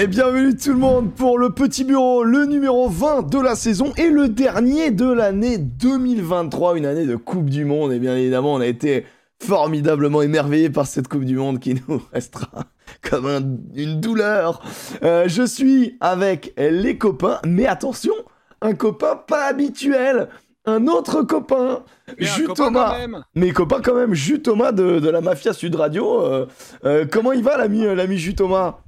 [0.00, 3.92] Et bienvenue tout le monde pour le petit bureau, le numéro 20 de la saison
[3.96, 7.92] et le dernier de l'année 2023, une année de Coupe du Monde.
[7.92, 9.06] Et bien évidemment, on a été
[9.42, 12.66] formidablement émerveillés par cette Coupe du Monde qui nous restera
[13.02, 13.26] comme
[13.74, 14.62] une douleur.
[15.02, 18.14] Euh, je suis avec les copains, mais attention,
[18.60, 20.28] un copain pas habituel
[20.64, 21.82] un autre copain,
[22.18, 22.94] Jus Thomas.
[23.34, 26.24] Mais copain quand même, Jus Thomas de, de la Mafia Sud Radio.
[26.24, 26.46] Euh,
[26.84, 28.80] euh, comment il va l'ami l'ami Jus Thomas?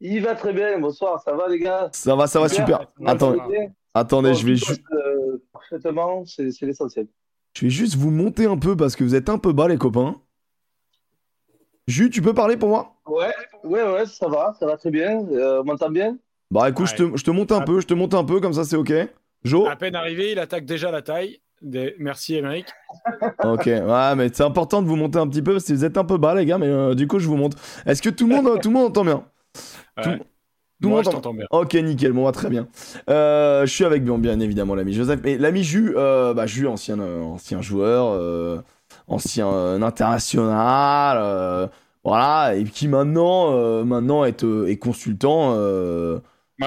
[0.00, 1.88] Il va très bien, bonsoir, ça va les gars?
[1.92, 2.86] Ça va, ça va super.
[3.04, 4.82] Attendez, attendez, je vais juste...
[4.92, 7.06] Euh, parfaitement, c'est l'essentiel.
[7.54, 9.78] Je vais juste vous monter un peu parce que vous êtes un peu bas les
[9.78, 10.16] copains.
[11.86, 12.96] Jus, tu peux parler pour moi?
[13.06, 13.32] Ouais,
[13.64, 15.18] ouais, ouais, ça va, ça va très bien.
[15.18, 16.18] on m'entend bien?
[16.50, 18.52] Bah écoute, je, te, je te monte un peu, je te monte un peu, comme
[18.52, 18.92] ça c'est ok.
[19.44, 19.66] Jo?
[19.66, 21.40] À peine arrivé, il attaque déjà la taille.
[21.98, 22.66] Merci, Émeric.
[23.44, 25.96] ok, ouais, mais c'est important de vous monter un petit peu parce que vous êtes
[25.96, 27.54] un peu bas, les gars, mais euh, du coup, je vous monte.
[27.86, 29.24] Est-ce que tout le monde, tout le monde entend bien?
[30.02, 30.10] Tout,
[30.82, 31.46] le monde entend bien.
[31.50, 32.68] Ok, nickel, bon, très bien.
[33.08, 36.98] Euh, je suis avec bien, bien évidemment l'ami Joseph, mais l'ami Jus, euh, bah, ancien,
[37.00, 38.62] ancien joueur,
[39.08, 39.48] ancien
[39.82, 41.70] international,
[42.04, 45.54] voilà, et qui maintenant, maintenant est, est consultant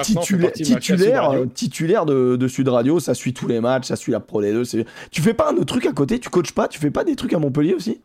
[0.02, 4.42] titulaire, titulaire, titulaire de, Sud Radio, ça suit tous les matchs, ça suit la Pro
[4.42, 4.84] D2.
[5.10, 6.18] Tu fais pas un autre truc à côté?
[6.18, 6.68] Tu coaches pas?
[6.68, 8.00] Tu fais pas des trucs à Montpellier aussi?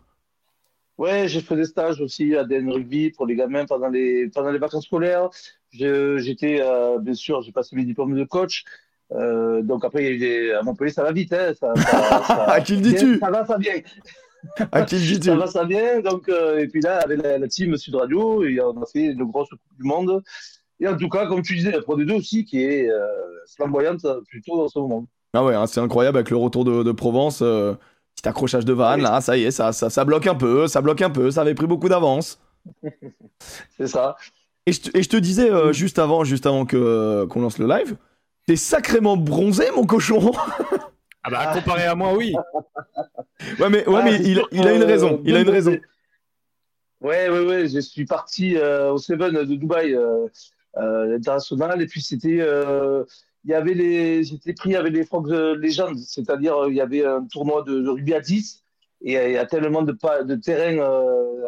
[0.98, 4.52] Ouais, j'ai fait des stages aussi à DN Rugby pour les gamins pendant les, pendant
[4.52, 5.30] les vacances scolaires.
[5.72, 8.64] J'étais, euh, bien sûr, j'ai passé mes diplômes de coach.
[9.12, 11.34] Euh, donc après, il y a eu à Montpellier, ça va vite.
[11.34, 11.74] Hein, ça,
[12.48, 13.74] à qui le dis-tu Ça va, ça vient.
[14.72, 16.00] À qui le dis-tu Ça va, ça vient.
[16.00, 19.08] Donc, euh, et puis là, avec la, la, team Sud Radio, et on a fait
[19.08, 20.24] une grosse Coupe du Monde.
[20.80, 22.90] Et en tout cas, comme tu disais, la Pro D2 aussi, qui est
[23.56, 25.08] flamboyante plutôt dans ce moment.
[25.34, 27.44] Ah ouais, hein, c'est incroyable avec le retour de, Provence.
[28.16, 30.68] Euh, petit accrochage de vanne, là, ça y est, ça, ça, ça, bloque un peu,
[30.68, 32.40] ça bloque un peu, ça avait pris beaucoup d'avance.
[33.78, 34.16] c'est ça.
[34.66, 37.68] Et je, et je, te disais euh, juste avant, juste avant que qu'on lance le
[37.68, 37.96] live,
[38.48, 40.32] t'es sacrément bronzé, mon cochon.
[41.24, 42.34] ah bah comparé à moi, oui.
[43.60, 45.22] ouais, mais, ouais, mais il, il, a une raison.
[45.26, 45.78] Il a une raison.
[47.02, 47.68] Ouais, ouais, ouais.
[47.68, 49.96] Je suis parti au Seven de Dubaï
[50.78, 51.82] euh, international.
[51.82, 53.04] Et puis c'était, euh,
[53.46, 57.06] il y avait les, j'étais pris avec les Frogs Legends, c'est-à-dire euh, il y avait
[57.06, 58.64] un tournoi de, rugby à 10
[59.02, 60.82] et il y a tellement de, de terrains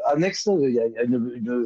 [0.06, 1.66] annexes, il y a, une,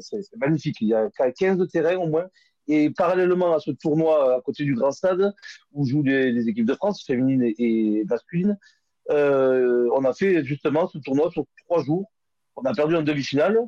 [0.00, 2.26] c'est, magnifique, il y a 15 terrains au moins.
[2.66, 5.32] Et parallèlement à ce tournoi à côté du Grand Stade,
[5.72, 8.58] où jouent les, équipes de France, féminines et, masculines,
[9.10, 12.10] euh, on a fait justement ce tournoi sur trois jours.
[12.56, 13.58] On a perdu en demi-finale.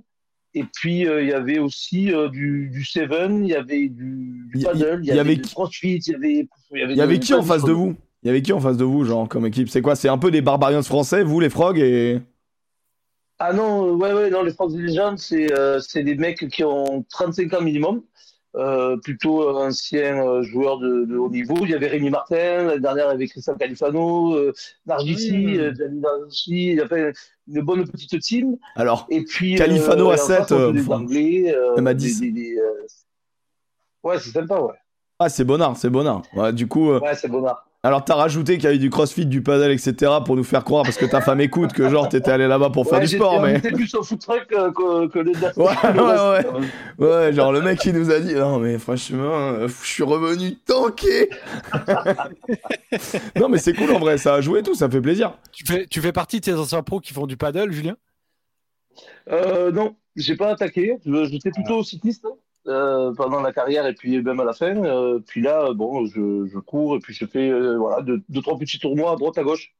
[0.54, 4.50] Et puis, euh, il y avait aussi euh, du, du, Seven, il y avait du,
[4.64, 6.48] paddle, il y, avait du crossfit, il y avait...
[6.72, 7.94] Il y avait, qui en face de vous?
[8.22, 9.68] Il y avait qui en face de vous, genre, comme équipe?
[9.68, 9.94] C'est quoi?
[9.94, 12.20] C'est un peu des Barbarians français, vous, les Frogs, et...
[13.38, 17.54] Ah non, ouais, ouais, non, les Frogs Legends, c'est euh, des mecs qui ont 35
[17.54, 18.02] ans minimum.
[18.56, 21.54] Euh, plutôt ancien euh, joueur de, de, haut niveau.
[21.62, 24.52] Il y avait Rémi Martin, la dernière il y avait Christian Califano, euh,
[24.86, 25.60] Nargissi, mmh.
[25.60, 25.72] Euh,
[26.48, 26.80] il y
[27.50, 28.56] avait une bonne petite team.
[28.76, 32.56] Alors, et puis, Califano à 7, des Anglais, m'a dit.
[34.02, 34.74] Ouais, c'est sympa, ouais.
[35.18, 36.22] Ah, c'est Bonnard, c'est Bonnard.
[36.34, 36.92] Ouais, du coup.
[36.92, 37.69] Ouais, c'est Bonnard.
[37.82, 40.12] Alors t'as rajouté qu'il y avait du crossfit, du paddle, etc.
[40.26, 42.86] pour nous faire croire parce que ta femme écoute que genre t'étais allé là-bas pour
[42.86, 43.58] faire du sport, mais.
[43.58, 46.60] Plus au foot truck que, que le ouais, ouais,
[46.98, 47.06] ouais.
[47.06, 50.56] ouais, genre le mec qui nous a dit non mais franchement, euh, je suis revenu
[50.56, 51.30] tanké.
[53.40, 55.38] non mais c'est cool en vrai, ça a joué tout, ça fait plaisir.
[55.50, 57.96] Tu fais, tu fais partie de ces anciens pros qui font du paddle, Julien?
[59.30, 60.98] Euh, Non, j'ai pas attaqué.
[61.06, 62.26] J'étais plutôt cycliste.
[62.66, 64.76] Euh, pendant la carrière et puis même à la fin.
[64.84, 68.42] Euh, puis là, bon, je, je, cours et puis je fais euh, voilà, deux, deux,
[68.42, 69.74] trois petits tournois à droite à gauche.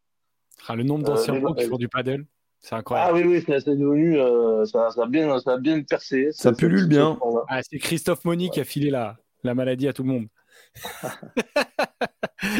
[0.66, 2.24] Ah, le nombre d'anciens pros qui font du paddle,
[2.58, 3.10] c'est incroyable.
[3.12, 4.16] Ah oui, oui, c'est devenu,
[4.66, 6.30] ça, ça, a bien, ça a bien percé.
[6.32, 7.18] Ça, pullule bien.
[7.48, 10.26] Ah, c'est Christophe Moni qui a filé la, la maladie à tout le monde.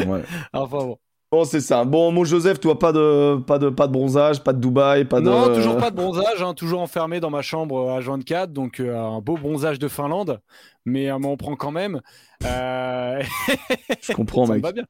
[0.07, 0.21] ouais.
[0.53, 0.97] Enfin bon.
[1.33, 1.85] Bon, c'est ça.
[1.85, 5.21] Bon, mon Joseph, toi, pas de, pas de, pas de bronzage, pas de Dubaï, pas
[5.21, 5.27] de.
[5.27, 8.97] Non, toujours pas de bronzage, hein, toujours enfermé dans ma chambre à 24, donc euh,
[8.97, 10.41] un beau bronzage de Finlande,
[10.83, 12.01] mais euh, on prend quand même.
[12.43, 13.23] Euh...
[14.01, 14.61] Je comprends, mec.
[14.61, 14.83] Va bien.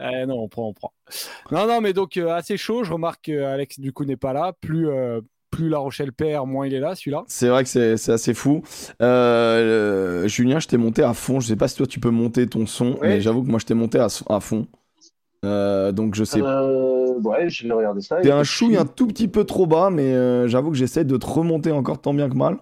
[0.00, 0.92] Euh, non, on prend, on prend.
[1.50, 2.84] Non, non, mais donc assez chaud.
[2.84, 4.52] Je remarque qu'Alex du coup n'est pas là.
[4.60, 4.88] Plus,
[5.50, 7.24] plus La Rochelle perd, moins il est là, celui-là.
[7.26, 8.62] C'est vrai que c'est assez fou.
[9.00, 11.40] Julien, je t'ai monté à fond.
[11.40, 13.66] Je sais pas si toi tu peux monter ton son, mais j'avoue que moi je
[13.66, 14.68] t'ai monté à, à fond.
[15.44, 16.40] Euh, donc je sais.
[16.42, 18.20] Euh, ouais, je vais regarder ça.
[18.20, 21.16] T'es un chouille un tout petit peu trop bas, mais euh, j'avoue que j'essaie de
[21.16, 22.58] te remonter encore tant bien que mal.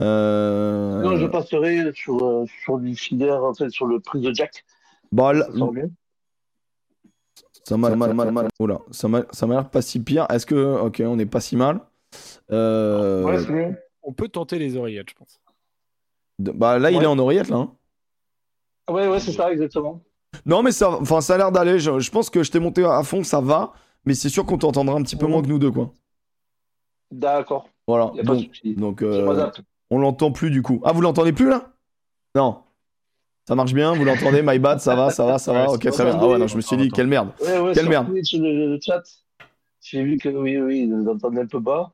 [0.00, 4.64] Non, je passerai sur, sur du fidère, en fait, sur le prise de Jack.
[5.12, 5.32] Bah,
[7.66, 8.48] ça m'a mal, mal, mal.
[8.60, 10.26] Oula, ça m'a l'air pas si pire.
[10.30, 11.80] Est-ce que, ok, on n'est pas si mal.
[12.50, 15.40] Ouais, on peut tenter les oreillettes, je pense.
[16.38, 17.56] Bah là, il est en oreillette, là.
[17.56, 17.72] Hein.
[18.90, 20.02] Ouais, ouais, c'est ça, exactement.
[20.46, 21.78] Non, mais ça, enfin, ça a l'air d'aller.
[21.78, 23.72] Je, pense que je t'ai monté à fond, ça va.
[24.04, 25.92] Mais c'est sûr qu'on t'entendra un petit peu moins que nous deux, quoi.
[27.10, 27.68] D'accord.
[27.86, 28.12] Voilà.
[28.76, 29.50] donc, euh,
[29.90, 30.80] on l'entend plus du coup.
[30.84, 31.72] Ah, vous l'entendez plus là?
[32.34, 32.58] Non.
[33.46, 35.70] Ça marche bien, vous l'entendez, my bad, ça va, ça va, ça va.
[35.70, 36.18] ok, très bien.
[36.18, 37.30] Ah ouais, non, je me suis dit, quelle merde.
[37.74, 38.08] quelle merde.
[38.10, 39.02] le, chat,
[39.82, 41.92] j'ai vu que oui, oui, vous entendez un peu bas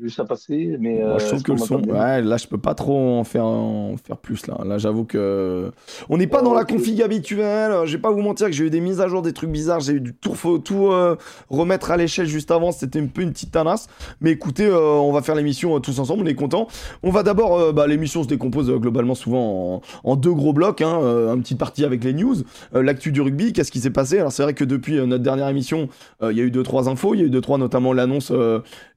[0.00, 1.02] vu ça passer, mais.
[1.18, 1.82] je trouve que le son.
[1.82, 4.46] Ouais, là, je peux pas trop en faire, en faire plus.
[4.46, 5.70] Là, là j'avoue que.
[6.08, 7.72] On n'est pas dans la config habituelle.
[7.84, 9.80] Je vais pas vous mentir que j'ai eu des mises à jour, des trucs bizarres.
[9.80, 11.16] J'ai eu du tout, tout euh,
[11.50, 12.72] remettre à l'échelle juste avant.
[12.72, 13.88] C'était un peu une petite tanasse.
[14.20, 16.22] Mais écoutez, euh, on va faire l'émission euh, tous ensemble.
[16.24, 16.68] On est content.
[17.02, 17.72] On va d'abord.
[17.72, 20.82] Bah, l'émission se décompose globalement souvent en, deux gros blocs.
[20.82, 21.00] Hein,
[21.30, 22.36] un petit partie avec les news,
[22.72, 24.18] l'actu du rugby, qu'est-ce qui s'est passé?
[24.18, 25.88] Alors, c'est vrai que depuis notre dernière émission,
[26.22, 27.14] il y a eu deux, trois infos.
[27.14, 28.32] Il y a eu deux, trois, notamment l'annonce,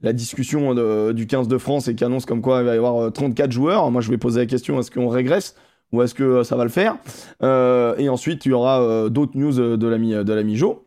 [0.01, 2.73] la discussion de euh, du 15 de France et qui annonce comme quoi il va
[2.75, 3.91] y avoir 34 euh, joueurs.
[3.91, 5.55] Moi, je vais poser la question est-ce qu'on régresse
[5.91, 6.97] ou est-ce que euh, ça va le faire?
[7.41, 10.77] Et ensuite, il y aura d'autres news de l'ami de l'ami Joe.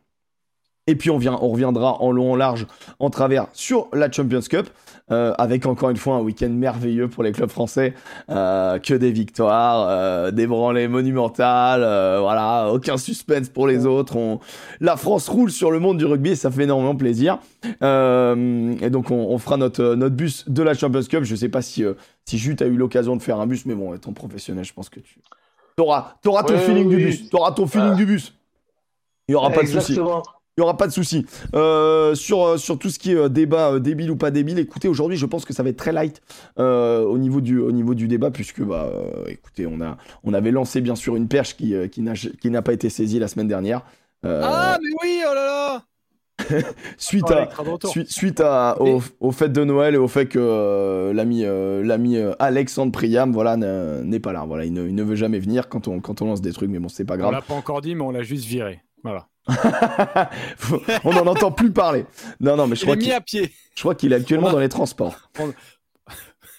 [0.87, 2.67] Et puis on, vient, on reviendra en long, en large,
[2.99, 4.69] en travers sur la Champions Cup,
[5.09, 7.95] avec encore une fois un week-end merveilleux pour les clubs français,
[8.31, 11.81] euh, que des victoires, euh, des branlées monumentales,
[12.21, 14.17] voilà, aucun suspense pour les autres.
[14.17, 14.41] On...
[14.81, 17.39] La France roule sur le monde du rugby et ça fait énormément plaisir.
[17.65, 21.25] et donc on, fera notre, notre bus de la Champions Cup.
[21.25, 21.85] Je sais pas si,
[22.25, 24.89] si Jut a eu l'occasion de faire un bus, mais bon, étant professionnel, je pense
[24.89, 27.29] que tu auras, auras ton feeling du bus.
[27.29, 28.33] Tu auras ton feeling du bus.
[29.29, 29.99] Il n'y aura pas de souci.
[30.56, 31.27] Il n'y aura pas de souci.
[31.56, 34.87] Euh, sur, euh, sur tout ce qui est euh, débat débile ou pas débile, écoutez,
[34.87, 36.23] aujourd'hui, je pense que ça va être très light
[36.56, 38.89] au, niveau du, au niveau du débat, puisque, bah,
[39.27, 42.89] écoutez, on, a, on avait lancé bien sûr une perche qui, qui n'a pas été
[42.89, 43.83] saisie la semaine dernière.
[44.23, 45.83] Ah, mais oui, oh là là
[46.99, 47.49] suite, à,
[48.06, 51.45] suite, à, au, au, fait de Noël et au fait que l'ami
[51.87, 54.45] l'ami Alexandre Priam voilà, n'est pas là.
[54.47, 56.71] Voilà, il ne, il ne, veut jamais venir quand on, quand on lance des trucs,
[56.71, 57.31] mais bon, c'est pas grave.
[57.31, 58.83] On l'a pas encore dit, mais on l'a juste viré.
[59.03, 59.29] Voilà.
[61.05, 62.06] On n'en entend plus parler.
[62.41, 63.52] Non, non, mais je crois qu'il à pied.
[63.75, 65.31] Je crois qu'il est actuellement dans les transports.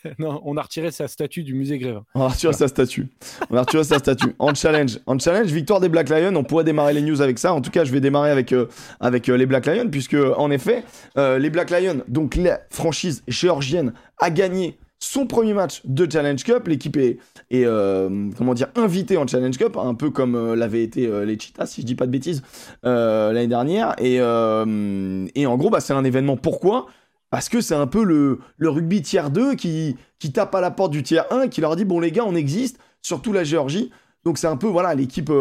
[0.20, 2.04] non, on a retiré sa statue du musée Grévin.
[2.14, 3.08] On a retiré sa statue.
[3.50, 4.36] On a retiré sa statue.
[4.40, 6.36] En challenge, en challenge, victoire des Black Lions.
[6.36, 7.54] On pourrait démarrer les news avec ça.
[7.54, 8.68] En tout cas, je vais démarrer avec euh,
[9.00, 10.84] avec euh, les Black Lions puisque en effet,
[11.18, 16.44] euh, les Black Lions, donc la franchise géorgienne, a gagné son premier match de Challenge
[16.44, 16.68] Cup.
[16.68, 17.20] L'équipe est,
[17.54, 21.68] euh, comment invitée en Challenge Cup, un peu comme euh, l'avaient été euh, les Cheetahs,
[21.68, 22.42] si je dis pas de bêtises,
[22.84, 23.96] l'année dernière.
[24.00, 26.38] Et, et, en gros, bah, c'est un événement.
[26.38, 26.88] Pourquoi?
[27.30, 29.96] Parce que c'est un peu le, rugby tiers 2 qui,
[30.34, 32.80] tape à la porte du tiers 1 qui leur dit bon les gars, on existe,
[33.02, 33.92] surtout la Géorgie.
[34.24, 35.32] Donc c'est un peu voilà l'équipe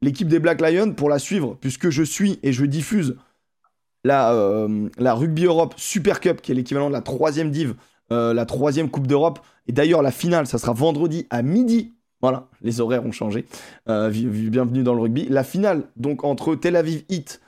[0.00, 3.16] l'équipe des Black Lions pour la suivre, puisque je suis et je diffuse
[4.04, 4.66] la,
[4.98, 7.74] la Rugby Europe Super Cup, qui est l'équivalent de la troisième div
[8.12, 9.40] euh, la troisième Coupe d'Europe.
[9.66, 11.94] Et d'ailleurs, la finale, ça sera vendredi à midi.
[12.20, 13.46] Voilà, les horaires ont changé.
[13.88, 15.26] Euh, bienvenue dans le rugby.
[15.28, 17.40] La finale, donc, entre Tel Aviv Heat,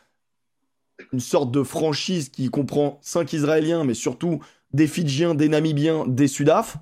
[1.13, 4.41] une sorte de franchise qui comprend cinq Israéliens, mais surtout
[4.73, 6.77] des Fidjiens, des Namibiens, des Sudaf.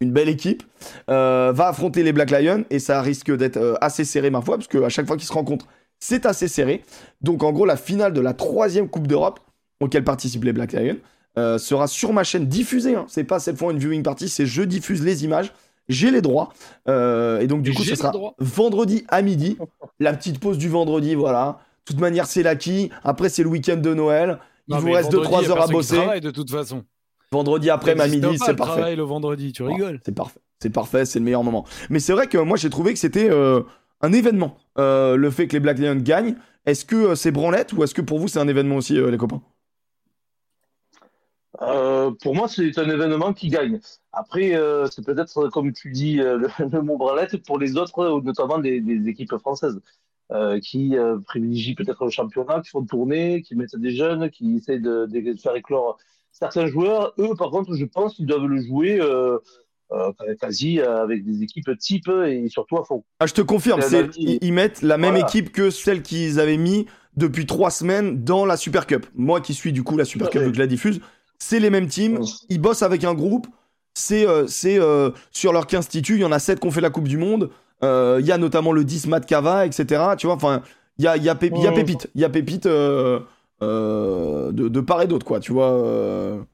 [0.00, 0.62] Une belle équipe.
[1.08, 4.68] Euh, va affronter les Black Lions et ça risque d'être assez serré, ma foi, parce
[4.68, 5.68] qu'à chaque fois qu'ils se rencontrent,
[5.98, 6.82] c'est assez serré.
[7.20, 9.40] Donc, en gros, la finale de la troisième Coupe d'Europe,
[9.80, 10.98] auquel participent les Black Lions,
[11.36, 12.94] euh, sera sur ma chaîne diffusée.
[12.94, 13.06] Hein.
[13.08, 15.52] C'est pas cette fois une viewing party, c'est je diffuse les images.
[15.88, 16.52] J'ai les droits.
[16.88, 19.58] Euh, et donc, du coup, ce sera vendredi à midi.
[20.00, 21.58] La petite pause du vendredi, voilà.
[21.86, 22.90] De toute manière, c'est l'acquis.
[23.02, 24.38] Après, c'est le week-end de Noël.
[24.68, 26.20] Il vous reste 2-3 heures à bosser.
[26.20, 26.84] de toute façon.
[27.32, 28.74] Vendredi après ma midi, c'est parfait.
[28.74, 30.00] travail le vendredi, tu rigoles.
[30.04, 30.40] c'est parfait.
[30.60, 31.66] C'est parfait, c'est le meilleur moment.
[31.90, 33.60] Mais c'est vrai que moi, j'ai trouvé que c'était euh,
[34.00, 34.56] un événement.
[34.76, 36.36] le fait que les Black Lions gagnent.
[36.64, 39.42] Est-ce que c'est branlette ou est-ce que pour vous, c'est un événement aussi, les copains?
[41.62, 43.80] Euh, pour moi, c'est un événement qui gagne.
[44.12, 48.58] Après, euh, c'est peut-être, comme tu dis, euh, le, mot branlette pour les autres, notamment
[48.58, 49.80] des, équipes françaises,
[50.62, 50.96] qui
[51.26, 55.08] privilégient peut-être le championnat, qui font tourner, qui mettent des jeunes, qui essaient de,
[55.40, 55.98] faire éclore
[56.32, 57.12] certains joueurs.
[57.18, 59.00] Eux, par contre, je pense qu'ils doivent le jouer
[60.40, 63.04] quasi avec des équipes type et surtout à fond.
[63.20, 63.80] Ah, je te confirme,
[64.16, 68.56] ils, mettent la même équipe que celle qu'ils avaient mis depuis trois semaines dans la
[68.56, 69.06] Super Cup.
[69.14, 71.00] Moi qui suis du coup la Super Cup, que je la diffuse,
[71.44, 73.46] c'est les mêmes teams, ils bossent avec un groupe,
[73.92, 76.80] c'est euh, euh, sur leurs 15 titus, il y en a 7 qui ont fait
[76.80, 77.50] la Coupe du Monde,
[77.82, 80.02] euh, il y a notamment le 10 Matt Cava, etc.
[80.16, 80.62] Tu vois, enfin,
[80.96, 83.20] il y a, y, a y a Pépite, il y a Pépite de,
[83.60, 86.46] de, part et d'autre, quoi, tu vois.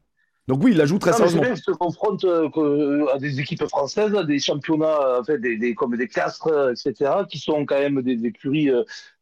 [0.49, 1.45] Donc oui, il la joue très sérieusement.
[1.49, 6.73] Il se confronte à des équipes françaises, à des championnats, fait, des, comme des castres,
[6.73, 8.73] etc., qui sont quand même des écuries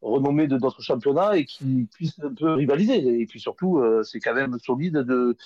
[0.01, 3.21] renommées de notre championnat et qui puissent un peu rivaliser.
[3.21, 5.37] Et puis surtout, c'est quand même solide de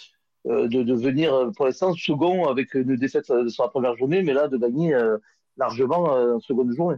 [0.46, 4.48] de, de, venir pour l'instant second avec une défaite sur la première journée, mais là
[4.48, 4.98] de gagner
[5.58, 6.98] largement en seconde journée.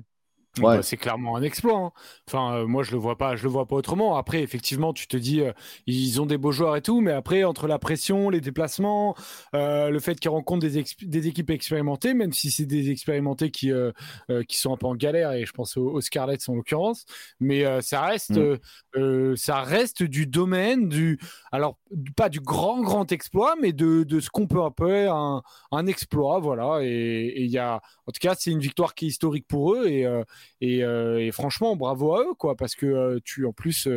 [0.60, 0.78] Ouais.
[0.78, 1.78] Bah, c'est clairement un exploit.
[1.78, 1.92] Hein.
[2.28, 4.16] Enfin, euh, moi, je le vois pas, je le vois pas autrement.
[4.16, 5.52] Après, effectivement, tu te dis, euh,
[5.86, 9.16] ils ont des beaux joueurs et tout, mais après, entre la pression, les déplacements,
[9.54, 13.72] euh, le fait qu'ils rencontrent des, des, équipes expérimentées, même si c'est des expérimentés qui
[14.48, 17.06] qui sont un peu en galère, et je pense aux, Scarlets en l'occurrence,
[17.40, 18.40] mais ça reste,
[18.96, 19.36] mm.
[19.36, 21.20] ça reste du domaine du,
[21.52, 21.78] alors
[22.16, 26.40] pas du grand grand exploit, mais de, de ce qu'on peut appeler un, un exploit,
[26.40, 26.80] voilà.
[26.84, 29.88] Et il y a, en tout cas, c'est une victoire qui est historique pour eux
[29.88, 30.06] et
[30.64, 33.88] euh, et, franchement, bravo à eux, quoi, parce que euh, tu, en plus,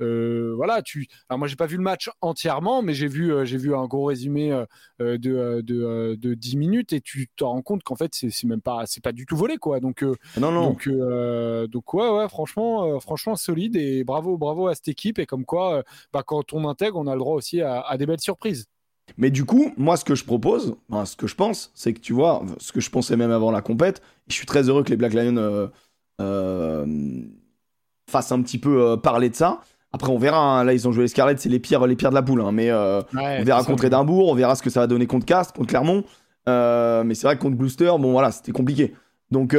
[0.00, 1.08] euh, voilà, tu.
[1.28, 4.04] Alors moi, j'ai pas vu le match entièrement, mais j'ai vu, j'ai vu un gros
[4.04, 4.50] résumé
[4.98, 8.84] de, de, de, 10 minutes et tu te rends compte qu'en fait, c'est même pas,
[8.86, 9.80] c'est pas du tout volé, quoi.
[9.80, 10.70] Donc, non, non.
[10.70, 10.88] Donc,
[11.68, 15.18] donc ouais, ouais, franchement, franchement solide et bravo, bravo à cette équipe.
[15.18, 18.06] Et comme quoi, bah, quand on intègre, on a le droit aussi à, à des
[18.06, 18.66] belles surprises.
[19.16, 22.12] Mais du coup, moi, ce que je propose, ce que je pense, c'est que tu
[22.12, 24.96] vois, ce que je pensais même avant la compète, je suis très heureux que les
[24.96, 25.66] Black Lions euh,
[28.10, 29.60] fasse un petit peu euh, parler de ça.
[29.92, 30.38] Après, on verra.
[30.38, 30.64] Hein.
[30.64, 32.42] Là, ils ont joué les Scarlett, c'est les pires, les pires de la poule.
[32.42, 32.52] Hein.
[32.52, 35.56] Mais euh, on verra contre Edimbourg, on verra ce que ça va donner contre Cast,
[35.56, 36.04] contre Clermont.
[36.46, 38.94] mais c'est vrai que contre Gloucester, bon voilà, c'était compliqué.
[39.30, 39.54] Donc,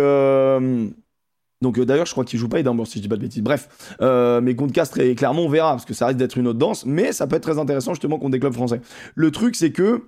[1.61, 3.43] donc d'ailleurs, je crois qu'ils jouent pas Edimbourg, si je dis pas de bêtises.
[3.43, 6.59] Bref, mais contre Castres et Clermont, on verra, parce que ça risque d'être une autre
[6.59, 6.85] danse.
[6.85, 8.79] Mais ça peut être très intéressant, justement, contre des clubs français.
[9.15, 10.03] Le truc, c'est que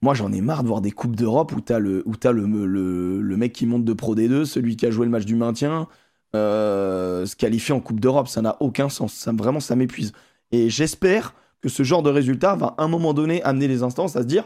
[0.00, 2.02] moi, j'en ai marre de voir des Coupes d'Europe où t'as le,
[3.36, 5.88] mec qui monte de Pro D2, celui qui a joué le match du maintien,
[6.36, 8.28] euh, se qualifier en Coupe d'Europe.
[8.28, 9.12] Ça n'a aucun sens.
[9.12, 10.12] Ça, vraiment, ça m'épuise.
[10.52, 14.14] Et j'espère que ce genre de résultat va à un moment donné amener les instances
[14.14, 14.44] à se dire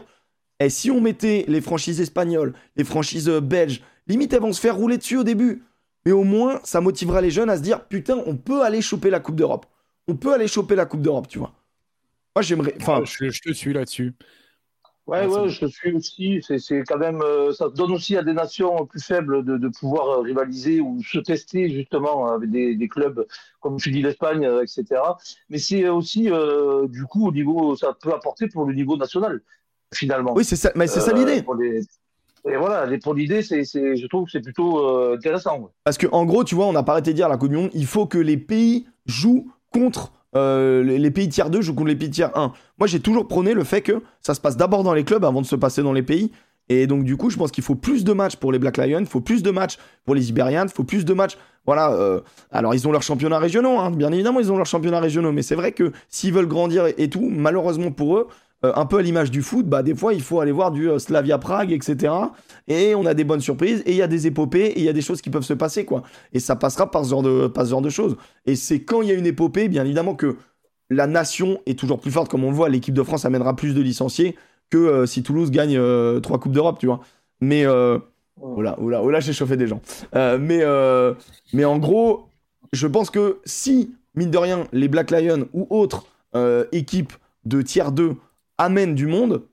[0.59, 4.53] et eh, si on mettait les franchises espagnoles, les franchises euh, belges, limite elles vont
[4.53, 5.63] se faire rouler dessus au début.
[6.05, 9.09] Mais au moins, ça motivera les jeunes à se dire putain, on peut aller choper
[9.09, 9.65] la Coupe d'Europe.
[10.07, 11.53] On peut aller choper la Coupe d'Europe, tu vois.
[12.35, 12.75] Moi, j'aimerais.
[12.79, 14.13] Enfin, je, te suis là-dessus.
[15.05, 16.41] Ouais, ouais, je suis aussi.
[16.41, 20.07] C'est quand même, euh, ça donne aussi à des nations plus faibles de, de pouvoir
[20.07, 23.25] euh, rivaliser ou se tester justement avec des, des clubs
[23.59, 25.01] comme tu dis l'Espagne, euh, etc.
[25.49, 26.29] Mais c'est aussi
[26.87, 29.41] du coup au niveau, ça peut apporter pour le niveau national
[29.93, 30.33] finalement.
[30.33, 31.43] Oui, c'est ça, mais c'est ça l'idée.
[32.45, 35.69] Et voilà, pour l'idée, c'est, je trouve que c'est plutôt intéressant.
[35.83, 37.55] Parce que en gros, tu vois, on n'a pas arrêté de dire la Coupe du
[37.55, 41.89] Monde, il faut que les pays jouent contre euh, les, pays tiers 2 jouent contre
[41.89, 42.53] les pays tiers 1.
[42.79, 45.41] Moi, j'ai toujours prôné le fait que ça se passe d'abord dans les clubs avant
[45.41, 46.31] de se passer dans les pays.
[46.69, 48.99] Et donc, du coup, je pense qu'il faut plus de matchs pour les Black Lions,
[48.99, 51.37] il faut plus de matchs pour les Iberians, il faut plus de matchs.
[51.65, 51.91] Voilà.
[51.93, 52.21] Euh,
[52.51, 55.31] alors, ils ont leurs championnats régionaux, hein, bien évidemment, ils ont leurs championnats régionaux.
[55.31, 58.27] Mais c'est vrai que s'ils veulent grandir et tout, malheureusement pour eux,
[58.65, 60.89] euh, un peu à l'image du foot, bah, des fois, il faut aller voir du
[60.89, 62.13] euh, Slavia Prague, etc.
[62.67, 64.89] Et on a des bonnes surprises, et il y a des épopées, et il y
[64.89, 66.03] a des choses qui peuvent se passer, quoi.
[66.31, 68.15] Et ça passera par ce genre de, par ce genre de choses.
[68.45, 70.37] Et c'est quand il y a une épopée, bien évidemment, que
[70.89, 72.31] la nation est toujours plus forte.
[72.31, 74.37] Comme on le voit, l'équipe de France amènera plus de licenciés
[74.69, 75.79] que euh, si Toulouse gagne
[76.21, 77.01] trois Coupes d'Europe, tu vois.
[77.41, 77.65] Mais.
[78.41, 79.81] Oula, oula, oula, j'ai chauffé des gens.
[80.13, 80.63] mais,
[81.53, 82.29] mais en gros,
[82.71, 86.07] je pense que si, mine de rien, les Black Lions ou autres
[86.71, 87.13] équipes
[87.45, 88.15] de tiers 2
[88.63, 89.43] amènent du monde,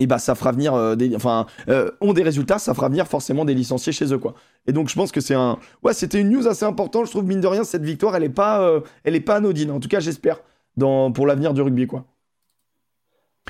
[0.00, 3.06] et bah ça fera venir euh, des enfin euh, ont des résultats ça fera venir
[3.06, 4.34] forcément des licenciés chez eux quoi.
[4.66, 7.24] Et donc je pense que c'est un ouais c'était une news assez importante je trouve
[7.24, 9.70] mine de rien cette victoire elle est pas euh, elle est pas anodine.
[9.70, 10.40] En tout cas j'espère
[10.76, 12.04] dans pour l'avenir du rugby quoi.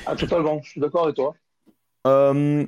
[0.06, 0.60] Ah totalement.
[0.62, 1.34] Je suis d'accord avec toi.
[2.04, 2.66] Comme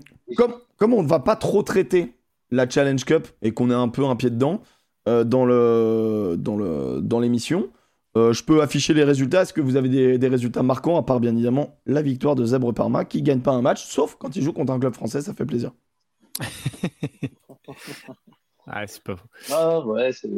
[0.76, 2.14] comme on ne va pas trop traiter
[2.50, 4.60] la Challenge Cup et qu'on est un peu un pied dedans
[5.06, 7.70] dans le dans le dans l'émission
[8.16, 9.42] euh, je peux afficher les résultats.
[9.42, 12.74] Est-ce que vous avez des, résultats marquants, à part bien évidemment la victoire de Zèbre
[12.74, 15.32] Parma, qui gagne pas un match, sauf quand il joue contre un club français, ça
[15.34, 15.72] fait plaisir.
[18.66, 19.28] ah, c'est pas faux.
[19.52, 20.30] Ah, ouais, c'est.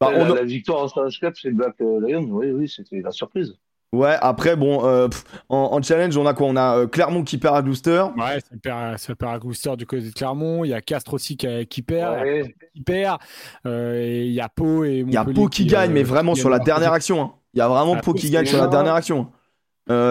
[0.00, 3.58] Bah, la, victoire en Challenge Cup, c'est Black Lions, oui, oui, c'était la surprise.
[3.92, 5.08] Ouais, après, bon, euh,
[5.48, 6.46] en, challenge, on a quoi?
[6.46, 8.04] On a euh, Clermont qui perd à Gloucester.
[8.18, 10.62] Ouais, ça perd, ça perd à Gloucester du côté de Clermont.
[10.64, 12.18] Il y a Castres aussi qui, qui perd.
[12.74, 13.18] Qui perd.
[13.64, 16.34] Euh, et il y a Pau et Il y a Pau qui, gagne, mais vraiment
[16.34, 17.22] sur la dernière action.
[17.22, 17.32] Hein.
[17.54, 19.28] Il y a vraiment Pau qui gagne sur la dernière action.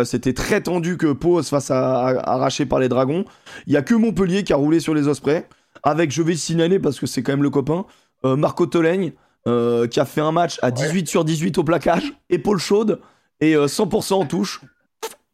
[0.05, 3.25] C'était très tendu que Pau se fasse arracher par les Dragons.
[3.67, 5.47] Il y a que Montpellier qui a roulé sur les Ospreys.
[5.83, 7.85] Avec, je vais signaler parce que c'est quand même le copain,
[8.23, 9.11] Marco Tolègne
[9.45, 12.99] qui a fait un match à 18 sur 18 au plaquage, épaule chaude
[13.41, 14.61] et 100% euh, en touche.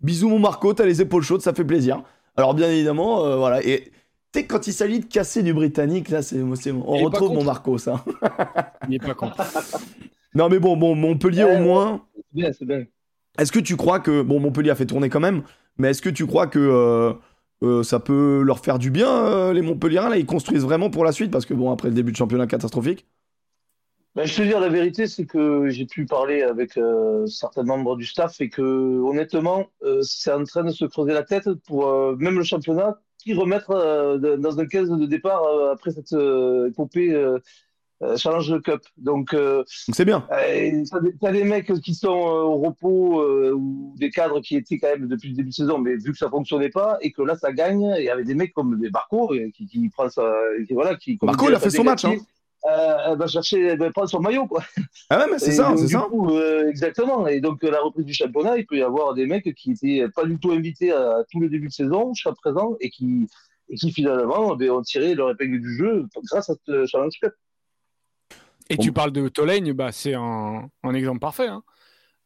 [0.01, 2.03] Bisous mon Marco, t'as les épaules chaudes, ça fait plaisir.
[2.36, 3.63] Alors bien évidemment, euh, voilà.
[3.65, 3.91] Et
[4.33, 7.77] tu sais, quand il s'agit de casser du britannique, là, c'est, on retrouve mon Marco,
[7.77, 8.03] ça.
[8.88, 9.31] il n'est pas con.
[10.36, 12.01] non mais bon, bon Montpellier au moins.
[12.15, 12.83] C'est bien, c'est bien.
[13.38, 15.43] Est-ce que tu crois que bon Montpellier a fait tourner quand même,
[15.77, 17.15] mais est-ce que tu crois que
[17.63, 20.17] euh, ça peut leur faire du bien les Montpelliérains là?
[20.17, 23.07] Ils construisent vraiment pour la suite parce que bon après le début de championnat catastrophique.
[24.15, 27.96] Ben, je te dire la vérité, c'est que j'ai pu parler avec euh, certains membres
[27.96, 31.88] du staff et que honnêtement, euh, c'est en train de se creuser la tête pour
[31.88, 35.41] euh, même le championnat qui remettre euh, dans un 15 de départ
[35.72, 37.20] après cette épopée
[38.17, 38.82] Challenge Cup.
[38.98, 40.27] Donc, c'est bien.
[40.29, 40.84] euh,
[41.20, 45.29] t'as des, mecs qui sont au repos ou des cadres qui étaient quand même depuis
[45.29, 47.82] le début de saison, mais vu que ça fonctionnait pas et que là ça gagne,
[47.98, 50.32] et il y avait des mecs comme des Barco qui, qui prend ça,
[50.67, 52.17] qui, voilà, qui comme Barco, il a fait son match, hein.
[52.65, 54.63] Euh, elle va chercher, elle va prendre son maillot, quoi.
[55.10, 56.08] Ah ouais, mais c'est ça, c'est ça.
[56.10, 57.27] coup, euh, exactement.
[57.27, 60.24] Et donc, la reprise du championnat, il peut y avoir des mecs qui étaient pas
[60.25, 63.27] du tout invités à tout le début de saison jusqu'à présent et qui,
[63.70, 67.34] et qui finalement ben, ont tiré leur épingle du jeu grâce à ce Challenge Cup.
[68.70, 68.84] Et Bon.
[68.84, 71.48] tu parles de Tolègne, bah, c'est un, un exemple parfait.
[71.48, 71.63] hein.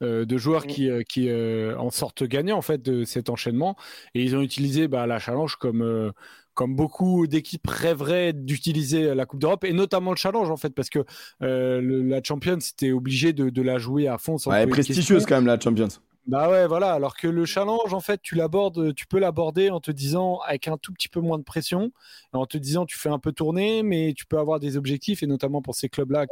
[0.03, 0.67] Euh, de joueurs Mm.
[0.67, 3.75] qui, euh, qui euh, en sortent gagnants en fait de cet enchaînement
[4.13, 6.12] et ils ont utilisé bah, la challenge comme euh,
[6.57, 10.89] comme beaucoup d'équipes rêveraient d'utiliser la Coupe d'Europe et notamment le challenge en fait parce
[10.89, 11.05] que
[11.43, 15.27] euh, le- la Champions c'était obligé de, de la jouer à fond sans Ouais, prestigieuse
[15.27, 15.87] quand même la Champions.
[16.25, 16.91] Bah ouais, voilà.
[16.91, 20.67] Alors que le challenge, en fait, tu l'abordes, tu peux l'aborder en te disant avec
[20.67, 21.91] un tout petit peu moins de pression,
[22.33, 25.27] en te disant tu fais un peu tourner, mais tu peux avoir des objectifs et
[25.27, 26.25] notamment pour ces clubs-là.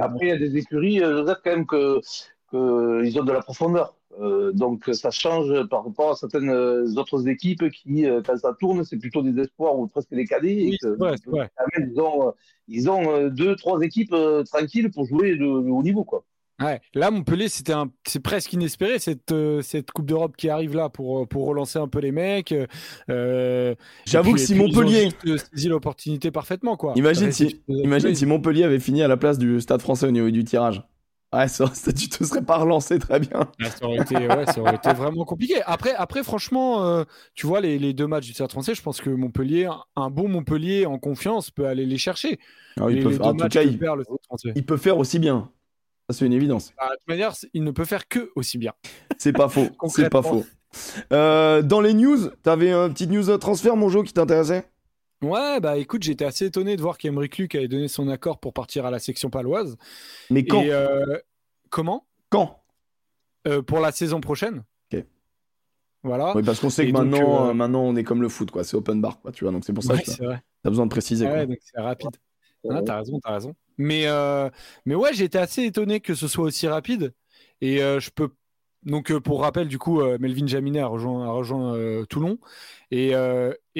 [0.00, 2.00] après, il y a des écuries, euh, Joseph, quand même, que,
[2.52, 3.96] que ils ont de la profondeur.
[4.18, 8.54] Euh, donc, ça change par rapport à certaines euh, autres équipes qui, euh, quand ça
[8.58, 10.70] tourne, c'est plutôt des espoirs ou presque des cadets.
[10.70, 12.32] Oui, que, même, ils ont,
[12.66, 16.24] ils ont deux, trois équipes euh, tranquilles pour jouer le, le haut niveau, quoi.
[16.60, 16.78] Ouais.
[16.92, 17.90] Là, Montpellier, c'était un...
[18.06, 21.88] c'est presque inespéré cette, euh, cette Coupe d'Europe qui arrive là pour, pour relancer un
[21.88, 22.54] peu les mecs.
[23.08, 23.74] euh,
[24.04, 26.92] J'avoue que si Montpellier, juste, euh, saisi l'opportunité parfaitement, quoi.
[26.96, 30.28] imagine si, imagine si Montpellier avait fini à la place du Stade Français au niveau
[30.30, 30.82] du tirage.
[31.32, 33.48] Ouais, ça, ça, tu te serais pas relancé très bien.
[33.62, 35.62] Ah, ça, aurait été, ouais, ça aurait été vraiment compliqué.
[35.64, 39.00] Après, après franchement, euh, tu vois, les, les deux matchs du Stade français, je pense
[39.00, 42.38] que Montpellier, un bon Montpellier en confiance peut aller les chercher.
[42.76, 44.52] Alors, peut les deux en tout cas, il, perd le Stade français.
[44.56, 45.50] il peut faire aussi bien.
[46.08, 46.72] Ça, c'est une évidence.
[46.76, 48.72] Bah, de toute manière, il ne peut faire que aussi bien.
[49.16, 49.68] C'est pas faux.
[49.88, 50.44] c'est pas faux.
[51.12, 54.64] Euh, dans les news, t'avais un petit news transfert, mon jeu, qui t'intéressait?
[55.22, 58.54] Ouais, bah écoute, j'étais assez étonné de voir qu'Emeric Luc avait donné son accord pour
[58.54, 59.76] partir à la section paloise.
[60.30, 60.62] Mais quand?
[60.62, 61.18] Et euh,
[61.68, 62.06] comment?
[62.30, 62.62] Quand?
[63.46, 64.64] Euh, Pour la saison prochaine.
[64.92, 65.04] Ok.
[66.02, 66.34] Voilà.
[66.34, 68.50] Oui, parce qu'on sait Et que donc, maintenant, euh, maintenant, on est comme le foot,
[68.50, 68.64] quoi.
[68.64, 69.30] C'est open bar, quoi.
[69.30, 70.42] Tu vois, donc c'est pour ça Ouais, que c'est vrai.
[70.62, 71.26] t'as besoin de préciser.
[71.26, 71.46] Ouais, quoi.
[71.46, 72.16] donc c'est rapide.
[72.70, 73.54] Ah, t'as raison, t'as raison.
[73.76, 74.06] Mais,
[74.86, 77.12] mais ouais, été assez étonné que ce soit aussi rapide.
[77.60, 78.30] Et je peux.
[78.84, 82.38] Donc, euh, pour rappel, du coup, euh, Melvin Jaminet a rejoint, euh, Toulon.
[82.90, 83.12] Et,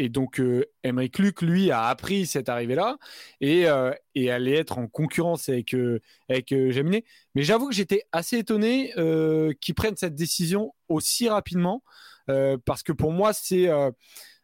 [0.08, 0.40] donc,
[0.82, 2.98] Emeric Luc, lui, a appris cette arrivée-là
[3.40, 5.74] et, allait être en concurrence avec,
[6.28, 7.04] avec Jaminet.
[7.34, 8.92] Mais j'avoue que j'étais assez étonné
[9.60, 11.82] qu'ils prennent cette décision aussi rapidement.
[12.64, 13.70] parce que pour moi, c'est.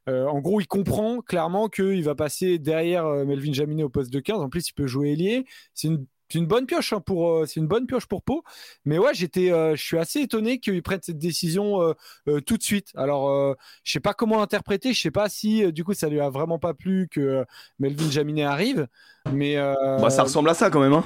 [0.09, 4.41] en gros, il comprend clairement qu'il va passer derrière Melvin Jaminet au poste de 15.
[4.41, 5.45] En plus, il peut jouer ailier.
[5.75, 8.43] C'est une, c'est une bonne pioche hein, pour euh, c'est une bonne pioche pour Pau.
[8.85, 11.93] Mais ouais, j'étais euh, je suis assez étonné qu'il prenne cette décision euh,
[12.29, 12.91] euh, tout de suite.
[12.97, 16.09] Alors euh, je sais pas comment interpréter, je sais pas si euh, du coup ça
[16.09, 17.45] lui a vraiment pas plu que
[17.79, 18.89] Melvin Jaminet arrive,
[19.33, 21.05] mais euh, Bah, ça ressemble à ça quand même, hein.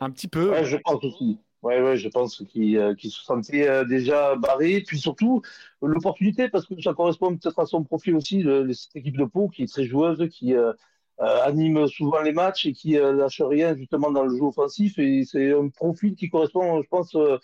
[0.00, 0.50] un petit peu.
[0.50, 1.38] Ouais, je pense aussi.
[1.62, 4.82] Ouais, ouais, je pense qu'il euh, qu'il se sentait euh, déjà barré.
[4.86, 5.40] Puis surtout,
[5.80, 9.24] l'opportunité, parce que ça correspond peut-être à son profil aussi, le- le- cette équipe de
[9.24, 10.54] Pau qui est très joueuse, qui
[11.18, 14.98] anime souvent les matchs et qui euh, lâche rien justement dans le jeu offensif.
[14.98, 17.38] Et c'est un profil qui correspond, je pense, euh,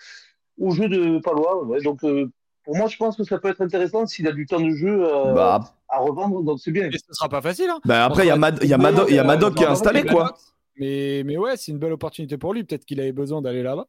[0.59, 1.65] au jeu de Palois.
[1.65, 1.81] Ouais.
[1.83, 2.29] Donc, euh,
[2.65, 5.05] pour moi, je pense que ça peut être intéressant s'il a du temps de jeu
[5.05, 6.43] euh, Bah, à revendre.
[6.43, 6.87] Donc, c'est bien.
[6.89, 7.71] Et ce sera pas facile.
[7.71, 7.81] Hein.
[7.85, 9.63] bah, après, il y a, Mad- il y a, Mado- il y a Madoc qui
[9.63, 10.35] est installé, quoi.
[10.77, 12.65] Mais, mais ouais, c'est une belle opportunité pour lui.
[12.65, 13.87] Peut-être qu'il avait besoin d'aller là-bas.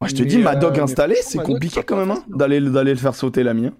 [0.00, 2.36] Moi, je te Mais, dis, Madoc euh, installé, mais c'est compliqué quand même, hein, facile.
[2.36, 3.66] d'aller d'aller le faire sauter l'ami.
[3.68, 3.74] hein.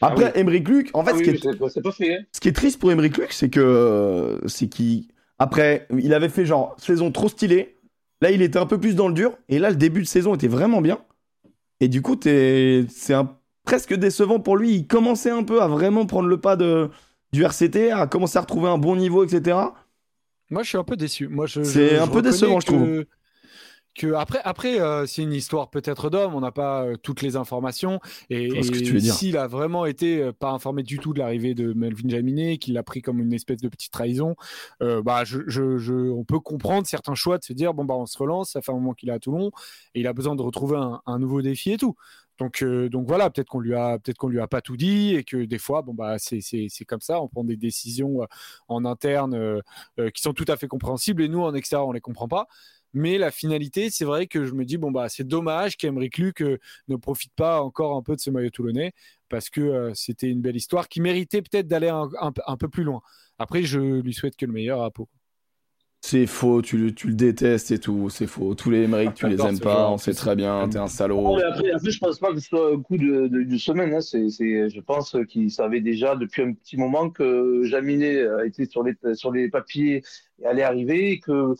[0.00, 0.40] Ah Après, oui.
[0.40, 2.14] Emeric Luc, en fait, Ah ce, oui, qui oui, est, c'est c'est pas fait.
[2.14, 2.22] Hein.
[2.32, 5.06] ce qui est triste pour Emeric Luc, c'est que euh, c'est qu'il
[5.40, 7.76] après, il avait fait genre saison trop stylée.
[8.20, 10.34] Là, il était un peu plus dans le dur, et là, le début de saison
[10.34, 10.98] était vraiment bien.
[11.80, 13.36] Et du coup, c'est un...
[13.64, 14.72] presque décevant pour lui.
[14.74, 16.90] Il commençait un peu à vraiment prendre le pas de
[17.32, 19.56] du RCT, à commencer à retrouver un bon niveau, etc.
[20.50, 21.28] Moi, je suis un peu déçu.
[21.28, 23.06] Moi, je, C'est un je peu décevant, je que-
[23.98, 26.34] Que après, après euh, c'est une histoire peut-être d'homme.
[26.36, 27.98] On n'a pas euh, toutes les informations.
[28.30, 28.48] Et,
[29.12, 32.74] s'il a vraiment été euh, pas informé du tout de l'arrivée de Melvin Jaminet, qu'il
[32.74, 34.36] l'a pris comme une espèce de petite trahison,
[34.80, 38.06] bah, je, je- je- on peut comprendre certains choix de se dire bon bah on
[38.06, 38.52] se relance.
[38.52, 39.50] Ça fait un moment qu'il est à Toulon
[39.94, 41.96] et il a besoin de retrouver un, un nouveau défi et tout.
[42.38, 45.16] Donc, euh, donc voilà, peut-être qu'on lui a, peut-être qu'on lui a pas tout dit
[45.16, 46.40] et que des fois, bon bah c'est
[46.86, 47.20] comme ça.
[47.20, 48.26] On prend des décisions euh,
[48.68, 49.60] en interne euh,
[50.14, 52.46] qui sont tout à fait compréhensibles et nous en extérieur on les comprend pas.
[52.98, 56.42] Mais la finalité, c'est vrai que je me dis bon bah c'est dommage qu'Emeric Luc
[56.42, 56.58] euh,
[56.88, 58.92] ne profite pas encore un peu de ce maillot toulonnais
[59.28, 62.68] parce que euh, c'était une belle histoire qui méritait peut-être d'aller un, un- un peu
[62.68, 63.00] plus loin.
[63.38, 65.08] Après, je lui souhaite que le meilleur à Pau.
[66.00, 68.54] C'est faux, tu, le- tu le détestes et tout, c'est faux.
[68.54, 71.36] Tous les Émeric, tu les aimes pas, on sait très bien, t'es un Non, salaud.
[71.36, 73.92] mais après, après, je pense pas que ce soit un coup de, de, de semaine.
[73.92, 74.00] Hein.
[74.00, 78.94] Je pense qu'il savait déjà depuis un petit moment que Jaminet a été sur les,
[79.14, 80.02] sur les papiers
[80.40, 81.54] et allait arriver et que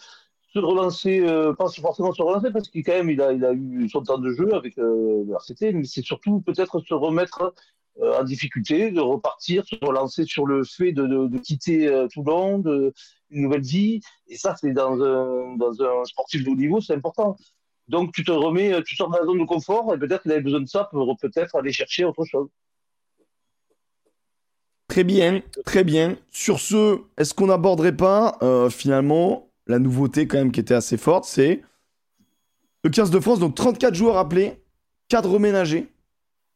[0.53, 3.53] se relancer, euh, pas forcément se relancer parce qu'il quand même il a, il a
[3.53, 7.55] eu son temps de jeu avec euh, RCT, mais c'est surtout peut-être se remettre
[8.01, 12.59] euh, en difficulté, de repartir, se relancer sur le fait de, de, quitter euh, Toulon,
[12.59, 12.95] de,
[13.31, 14.01] une nouvelle vie.
[14.29, 17.37] Et ça, c'est dans un, dans un sportif de haut niveau, c'est important.
[17.89, 20.43] Donc tu te remets, tu sors de la zone de confort et peut-être qu'il avait
[20.43, 22.49] besoin de ça pour peut-être aller chercher autre chose.
[24.89, 26.17] Très bien, très bien.
[26.31, 30.97] Sur ce, est-ce qu'on n'aborderait pas euh, finalement la nouveauté quand même qui était assez
[30.97, 31.63] forte, c'est
[32.85, 34.61] le 15 de France, donc 34 joueurs appelés,
[35.09, 35.89] 4 reménagés.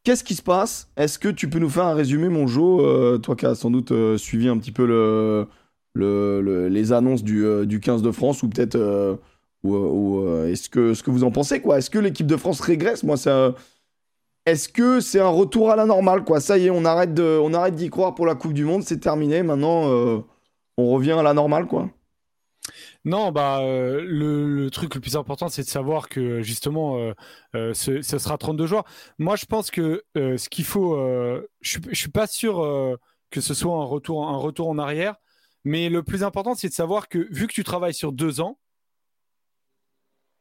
[0.05, 0.89] Qu'est-ce qui se passe?
[0.97, 3.71] Est-ce que tu peux nous faire un résumé, mon Jo, euh, toi qui as sans
[3.71, 5.47] doute euh, suivi un petit peu le,
[5.95, 9.15] le- le- les annonces du, euh, du 15 de France, ou peut-être, euh,
[9.65, 11.79] euh, est-ce que, ce que vous en pensez quoi?
[11.79, 13.05] Est-ce que l'équipe de France régresse?
[13.05, 13.17] Moi,
[14.47, 16.41] est-ce que c'est un retour à la normale quoi?
[16.41, 18.83] Ça y est, on arrête de, on arrête d'y croire pour la Coupe du Monde,
[18.83, 19.43] c'est terminé.
[19.45, 20.19] Maintenant, euh,
[20.77, 21.89] on revient à la normale quoi?
[23.05, 27.13] Non, bah euh, le, le truc le plus important, c'est de savoir que justement, euh,
[27.57, 28.85] euh, ce, ce sera 32 joueurs.
[29.19, 30.97] Moi, je pense que ce qu'il faut,
[31.61, 32.99] je suis, je suis pas sûr
[33.31, 35.17] que ce soit un retour, un retour en arrière,
[35.65, 38.59] mais le plus important, c'est de savoir que vu que tu travailles sur deux ans,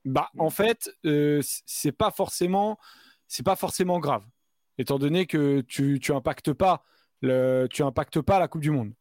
[0.06, 2.78] bah en fait, euh, c- c'est pas forcément,
[3.28, 4.24] c'est pas forcément grave,
[4.78, 6.84] étant donné que tu, tu impactes pas
[7.21, 8.93] le, tu impactes pas la Coupe du Monde.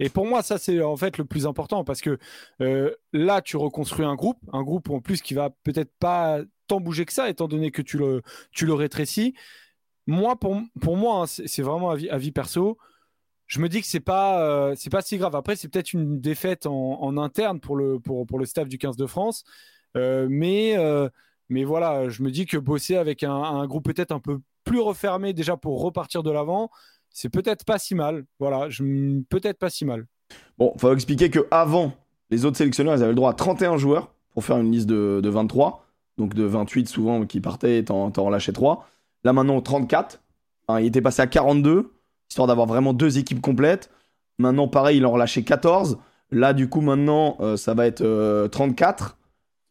[0.00, 2.18] Et pour moi, ça, c'est en fait le plus important parce que
[2.62, 6.80] euh, là, tu reconstruis un groupe, un groupe en plus qui va peut-être pas tant
[6.80, 9.34] bouger que ça, étant donné que tu le, tu le rétrécis.
[10.06, 12.78] Moi, pour, pour moi, hein, c'est vraiment avis, avis perso.
[13.46, 15.36] Je me dis que c'est pas, euh, pas si grave.
[15.36, 18.96] Après, c'est peut-être une défaite en, interne pour le, pour, pour le staff du 15
[18.96, 19.44] de France.
[19.96, 20.76] Euh, mais,
[21.50, 25.32] mais voilà, je me dis que bosser avec un groupe peut-être un peu plus refermé
[25.32, 26.70] déjà pour repartir de l'avant,
[27.10, 28.24] c'est peut-être pas si mal.
[28.38, 28.68] Voilà,
[29.28, 30.06] peut-être pas si mal.
[30.58, 31.92] Bon, faut expliquer que avant,
[32.30, 35.20] les autres sélectionneurs, ils avaient le droit à 31 joueurs pour faire une liste de,
[35.22, 35.86] de 23.
[36.18, 38.86] Donc de 28 souvent qui partaient et t'en relâchais 3.
[39.24, 40.20] Là maintenant, 34.
[40.66, 41.92] Enfin, il était passé à 42,
[42.28, 43.90] histoire d'avoir vraiment deux équipes complètes.
[44.38, 45.98] Maintenant, pareil, il en relâchait 14.
[46.30, 49.18] Là, du coup, maintenant, euh, ça va être euh, 34.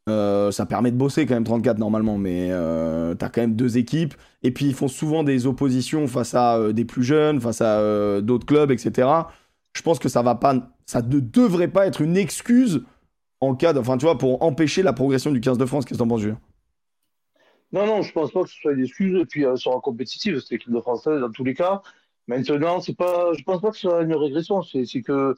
[0.10, 3.78] Euh, ça permet de bosser quand même 34 normalement, mais euh, t'as quand même deux
[3.78, 4.13] équipes.
[4.43, 7.80] Et puis ils font souvent des oppositions face à euh, des plus jeunes, face à
[7.80, 9.08] euh, d'autres clubs, etc.
[9.74, 12.84] Je pense que ça va pas, ça ne devrait pas être une excuse
[13.41, 15.86] en cas tu vois, pour empêcher la progression du 15 de France.
[15.86, 16.24] Qu'est-ce que t'en penses,
[17.72, 19.22] Non, non, je pense pas que ce soit une excuse.
[19.22, 21.82] Et puis, elle sera compétitive, cette équipe de France dans tous les cas.
[22.28, 24.62] Maintenant, c'est pas, je pense pas que ce soit une régression.
[24.62, 25.36] C'est que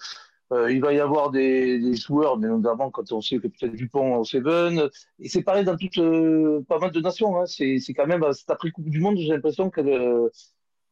[0.51, 3.73] euh, il va y avoir des, des joueurs, mais notamment quand on sait que peut-être
[3.73, 4.89] Dupont au Seven.
[5.19, 7.39] Et c'est pareil dans toutes, euh, pas mal de nations.
[7.39, 7.45] Hein.
[7.45, 10.29] C'est quand même, cette après-Coupe du Monde, j'ai l'impression qu'elle euh,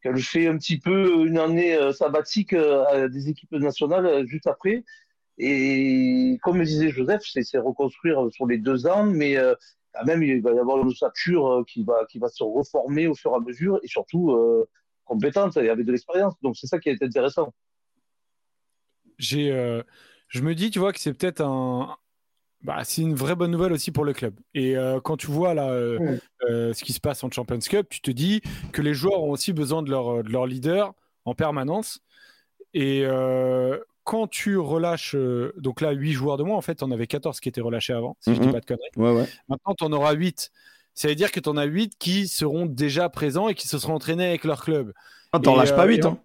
[0.01, 4.85] qu'elle fait un petit peu une année sabbatique à des équipes nationales juste après.
[5.37, 9.35] Et comme disait Joseph, c'est reconstruire sur les deux ans, mais
[9.93, 13.15] quand même, il va y avoir une ossature qui va, qui va se reformer au
[13.15, 14.37] fur et à mesure et surtout
[15.03, 16.35] compétente et avec de l'expérience.
[16.41, 17.53] Donc, c'est ça qui est intéressant.
[19.19, 19.83] J'ai, euh,
[20.29, 21.95] je me dis, tu vois, que c'est peut-être un.
[22.61, 24.33] Bah, c'est une vraie bonne nouvelle aussi pour le club.
[24.53, 28.01] Et euh, quand tu vois là euh, ce qui se passe en Champions Cup, tu
[28.01, 28.41] te dis
[28.73, 30.93] que les joueurs ont aussi besoin de leur, de leur leader
[31.25, 31.99] en permanence.
[32.73, 33.05] Et
[34.03, 35.15] quand tu relâches,
[35.57, 38.17] donc là, 8 joueurs de moins, en fait, on avait 14 qui étaient relâchés avant,
[38.21, 38.53] si je dis Mhm.
[38.53, 38.89] pas de conneries.
[38.97, 39.27] Ouais, ouais.
[39.47, 40.51] Maintenant, tu en auras 8.
[40.95, 43.77] Ça veut dire que tu en as 8 qui seront déjà présents et qui se
[43.79, 44.91] seront entraînés avec leur club.
[45.31, 46.19] Ah, t'en euh, pas et 8, en- hein.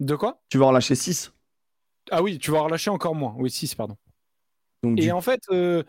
[0.00, 0.42] De quoi?
[0.50, 1.32] Tu vas en relâcher 6.
[2.10, 3.34] Ah oui, tu vas relâcher encore moins.
[3.38, 3.96] Oui, 6, pardon.
[4.82, 5.82] Donc, Et du- en fait, euh,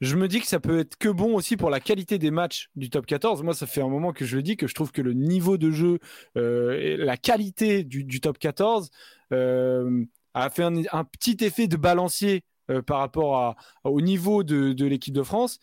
[0.00, 2.70] je me dis que ça peut être que bon aussi pour la qualité des matchs
[2.76, 3.42] du top 14.
[3.42, 5.58] Moi, ça fait un moment que je le dis, que je trouve que le niveau
[5.58, 5.98] de jeu,
[6.36, 8.90] euh, et la qualité du, du top 14
[9.32, 10.04] euh,
[10.34, 12.42] a fait un, un petit effet de balancier
[12.86, 15.58] par rapport à, au niveau de, de l'équipe de France.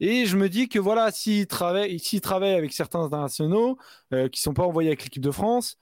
[0.00, 3.78] Et je me dis que voilà, s'ils travaillent, travaillent avec certains internationaux
[4.32, 5.76] qui sont pas envoyés avec l'équipe de France,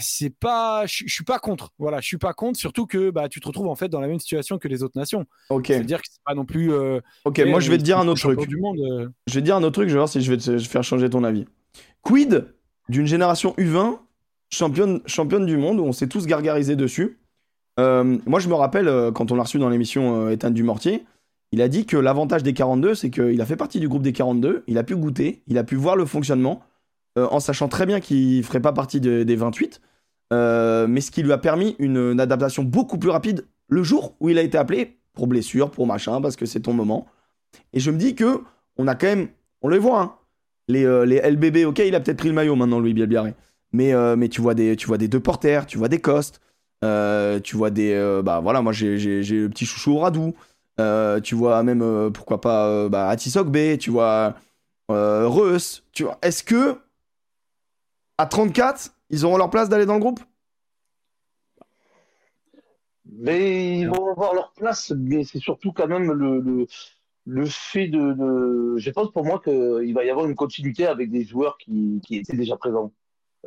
[0.00, 1.70] c'est pas, je, je suis pas contre.
[1.78, 4.08] Voilà, je suis pas contre, surtout que bah, tu te retrouves en fait dans la
[4.08, 5.26] même situation que les autres nations.
[5.48, 5.66] ok.
[5.68, 6.72] C'est-à-dire que c'est pas non plus.
[6.72, 8.48] euh, Ok, eh, moi je vais te dire un autre truc.
[8.48, 9.08] Du monde, euh.
[9.26, 10.82] Je vais te dire un autre truc, je vais voir si je vais te faire
[10.84, 11.46] changer ton avis.
[12.02, 12.46] Quid
[12.88, 13.98] d'une génération U20
[14.50, 17.18] championne, championne du monde où on s'est tous gargarisés dessus?
[17.78, 21.04] Euh, Moi je me rappelle quand on l'a reçu dans l'émission euh, Étienne Dumortier,
[21.52, 24.12] il a dit que l'avantage des 42 c'est qu'il a fait partie du groupe des
[24.12, 26.62] 42, il a pu goûter, il a pu voir le fonctionnement
[27.16, 29.80] en sachant très bien qu'il ferait pas partie de- des 28,
[30.32, 34.28] euh, mais ce qui lui a permis une, adaptation beaucoup plus rapide le jour où
[34.28, 37.06] il a été appelé pour blessure, pour machin, parce que c'est ton moment.
[37.72, 38.42] Et je me dis que
[38.76, 39.28] on a quand même,
[39.62, 40.14] on les voit, hein,
[40.68, 43.34] les, euh, les LBB, ok, il a peut-être pris le maillot maintenant, Louis Bielbiaré.
[43.72, 46.40] Mais, euh, mais tu vois des, tu vois des deux porteurs, tu vois des costes,
[46.84, 50.34] euh, tu vois des, bah voilà, moi j'ai, le petit chouchou Radou,
[51.22, 54.34] tu vois même, pourquoi pas, bah, tu vois
[54.88, 56.18] Reus, tu vois.
[56.22, 56.76] Est-ce que
[58.20, 60.20] à 34, ils auront leur place d'aller dans le groupe?
[63.06, 68.90] Mais ils vont avoir leur place, mais c'est surtout quand même le, fait de, Je
[68.90, 72.58] pense pour moi qu'il va y avoir une continuité avec des joueurs qui, étaient déjà
[72.58, 72.92] présents.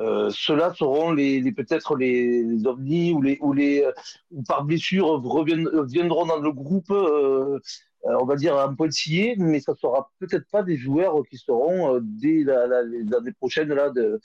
[0.00, 3.86] Euh, Ceux-là seront peut-être les, ovnis ou les ou les
[4.32, 7.60] ou par blessure reviendront dans le groupe, euh,
[8.06, 12.00] euh, on va dire un pointillé, mais ça sera peut-être pas des joueurs qui seront
[12.02, 14.20] dès la, la, les années prochaines là de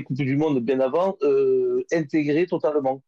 [0.00, 3.02] Coupe du Monde bien avant euh, intégrés totalement.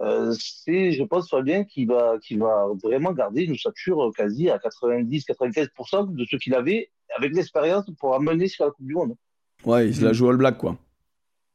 [0.00, 4.58] Euh, c'est, je pense, Fabien qui va, qui va vraiment garder une stature quasi à
[4.58, 9.16] 90-95% de ce qu'il avait avec l'expérience pour amener sur la Coupe du Monde.
[9.64, 10.76] Ouais, il se la joue All Black, quoi.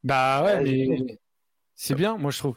[0.04, 1.20] Bah ouais, mais
[1.76, 2.56] c'est bien, moi je trouve.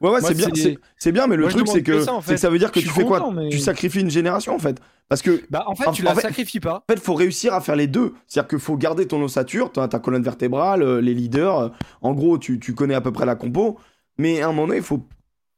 [0.00, 0.48] Ouais, ouais, c'est bien,
[0.96, 2.34] c'est bien, mais le truc, c'est que, ça, en fait.
[2.34, 3.32] que, ça veut dire que tu fais quoi?
[3.50, 4.80] Tu sacrifies une génération, en fait.
[5.08, 5.42] Parce que.
[5.50, 6.84] Bah, en fait, tu la sacrifies pas.
[6.88, 8.14] En fait, faut réussir à faire les deux.
[8.26, 11.72] C'est-à-dire qu'il faut garder ton ossature, ta, ta colonne vertébrale, euh, les leaders.
[12.02, 13.78] En gros, tu, tu connais à peu près la compo.
[14.18, 15.06] Mais à un moment donné, il faut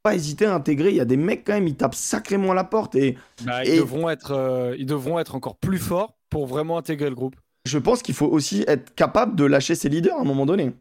[0.03, 0.91] pas hésiter à intégrer.
[0.91, 3.65] Il y a des mecs quand même, ils tapent sacrément à la porte et, bah,
[3.65, 7.37] ils, Devront être, euh, ils devront être encore plus forts pour vraiment intégrer le groupe.
[7.65, 10.73] Je pense qu'il faut aussi être capable de lâcher ses leaders à un moment donné.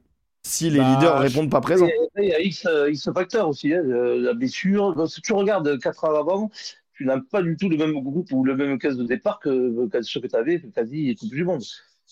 [0.48, 1.90] Si les bah, leaders répondent pas présents.
[2.18, 5.10] Il y a X, euh, X facteurs aussi, hein, la blessure.
[5.10, 6.52] Si tu regardes 4 ans avant,
[6.94, 9.88] tu n'as pas du tout le même groupe ou le même caisse de départ que,
[9.88, 11.64] que ce que tu avais quasi Coupe du Monde.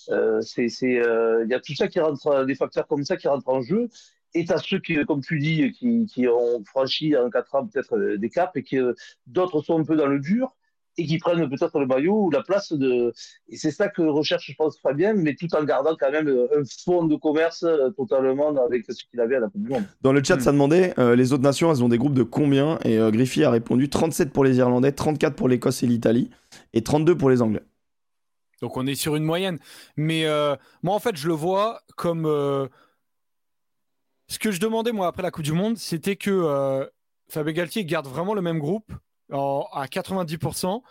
[0.10, 3.28] Euh, c'est, il euh, y a tout ça qui rentre, des facteurs comme ça qui
[3.28, 3.88] rentrent en jeu.
[4.34, 7.96] Et tu ceux qui, comme tu dis, qui, qui ont franchi en 4 ans peut-être
[7.96, 8.96] euh, des caps et que euh,
[9.28, 10.56] d'autres sont un peu dans le dur
[10.98, 13.14] et qui prennent peut-être le maillot ou la place de.
[13.50, 16.60] Et c'est ça que recherche, je pense, Fabien, mais tout en gardant quand même euh,
[16.60, 17.66] un fond de commerce
[17.98, 19.84] totalement avec ce qu'il avait à la Coupe du Monde.
[20.02, 22.80] Dans le chat, ça demandait les autres nations, elles ont des groupes de combien?
[22.84, 26.30] Et Griffy a répondu 37 pour les Irlandais, 34 pour l'Écosse et l'Italie,
[26.74, 27.64] et 32 pour les Anglais.
[28.62, 29.60] Donc on est sur une moyenne.
[29.98, 30.26] Mais
[30.82, 32.26] moi, en fait, je le vois comme
[34.34, 36.86] ce que je demandais moi après la Coupe du Monde, c'était que euh,
[37.30, 38.92] Fabien Galtier garde vraiment le même groupe
[39.34, 40.82] à 90%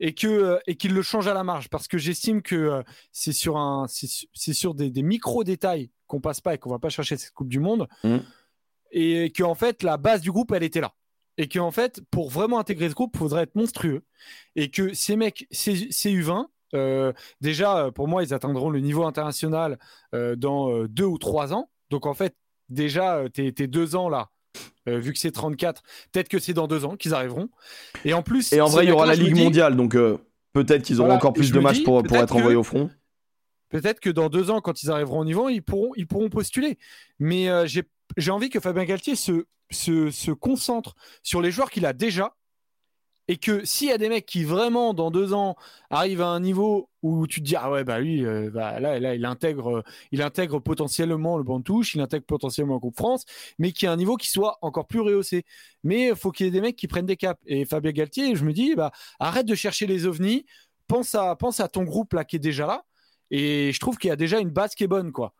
[0.00, 1.68] et que euh, et qu'il le change à la marge.
[1.68, 6.40] Parce que j'estime que euh, c'est sur un c'est sur des, micro détails qu'on passe
[6.40, 7.88] pas et qu'on va pas chercher cette Coupe du Monde.
[8.04, 8.18] Mmh.
[8.90, 10.94] et que en fait la base du groupe elle était là.
[11.38, 14.04] Et que en fait pour vraiment intégrer ce groupe il faudrait être monstrueux.
[14.56, 16.46] Et que ces mecs ces, U20
[17.40, 19.78] déjà pour moi ils atteindront le niveau international
[20.12, 21.70] dans deux ou trois ans.
[21.90, 22.34] Donc en fait
[22.72, 24.30] déjà, euh, tes, deux ans là,
[24.88, 27.48] euh, vu que c'est 34, peut-être que c'est dans deux ans qu'ils arriveront.
[28.04, 28.52] Et en plus.
[28.52, 30.18] Et en vrai, il y aura la Ligue mondiale, donc euh,
[30.52, 32.90] peut-être qu'ils auront encore plus de matchs pour, pour être envoyés au front.
[33.68, 36.78] Peut-être que dans deux ans, quand ils arriveront au niveau, ils pourront, ils pourront postuler.
[37.18, 41.92] Mais j'ai envie que Fabien Galtier se, se, se concentre sur les joueurs qu'il a
[41.94, 42.34] déjà
[43.32, 45.56] et que s'il y a des mecs qui vraiment dans deux ans
[45.88, 49.00] arrivent à un niveau où tu te dis ah ouais bah lui euh, bah, là,
[49.00, 49.82] là il intègre
[50.18, 53.24] intègre potentiellement le banc de touche il intègre potentiellement le groupe France
[53.58, 55.46] mais qui a un niveau qui soit encore plus rehaussé.
[55.82, 57.40] Mais il faut qu'il y ait des mecs qui prennent des caps.
[57.46, 60.44] Et Fabien Galtier je me dis bah arrête de chercher les ovnis
[60.86, 62.84] pense à pense à ton groupe là qui est déjà là
[63.30, 65.32] et je trouve qu'il y a déjà une base qui est bonne quoi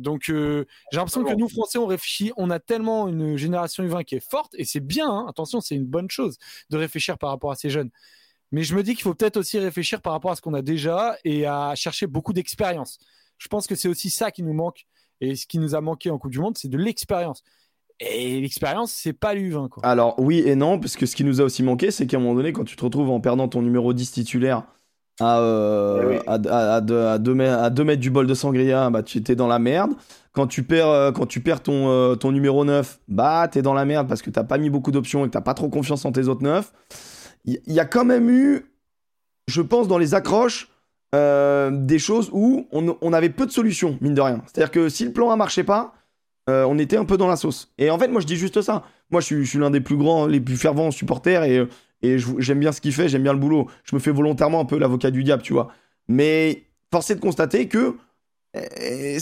[0.00, 4.04] donc euh, j'ai l'impression que nous Français on réfléchit, on a tellement une génération U20
[4.04, 5.10] qui est forte et c'est bien.
[5.10, 6.38] Hein, attention, c'est une bonne chose
[6.70, 7.90] de réfléchir par rapport à ces jeunes.
[8.52, 10.62] Mais je me dis qu'il faut peut-être aussi réfléchir par rapport à ce qu'on a
[10.62, 12.98] déjà et à chercher beaucoup d'expérience.
[13.38, 14.86] Je pense que c'est aussi ça qui nous manque
[15.20, 17.42] et ce qui nous a manqué en Coupe du Monde, c'est de l'expérience.
[18.00, 19.68] Et l'expérience, c'est pas l'U20.
[19.68, 19.84] Quoi.
[19.84, 22.20] Alors oui et non, parce que ce qui nous a aussi manqué, c'est qu'à un
[22.20, 24.64] moment donné, quand tu te retrouves en perdant ton numéro 10 titulaire
[25.20, 29.36] à, euh, eh à, à, à, deux, mètres du bol de sangria, bah, tu étais
[29.36, 29.92] dans la merde.
[30.32, 33.74] Quand tu perds, euh, quand tu perds ton, euh, ton numéro 9, bah, t'es dans
[33.74, 36.04] la merde parce que t'as pas mis beaucoup d'options et que t'as pas trop confiance
[36.04, 36.72] en tes autres 9.
[37.44, 38.66] Il y, a quand même eu,
[39.46, 40.68] je pense, dans les accroches,
[41.12, 44.42] des choses où on, on, avait peu de solutions, mine de rien.
[44.44, 45.94] C'est-à-dire que si le plan A marchait pas,
[46.46, 47.72] on était un peu dans la sauce.
[47.78, 48.82] Et en fait, moi, je dis juste ça.
[49.10, 51.66] Moi, je suis, je suis l'un des plus grands, les plus fervents supporters et
[52.02, 53.68] et j'aime bien ce qu'il fait, j'aime bien le boulot.
[53.84, 55.68] Je me fais volontairement un peu l'avocat du diable, tu vois.
[56.08, 57.96] Mais force est de constater que
[58.54, 59.18] eh,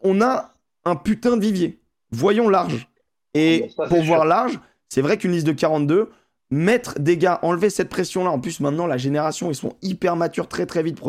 [0.00, 0.52] on a
[0.84, 1.80] un putain de vivier.
[2.10, 2.88] Voyons large.
[3.34, 4.58] Et pour voir large,
[4.88, 6.10] c'est vrai qu'une liste de 42,
[6.50, 8.30] mettre des gars, enlever cette pression-là.
[8.30, 11.00] En plus, maintenant, la génération, ils sont hyper matures très très vite,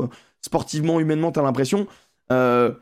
[0.42, 1.88] sportivement, humainement, t'as l'impression.
[2.32, 2.74] Euh,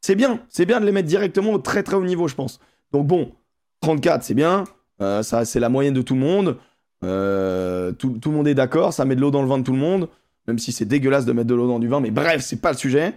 [0.00, 2.60] c'est bien, c'est bien de les mettre directement au très très haut niveau, je pense.
[2.92, 3.32] Donc bon,
[3.80, 4.64] 34, c'est bien.
[5.00, 6.58] Euh, ça, c'est la moyenne de tout le monde.
[7.04, 9.64] Euh, tout, tout, le monde est d'accord, ça met de l'eau dans le vin de
[9.64, 10.08] tout le monde,
[10.46, 12.72] même si c'est dégueulasse de mettre de l'eau dans du vin, mais bref, c'est pas
[12.72, 13.14] le sujet.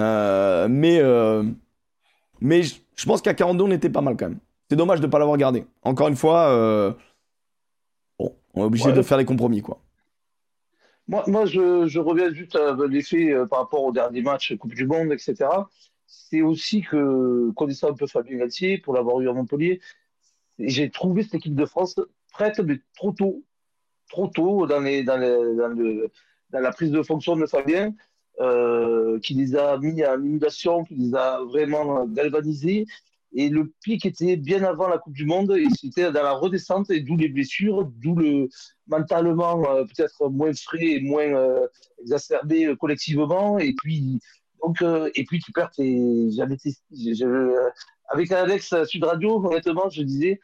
[0.00, 1.42] Euh, mais euh,
[2.40, 4.38] mais je pense qu'à 42, on était pas mal quand même.
[4.70, 5.64] C'est dommage de ne pas l'avoir gardé.
[5.82, 6.96] Encore une fois,
[8.18, 9.80] bon, on est obligé de faire des compromis, quoi.
[11.08, 14.86] Moi, moi je, je reviens juste à l'effet par rapport au dernier match Coupe du
[14.86, 15.48] Monde, etc.
[16.06, 19.80] C'est aussi que, connaissant un peu Fabien Galtier, pour l'avoir eu à Montpellier,
[20.58, 21.98] j'ai trouvé cette équipe de France
[22.64, 23.44] mais trop tôt.
[24.10, 27.94] Trop tôt dans, la prise de fonction de Fabien.
[28.40, 32.86] Euh, qui les a mis à l'émulation, qui les a vraiment galvanisés.
[33.34, 36.88] Et le pic était bien avant la Coupe du Monde et c'était dans la redescente
[36.90, 38.48] et d'où les blessures, d'où le
[38.86, 41.66] mentalement euh, peut-être moins frais et moins euh,
[42.00, 43.58] exacerbé collectivement.
[43.58, 44.20] Et puis,
[44.62, 46.28] donc, et puis tu perds tes.
[48.08, 50.40] avec Alex Sud Radio, honnêtement, je disais,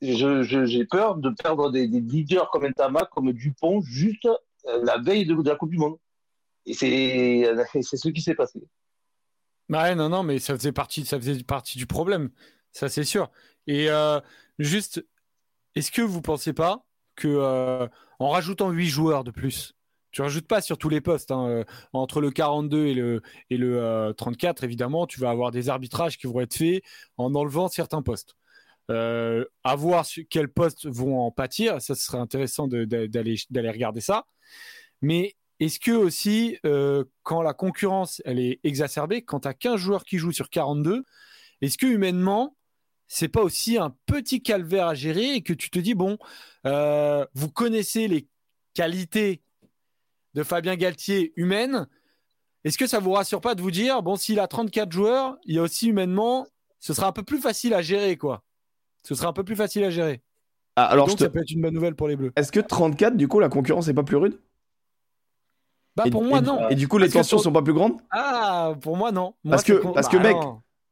[0.00, 4.28] j'ai peur de perdre des, leaders comme Entama, comme Dupont, juste
[4.64, 5.96] la veille de la Coupe du Monde.
[6.66, 8.60] Et c'est ce qui s'est passé.
[9.70, 12.30] Bah non, non, mais ça faisait partie, ça faisait partie du problème,
[12.72, 13.30] ça c'est sûr.
[13.68, 14.20] Et euh,
[14.58, 15.06] juste,
[15.76, 16.84] est-ce que vous pensez pas
[17.14, 17.86] que euh,
[18.18, 19.76] en rajoutant 8 joueurs de plus,
[20.10, 23.56] tu rajoutes pas sur tous les postes, hein, euh, entre le 42 et le, et
[23.56, 26.82] le 34, évidemment, tu vas avoir des arbitrages qui vont être faits
[27.16, 28.34] en enlevant certains postes.
[28.90, 34.26] À voir quels postes vont en pâtir, ça serait intéressant d'aller regarder ça.
[35.02, 39.76] Mais est-ce que aussi, euh, quand la concurrence elle est exacerbée, quand tu as 15
[39.76, 41.04] joueurs qui jouent sur 42,
[41.60, 42.56] est-ce que humainement,
[43.08, 46.16] c'est pas aussi un petit calvaire à gérer et que tu te dis, bon,
[46.66, 48.26] euh, vous connaissez les
[48.72, 49.42] qualités
[50.32, 51.86] de Fabien Galtier humaines,
[52.64, 55.56] est-ce que ça vous rassure pas de vous dire, bon, s'il a 34 joueurs, il
[55.56, 56.46] y a aussi humainement,
[56.78, 58.44] ce sera un peu plus facile à gérer, quoi?
[59.02, 60.22] Ce sera un peu plus facile à gérer.
[60.76, 62.32] Ah, alors Donc, ça peut être une bonne nouvelle pour les Bleus.
[62.36, 64.38] Est-ce que 34, du coup, la concurrence n'est pas plus rude?
[65.96, 66.68] Bah, pour moi, non.
[66.68, 68.00] Et du coup, les tensions sont pas plus grandes?
[68.10, 69.34] Ah, pour moi, non.
[69.48, 70.36] parce que, parce que bah, mec,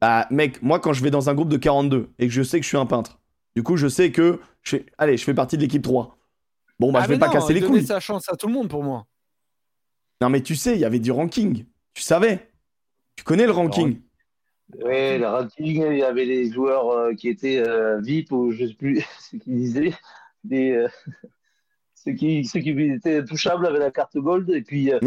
[0.01, 2.59] bah, mec, moi, quand je vais dans un groupe de 42 et que je sais
[2.59, 3.19] que je suis un peintre,
[3.55, 4.87] du coup, je sais que je fais...
[4.99, 6.17] allez, je fais partie de l'équipe 3.
[6.79, 7.87] Bon, bah, ah, je vais pas casser les couilles.
[7.87, 9.07] sa chance à tout le monde pour moi.
[10.21, 11.65] Non, mais tu sais, il y avait du ranking.
[11.95, 12.51] Tu savais.
[13.17, 14.01] Tu connais le ranking.
[14.75, 18.67] Oui, le ranking, il y avait les joueurs euh, qui étaient euh, VIP ou je
[18.67, 19.95] sais plus ce qu'ils disaient.
[20.45, 20.89] Des, euh,
[22.09, 24.99] ceux qui, ceux qui étaient touchables avec la carte gold, et puis, euh,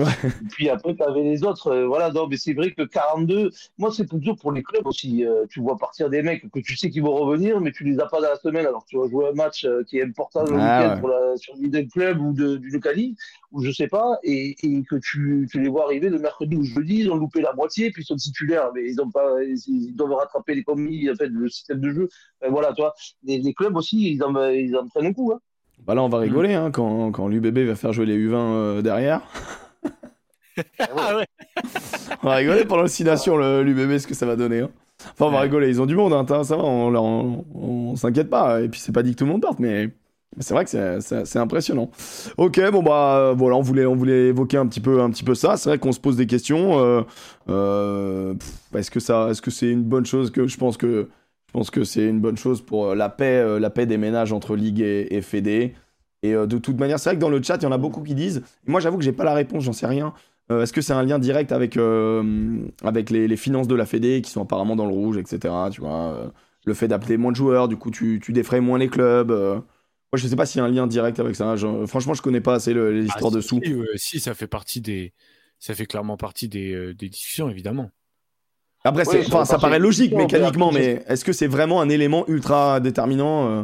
[0.51, 1.67] puis après, tu avais les autres.
[1.67, 4.85] Euh, voilà, non, mais c'est vrai que 42, moi, c'est plus dur pour les clubs
[4.85, 5.25] aussi.
[5.25, 7.99] Euh, tu vois partir des mecs que tu sais qu'ils vont revenir, mais tu les
[7.99, 8.65] as pas dans la semaine.
[8.65, 11.69] Alors, tu vas jouer un match qui est important le ah week-end pour la survie
[11.69, 13.15] d'un club ou de, du locali,
[13.51, 16.63] ou je sais pas, et, et que tu, tu, les vois arriver le mercredi ou
[16.63, 19.95] jeudi, ils ont loupé la moitié, puis ils sont titulaires, mais ils ont pas, ils,
[19.95, 22.09] doivent rattraper les commis, en fait, le système de jeu.
[22.47, 25.31] voilà, toi, les, les, clubs aussi, ils en, ils en prennent un coup.
[25.33, 25.39] Hein.
[25.85, 26.21] Bah là, on va mm.
[26.21, 29.21] rigoler hein, quand, quand l'UBB va faire jouer les U20 euh, derrière.
[30.79, 31.25] ah ouais.
[32.23, 34.59] on va rigoler pendant l'oscillation, l'UBB, ce que ça va donner.
[34.59, 34.69] Hein.
[35.13, 38.29] Enfin, on va rigoler, ils ont du monde, hein, ça va, on, on, on, s'inquiète
[38.29, 38.61] pas.
[38.61, 39.89] Et puis, c'est pas dit que tout le monde parte, mais
[40.39, 41.91] c'est vrai que c'est impressionnant.
[42.37, 45.35] Ok, bon bah voilà, on voulait, on voulait évoquer un petit peu, un petit peu
[45.35, 45.57] ça.
[45.57, 46.79] C'est vrai qu'on se pose des questions.
[46.79, 47.01] Euh,
[47.49, 48.33] euh,
[48.73, 51.09] est-ce que ça, est-ce que c'est une bonne chose que je pense que
[51.51, 53.97] je pense que c'est une bonne chose pour euh, la paix, euh, la paix des
[53.97, 55.75] ménages entre Ligue et, et Fédé.
[56.23, 57.77] Et euh, de toute manière, c'est vrai que dans le chat, il y en a
[57.77, 58.41] beaucoup qui disent.
[58.65, 60.13] moi, j'avoue que j'ai pas la réponse, j'en sais rien.
[60.49, 61.77] Est-ce que c'est un lien direct avec,
[62.83, 65.53] avec les, finances de la Fédé qui sont apparemment dans le rouge, etc.
[65.71, 66.29] Tu vois,
[66.65, 69.31] le fait d'appeler moins de joueurs, du coup, tu, tu défrayes moins les clubs.
[69.31, 69.63] Moi,
[70.15, 71.55] je sais pas s'il y a un lien direct avec ça.
[71.87, 73.61] franchement, je connais pas assez les histoires ah, de sous.
[73.95, 75.13] Si, ça fait partie des,
[75.57, 77.89] ça fait clairement partie des, des discussions, évidemment.
[78.83, 83.63] Après, ça paraît logique mécaniquement, mais est-ce que c'est vraiment un élément ultra déterminant euh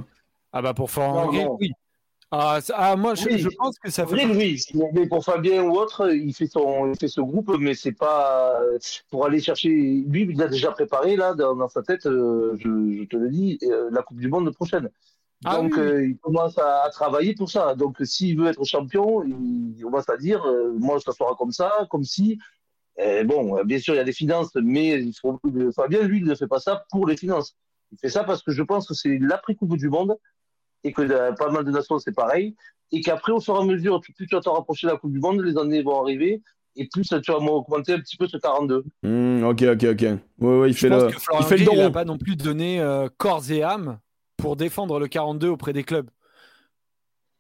[0.54, 1.72] Ah bah pour Florent oui.
[2.30, 4.26] Ah, ah moi, je, pense que ça fait.
[4.26, 5.08] Oui, oui.
[5.08, 8.60] pour Fabien ou autre, il fait son, il fait ce groupe, mais c'est pas
[9.10, 9.70] pour aller chercher.
[9.70, 12.06] Lui, il a déjà préparé là dans, sa tête.
[12.06, 14.90] Euh, je, te le dis, euh, la Coupe du Monde prochaine.
[15.46, 17.76] Ah Donc, il commence à, travailler pour ça.
[17.76, 20.44] Donc, s'il veut être champion, il, commence à dire,
[20.78, 22.40] moi, ça sera comme ça, comme si.
[22.98, 25.40] Et bon, bien sûr, il y a des finances, mais il faut,
[25.76, 27.56] Fabien, lui, il ne fait pas ça pour les finances.
[27.92, 30.18] Il fait ça parce que je pense que c'est l'après-coupe du monde
[30.84, 32.56] et que euh, pas mal de nations, c'est pareil.
[32.92, 35.12] Et qu'après, au fur et à mesure, plus tu vas te rapprocher de la Coupe
[35.12, 36.42] du Monde, les années vont arriver
[36.78, 38.86] et plus tu vas augmenter un petit peu ce 42.
[39.04, 40.02] Mmh, ok, ok, ok.
[40.40, 43.10] Ouais, ouais, il fait le, il fait le Il n'a pas non plus donné euh,
[43.18, 44.00] corps et âme
[44.38, 46.10] pour défendre le 42 auprès des clubs.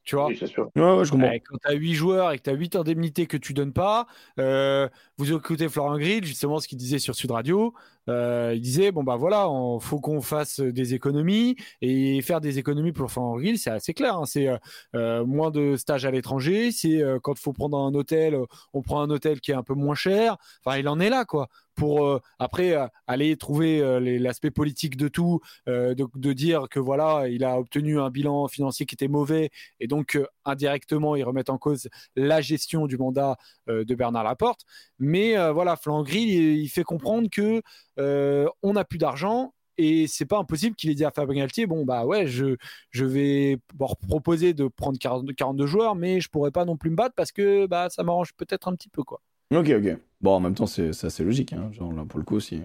[0.08, 0.72] Tu vois Oui, c'est sûr.
[0.78, 1.28] Ouais, ouais, je comprends.
[1.28, 3.74] Ouais, Quand tu as 8 joueurs et que tu as 8 indemnités que tu donnes
[3.74, 4.08] pas,
[4.39, 4.88] euh,
[5.18, 7.74] vous écoutez Florent Grill, justement, ce qu'il disait sur Sud Radio.
[8.10, 11.55] Euh, il disait bon, bah voilà, il faut qu'on fasse des économies.
[11.82, 14.18] Et faire des économies pour Florent Grill, c'est assez clair.
[14.18, 14.26] hein.
[14.26, 14.58] C'est euh,
[14.95, 16.72] euh, moins de stages à l'étranger.
[16.72, 18.38] C'est quand il faut prendre un hôtel,
[18.74, 20.38] on prend un hôtel qui est un peu moins cher.
[20.64, 21.47] Enfin, il en est là, quoi.
[21.76, 27.99] Pour après aller trouver l'aspect politique de tout, de, dire que voilà, il a obtenu
[27.99, 32.88] un bilan financier qui était mauvais et donc indirectement ils remettent en cause la gestion
[32.88, 33.38] du mandat
[33.68, 34.62] de Bernard Laporte.
[34.97, 37.62] Mais voilà, Flangry, il, fait comprendre que
[37.97, 39.53] on n'a plus d'argent.
[39.79, 42.55] Et c'est pas impossible qu'il ait dit à Fabien Galtier bon bah ouais je,
[42.89, 46.89] je vais bon, proposer de prendre 40 42 joueurs mais je pourrais pas non plus
[46.89, 49.21] me battre parce que bah ça m'arrange peut-être un petit peu quoi.
[49.53, 49.97] Ok, ok.
[50.19, 51.53] Bon, en même temps, c'est c'est assez logique.
[51.53, 51.69] Hein.
[51.73, 52.59] Genre, là, pour le coup, si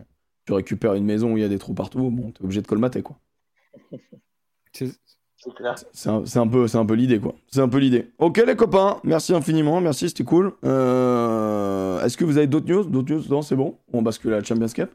[0.46, 2.66] tu récupères une maison où il y a des trous partout, bon, t'es obligé de
[2.66, 3.16] colmater, quoi.
[4.72, 4.98] C'est-
[5.36, 5.74] C'est clair.
[5.92, 7.34] C'est un, c'est un peu, c'est un peu l'idée, quoi.
[7.48, 8.10] C'est un peu l'idée.
[8.18, 10.54] Ok, les copains, merci infiniment, merci, c'était cool.
[10.64, 12.84] Euh, Est-ce que vous avez d'autres news?
[12.84, 13.22] D'autres news?
[13.28, 13.76] Non, c'est bon?
[13.92, 14.90] On bascule à la Champions Cup?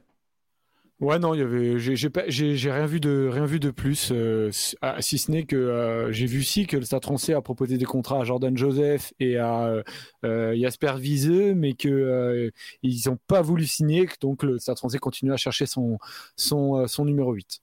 [1.00, 4.50] Ouais, non, il y avait, j'ai, j'ai, rien vu de, rien vu de plus, euh,
[4.52, 7.42] si ah, si ce n'est que euh, j'ai vu si que le Stade Français a
[7.42, 9.84] proposé des contrats à Jordan Joseph et à
[10.26, 12.50] euh, Jasper Viseux, mais que euh,
[12.82, 16.00] ils n'ont pas voulu signer, donc le Stade Français continue à chercher son,
[16.36, 17.62] son, euh, son numéro 8.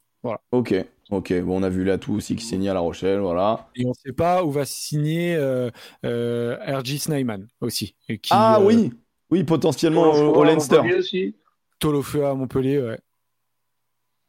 [0.53, 0.75] Ok,
[1.11, 1.41] ok.
[1.43, 3.69] Bon, on a vu l'atout aussi qui signait à La Rochelle, voilà.
[3.77, 5.71] Et on ne sait pas où va signer euh,
[6.05, 7.95] euh, RG Snyman aussi.
[8.09, 8.93] et qui, ah euh, oui,
[9.31, 10.77] oui, potentiellement Au- au, Leinster.
[10.77, 11.37] Montpellier aussi.
[11.79, 12.99] Tolofeu à Montpellier, ouais.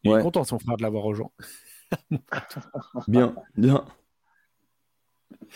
[0.05, 0.19] Il Ouais.
[0.19, 1.31] est content son frère de l'avoir rejoint.
[3.07, 3.85] Bien, bien.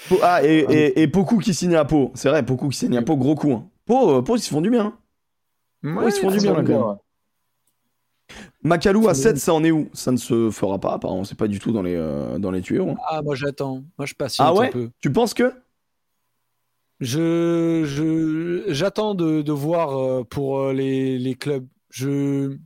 [0.09, 2.11] Po- Ah, et, et, et Poku qui signe à Pau.
[2.15, 3.51] C'est vrai, Poku qui signe à Pau, gros coup.
[3.53, 3.69] Hein.
[3.85, 4.85] Pau, euh, Pau, ils se font du bien.
[5.83, 5.95] hein.
[5.95, 6.97] Ouais, ils se font du bien, là.
[8.63, 9.89] Macalou à 7, ça en est où?
[9.93, 11.23] Ça ne se fera pas, apparemment.
[11.23, 12.89] C'est pas du tout dans les, euh, dans les tuyaux.
[12.89, 12.95] hein.
[13.07, 13.83] Ah, moi j'attends.
[13.97, 14.67] Moi je patiente Ah ouais?
[14.67, 14.89] un peu.
[14.99, 15.53] Tu penses que?
[16.99, 21.65] Je, je, j'attends de, de voir euh, pour euh, les, les clubs.
[21.89, 22.57] Je,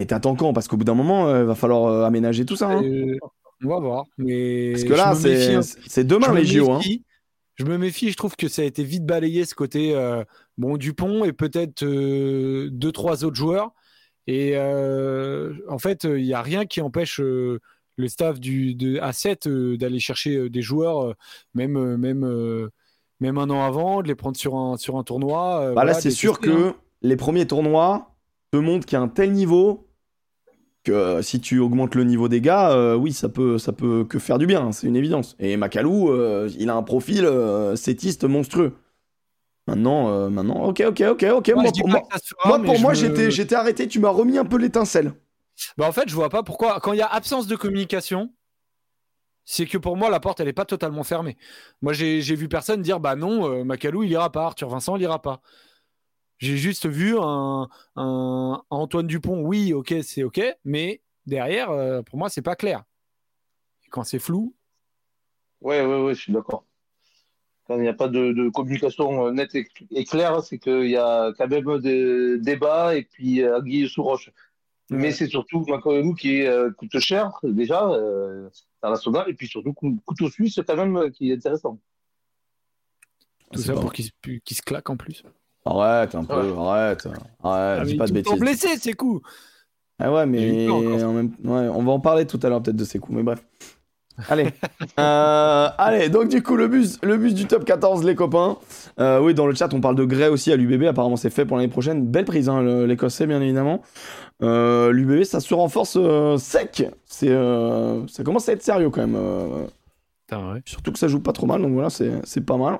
[0.00, 2.68] Et t'attends quand Parce qu'au bout d'un moment, il va falloir euh, aménager tout ça.
[2.70, 2.82] hein.
[2.84, 3.16] euh,
[3.64, 4.04] on va voir.
[4.18, 6.70] Mais Parce que là, c'est un- c'est demain les JO.
[6.72, 6.80] Hein.
[7.56, 8.10] Je me méfie.
[8.10, 9.94] Je trouve que ça a été vite balayé ce côté.
[9.94, 10.22] euh,
[10.56, 13.72] bon, Dupont et peut-être euh, deux trois autres joueurs.
[14.28, 17.58] Et euh, en fait, il n'y a rien qui empêche euh,
[17.96, 21.14] le staff du de A7 euh, d'aller chercher euh, des joueurs, euh,
[21.54, 22.68] même euh, même euh,
[23.20, 25.62] même un an avant, de les prendre sur un sur un tournoi.
[25.62, 26.38] euh, Bah voilà, là, c'est sûr hein.
[26.42, 26.72] que
[27.02, 28.14] les premiers tournois
[28.52, 29.87] te montrent qu'il y a un tel niveau
[30.84, 34.04] que euh, si tu augmentes le niveau des gars, euh, oui, ça peut, ça peut
[34.04, 35.36] que faire du bien, hein, c'est une évidence.
[35.38, 38.74] Et Macalou, euh, il a un profil euh, sétiste monstrueux.
[39.66, 41.52] Maintenant, maintenant, ok, ok, ok, ok.
[42.46, 43.86] Moi, pour moi, me- j'étais, j'étais arrêté.
[43.86, 45.12] Tu m'as remis un peu l'étincelle.
[45.76, 46.80] Bah, en fait, je vois pas pourquoi.
[46.80, 48.32] Quand il y a absence de communication,
[49.44, 51.36] c'est que pour moi, la porte, elle est pas totalement fermée.
[51.82, 55.20] Moi, j'ai vu personne dire bah non, Macalou, il ira pas, Arthur Vincent, il ira
[55.20, 55.42] pas.
[56.38, 62.28] J'ai juste vu un, Antoine Dupont, oui, ok, c'est ok, mais derrière, euh, pour moi,
[62.28, 62.84] c'est pas clair.
[63.84, 64.54] Et quand c'est flou,
[65.60, 66.64] Ouais, ouais, ouais, je suis d'accord.
[67.66, 70.88] Quand il n'y a pas de, de communication euh, nette et, et claire, c'est qu'il
[70.88, 74.30] y a quand même des débats et puis euh, Guy sous roche.
[74.90, 78.48] Mais c'est surtout Macalou qui est, euh, coûte cher déjà, euh,
[78.82, 81.78] international, et puis surtout cou- couteau suisse quand même qui est intéressant.
[83.52, 85.22] tout C'est ça pour qu'il se claque en plus.
[85.70, 88.38] Arrête un peu, arrête, arrête, Ah, dis pas de bêtises.
[88.40, 89.20] blessé, c'est cool.
[89.98, 91.30] Ah ouais, mais en même...
[91.44, 93.44] ouais, on va en parler tout à l'heure peut-être de ces coups, mais bref.
[94.28, 94.48] Allez,
[94.98, 98.56] Euh, allez, donc du coup le bus, le bus du top 14, les copains.
[98.98, 100.84] Euh, oui, dans le chat, on parle de Gray aussi à l'UBB.
[100.84, 102.04] Apparemment, c'est fait pour l'année prochaine.
[102.06, 103.82] Belle prise, hein, l'Écossais, bien évidemment.
[104.42, 106.84] Euh, L'UBB, ça se renforce euh, sec.
[107.04, 109.16] C'est, euh, ça commence à être sérieux quand même.
[109.16, 109.66] euh,
[110.26, 110.62] Putain, ouais.
[110.64, 112.78] Surtout que ça joue pas trop mal, donc voilà, c'est c'est pas mal.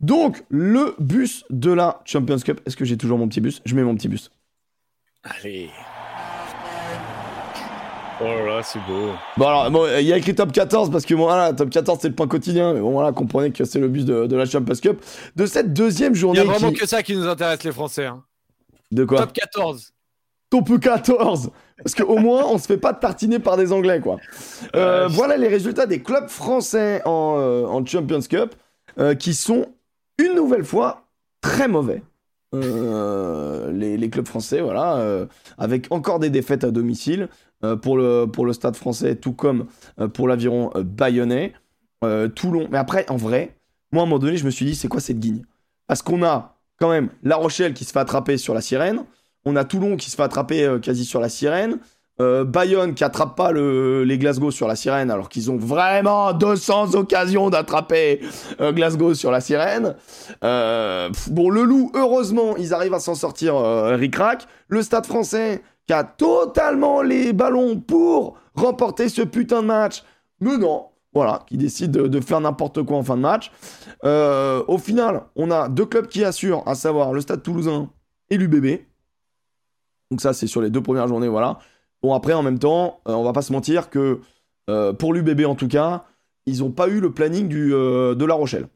[0.00, 2.60] Donc, le bus de la Champions Cup.
[2.66, 3.60] Est-ce que j'ai toujours mon petit bus?
[3.64, 4.30] Je mets mon petit bus.
[5.22, 5.68] Allez.
[8.22, 9.12] Oh là là, c'est beau.
[9.38, 11.98] Bon alors, bon, il y a écrit top 14 parce que bon, voilà, top 14
[12.02, 14.44] c'est le point quotidien, mais bon voilà, comprenez que c'est le bus de, de la
[14.44, 15.02] Champions Cup
[15.36, 16.40] de cette deuxième Il y journée.
[16.40, 18.04] a vraiment qui- que ça qui nous intéresse, les Français.
[18.06, 18.22] hein.
[18.92, 19.20] De quoi?
[19.20, 19.92] Top 14.
[20.50, 21.50] Top 14
[21.82, 24.16] Parce qu'au moins, on se fait pas tartiner par des Anglais, quoi.
[24.76, 25.14] Euh, Ouais.
[25.14, 28.54] voilà les résultats des clubs français en, euh, en Champions Cup,
[28.98, 29.66] euh, qui sont
[30.18, 31.08] une nouvelle fois
[31.40, 32.02] très mauvais.
[32.52, 35.26] Euh, les, clubs français, voilà, euh,
[35.56, 37.28] avec encore des défaites à domicile
[37.82, 39.66] pour, le, pour le stade français, tout comme
[40.14, 41.52] pour l'aviron bayonnais,
[42.34, 42.66] Toulon.
[42.70, 43.54] Mais après, en vrai,
[43.92, 45.42] moi à un moment donné, je me suis dit, c'est quoi cette guigne?
[45.86, 49.04] Parce qu'on a quand même La Rochelle qui se fait attraper sur la sirène,
[49.44, 51.78] on a Toulon qui se fait attraper quasi sur la sirène.
[52.20, 56.34] Euh, Bayonne qui attrape pas le, les Glasgow sur la sirène alors qu'ils ont vraiment
[56.34, 58.20] 200 occasions d'attraper
[58.60, 59.96] euh, Glasgow sur la sirène.
[60.44, 64.46] Euh, bon, le loup, heureusement, ils arrivent à s'en sortir ric-rac.
[64.68, 70.02] Le stade français qui a totalement les ballons pour remporter ce putain de match.
[70.40, 73.50] Mais non, voilà, qui décide de, de faire n'importe quoi en fin de match.
[74.04, 77.88] Au final, on a deux clubs qui assurent, à savoir le stade toulousain
[78.28, 78.80] et l'UBB.
[80.10, 81.58] Donc ça, c'est sur les deux premières journées, voilà.
[82.02, 84.20] Bon, après, en même temps, euh, on va pas se mentir que
[84.68, 86.04] euh, pour l'UBB en tout cas,
[86.46, 88.66] ils ont pas eu le planning du, euh, de La Rochelle.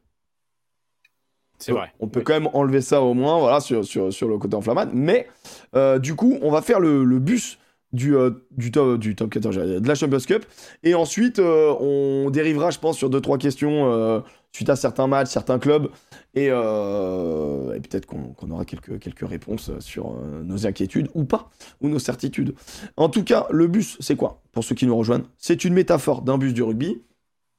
[1.57, 1.91] C'est vrai.
[1.99, 4.89] On peut quand même enlever ça au moins, voilà, sur, sur, sur le côté enflammade.
[4.93, 5.27] Mais
[5.75, 7.57] euh, du coup, on va faire le, le bus
[7.93, 10.45] du, euh, du, top, du top 14, j'allais dire, de la Champions Cup.
[10.83, 14.21] Et ensuite, euh, on dérivera, je pense, sur deux trois questions
[14.55, 15.89] suite à certains matchs, certains clubs.
[16.33, 21.49] Et, euh, peut-être qu'on aura quelques, quelques réponses sur euh, nos inquiétudes ou pas,
[21.81, 22.55] ou nos certitudes.
[22.95, 24.41] En tout cas, le bus, c'est quoi?
[24.53, 27.01] Pour ceux qui nous rejoignent, c'est une métaphore d'un bus du rugby.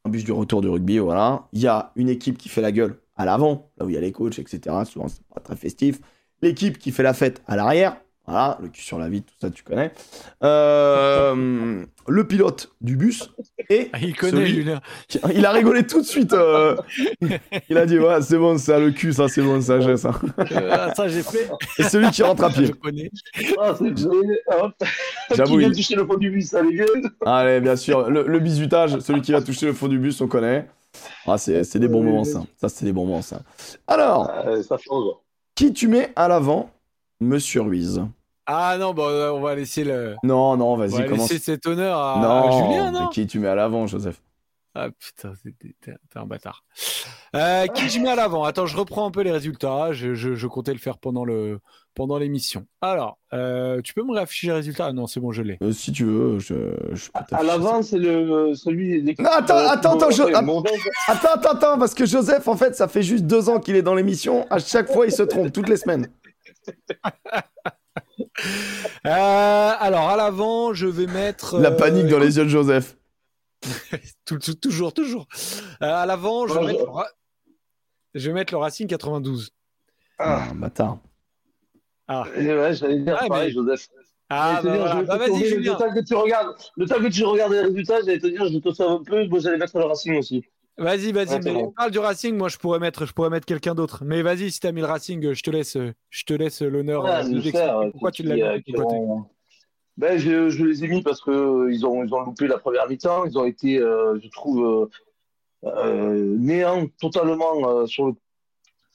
[0.05, 1.49] Un bus du retour du rugby, voilà.
[1.53, 3.99] Il y a une équipe qui fait la gueule à l'avant, là où il y
[3.99, 4.77] a les coachs, etc.
[4.85, 6.01] Souvent, c'est pas très festif.
[6.41, 7.97] L'équipe qui fait la fête à l'arrière,
[8.27, 9.93] voilà, le cul sur la vitre, tout ça, tu connais.
[10.43, 13.31] Euh, le pilote du bus
[13.69, 14.67] et Ah, il connaît, celui-
[15.35, 16.33] il a rigolé tout de suite.
[16.33, 16.77] euh,
[17.69, 20.13] il a dit ouais, c'est bon ça, le cul, ça c'est bon, ça j'ai ça.
[20.71, 21.49] Ah, ça, j'ai fait.
[21.79, 22.73] Et celui qui rentre à Je pied.
[22.73, 23.11] connais.
[23.61, 23.93] Ah, c'est.
[25.35, 27.03] J'avoue, Qui vient il- toucher le fond du bus, ça les gueule.
[27.25, 30.29] Allez, bien sûr, le, le bisutage, celui qui va toucher le fond du bus, on
[30.29, 30.67] connaît.
[31.27, 32.43] Ah, c'est c'est des bons moments ça.
[32.61, 33.43] Ça c'est des bons moments ça.
[33.87, 34.31] Alors,
[34.67, 35.13] ça change.
[35.55, 36.71] qui tu mets à l'avant,
[37.21, 38.01] Monsieur Ruiz?
[38.47, 40.15] Ah non, bon, euh, on va laisser le.
[40.23, 41.31] Non, non, On va vas-y, commence.
[41.31, 44.21] laisser cet honneur à, Non, à Julien, non qui tu mets à l'avant, Joseph
[44.75, 46.63] Ah putain, c'est- t'es un bâtard.
[47.35, 48.45] Euh, qui je mets à l'avant?
[48.45, 49.93] Attends, je reprends un peu les résultats.
[49.93, 51.59] Je, je, je comptais le faire pendant le
[51.95, 52.67] pendant l'émission.
[52.83, 54.87] Alors, euh, tu peux me réafficher les résultats?
[54.87, 55.59] Ah non, c'est bon, je l'ai.
[55.63, 56.55] Euh, Si tu veux, je,
[56.93, 59.01] je peux À l'avant, c'est le celui.
[59.01, 60.39] l'équipe- Non, attends, euh, attends, attends, je- ça.
[61.09, 63.83] Attends, attends, attends, parce que Joseph, en fait, ça fait juste deux ans qu'il est
[63.83, 64.47] dans l'émission.
[64.51, 66.09] À chaque fois, il se trompe, toutes les semaines.
[69.07, 71.59] Euh, alors, à l'avant, je vais mettre.
[71.59, 72.97] La euh, panique dans les yeux de Joseph.
[74.25, 75.27] tout- tout- toujours, toujours.
[75.83, 77.09] Euh, à l'avant, je, vais mettre le Ra-
[78.15, 79.51] je vais mettre le Racing 92.
[80.19, 80.99] Ah, Ah, bâtard.
[82.09, 83.89] Ah, ouais, j'allais dire Ah, pareil, mais- Joseph.
[84.29, 85.03] ah bah, dire, voilà.
[85.03, 85.73] Bah, vas-y, Julien.
[85.73, 88.47] Le temps que tu regardes, le temps que tu regardes les résultats, j'allais te dire,
[88.49, 89.27] je te sauve un peu.
[89.29, 90.45] Moi, j'allais mettre le Racing aussi.
[90.79, 91.73] Vas-y, vas-y, Ouais, bon.
[91.75, 94.05] parle du Racing, moi je pourrais mettre, je pourrais mettre quelqu'un d'autre.
[94.05, 95.79] Mais vas-y, si t'as mis le Racing, je te laisse,
[96.11, 99.25] je te laisse l'honneur Ouais, de pourquoi tu l'as mis euh, ont-
[99.97, 102.59] Ben, je, je les ai mis parce que euh, ils ont, ils ont loupé la
[102.59, 103.25] première mi-temps.
[103.25, 104.91] Ils ont été, euh, je trouve,
[105.65, 108.15] euh, néants totalement sur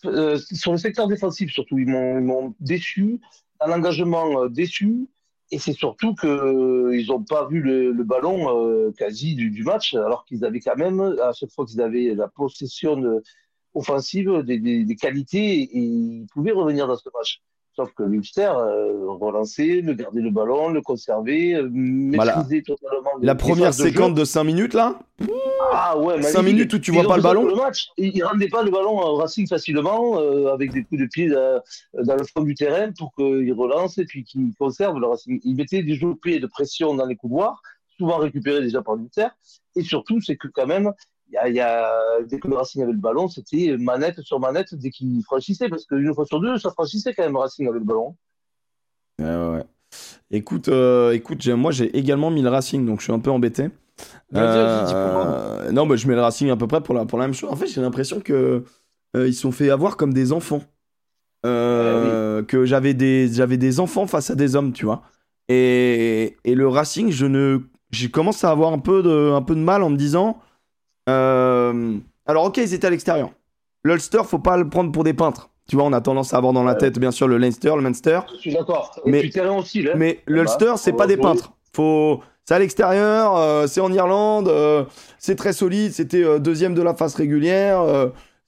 [0.03, 1.79] le, sur le secteur défensif surtout.
[1.79, 3.19] Ils m'ont, déçu,
[3.59, 5.07] un engagement euh, déçu.
[5.51, 10.23] Et c'est surtout que euh, n'ont pas vu le, ballon euh, quasi du, match, alors
[10.25, 13.21] qu'ils avaient quand même, à chaque fois qu'ils avaient la possession de-
[13.73, 17.41] offensive, des, des, des qualités, et ils pouvaient revenir dans ce match.
[17.75, 21.69] Sauf que l'Ulster euh, relançait, le garder le ballon, le conserver, euh,
[22.13, 22.35] Voilà.
[22.37, 24.99] maîtriser totalement La première phases de séquence de 5 minutes, là
[25.71, 26.43] Ah ouais, Cinq magnifique.
[26.55, 28.99] minutes où tu vois pas le ballon Le match, ils ne rendaient pas le ballon
[28.99, 31.59] au Racing facilement euh, avec des coups de pied euh,
[31.93, 35.39] dans le fond du terrain pour qu'ils relancent et puis qu'ils conservent le Racing.
[35.45, 37.61] Ils mettaient des jeux de pied de pression dans les couloirs,
[37.97, 39.27] souvent récupérés déjà par l'Ulster.
[39.77, 41.89] Et surtout, c'est que quand même, il y a, y a,
[42.27, 45.69] dès que le Racing avait le ballon, c'était manette sur manette dès qu'il franchissait.
[45.69, 48.15] Parce qu'une fois sur deux, ça franchissait quand même le Racing avec le ballon.
[49.19, 49.25] Ouais,
[49.57, 49.63] ouais.
[50.31, 53.29] Écoute, euh, écoute j'ai- moi j'ai également mis le Racing, donc je suis un peu
[53.29, 53.69] embêté.
[54.31, 55.25] Vas-y, vas-y, dis pourquoi.
[55.27, 57.33] Euh, non, bah, je mets le Racing à peu près pour la, pour la même
[57.33, 57.51] chose.
[57.51, 58.63] En fait, j'ai l'impression que
[59.15, 60.61] euh, ils se sont fait avoir comme des enfants.
[61.45, 65.03] Euh, Que j'avais des, j'avais des enfants face à des hommes, tu vois.
[65.49, 67.59] Et, et le Racing, je ne,
[67.91, 70.39] j'ai commencé à avoir un peu de, un peu de mal en me disant.
[71.09, 73.31] Euh, alors, ok, ils étaient à l'extérieur.
[73.83, 75.49] L'Ulster, faut pas le prendre pour des peintres.
[75.67, 77.81] Tu vois, on a tendance à avoir dans la tête, bien sûr, le Leinster, le
[77.81, 78.19] Munster.
[78.33, 78.99] Je suis d'accord.
[79.05, 79.93] Mais- aussi, là.
[79.95, 81.53] Mais l'Ulster, bah, c'est on pas des peintres.
[81.73, 82.21] Faut...
[82.45, 84.83] C'est à l'extérieur, euh, c'est en Irlande, euh,
[85.19, 87.85] c'est très solide, c'était euh, deuxième de la phase régulière.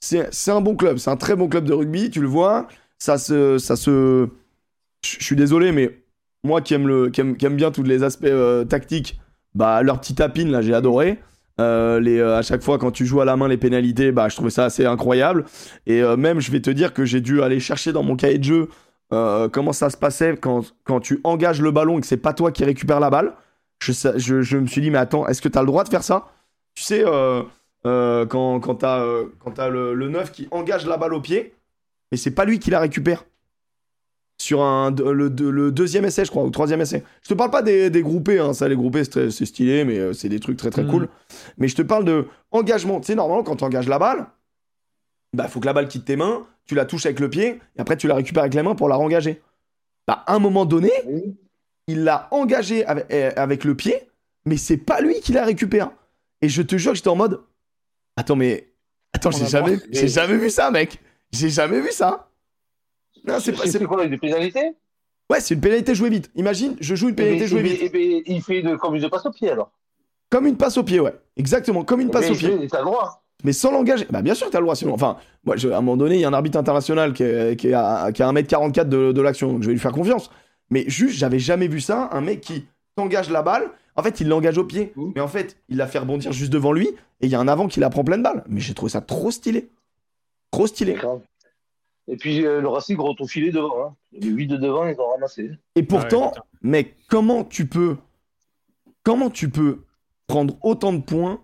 [0.00, 2.66] c'est c'est un bon club, c'est un très bon club de rugby, tu le vois.
[2.98, 3.58] Ça se.
[3.58, 4.28] Ça se...
[5.02, 5.98] Je suis désolé, mais
[6.42, 8.26] moi qui aime, le, qui aime, qui aime bien tous les aspects
[8.68, 9.20] tactiques,
[9.54, 11.18] bah, leur petit tapine, là, j'ai adoré.
[11.60, 14.28] Euh, les, euh, à chaque fois, quand tu joues à la main les pénalités, bah,
[14.28, 15.44] je trouvais ça assez incroyable.
[15.86, 18.38] Et euh, même, je vais te dire que j'ai dû aller chercher dans mon cahier
[18.38, 18.68] de jeu
[19.52, 22.50] comment ça se passait quand, quand tu engages le ballon et que c'est pas toi
[22.50, 23.34] qui récupère la balle.
[23.78, 26.02] Je, je, me suis dit, mais attends, est-ce que tu as le droit de faire
[26.02, 26.26] ça?
[26.74, 27.04] Tu sais,
[27.84, 31.54] quand, quand tu as, le, le 9 qui engage la balle au pied,
[32.10, 33.24] mais c'est pas lui qui la récupère.
[34.38, 37.04] Sur un, le, le, deuxième essai, je crois, ou troisième essai.
[37.22, 40.12] Je te parle pas des, des groupés, hein, ça, les groupés, c'est stylé, mais euh,
[40.12, 40.90] c'est des trucs très très mm.
[40.90, 41.08] cool.
[41.56, 43.00] Mais je te parle de engagement.
[43.00, 44.26] Tu sais, normalement, quand tu engages la balle,
[45.32, 47.80] bah, faut que la balle quitte tes mains, tu la touches avec le pied, et
[47.80, 49.40] après, tu la récupères avec les mains pour la rengager.
[50.06, 50.92] Bah, à un moment donné,
[51.86, 54.08] il l'a engagé avec, eh, avec, le pied,
[54.44, 55.90] mais c'est pas lui qui la récupère.
[56.42, 57.40] Et je te jure que j'étais en mode.
[58.16, 58.72] Attends, mais.
[59.12, 61.00] Attends, j'ai jamais, j'ai jamais vu ça, mec.
[61.30, 62.30] J'ai jamais vu ça.
[63.26, 63.66] Non, c'est pas.
[63.66, 64.74] C'est quoi, une pénalité
[65.30, 66.30] Ouais, c'est une pénalité jouée vite.
[66.34, 67.94] Imagine, je joue une pénalité jouée vite.
[67.94, 69.70] Et, il fait de, comme une passe au pied alors
[70.28, 71.14] Comme une passe au pied, ouais.
[71.36, 72.68] Exactement, comme une passe au pied.
[72.68, 73.22] T'as le droit.
[73.42, 74.06] Mais sans l'engager.
[74.10, 74.76] Bah, bien sûr, t'as le droit.
[74.76, 77.58] Sinon, enfin, moi, à un moment donné, il y a un arbitre international qui, est,
[77.58, 80.30] qui, a, qui a 1m44 de, de l'action, donc je vais lui faire confiance.
[80.70, 82.08] Mais juste, j'avais jamais vu ça.
[82.12, 82.66] Un mec qui
[82.96, 83.70] t'engage la balle.
[83.96, 84.92] En fait, il l'engage au pied.
[85.14, 86.88] Mais en fait, il la fait rebondir juste devant lui.
[87.20, 88.44] Et il y a un avant qui la prend pleine balle.
[88.48, 89.68] Mais j'ai trouvé ça trop stylé.
[90.50, 90.96] Trop stylé.
[92.08, 93.86] Et puis euh, le Racing gros au filet devant.
[93.86, 93.94] Hein.
[94.12, 95.50] Les 8 de devant, ils ont ramassé.
[95.74, 96.32] Et pourtant,
[96.62, 97.96] mec, comment tu peux.
[99.02, 99.84] Comment tu peux
[100.26, 101.40] prendre autant de points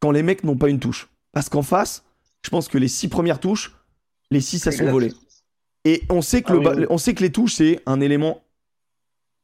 [0.00, 1.08] quand les mecs n'ont pas une touche?
[1.32, 2.04] Parce qu'en face,
[2.42, 3.76] je pense que les 6 premières touches,
[4.30, 5.12] les 6 elles sont volées.
[5.84, 8.42] Et on sait que, ah le, on sait que les touches, c'est un élément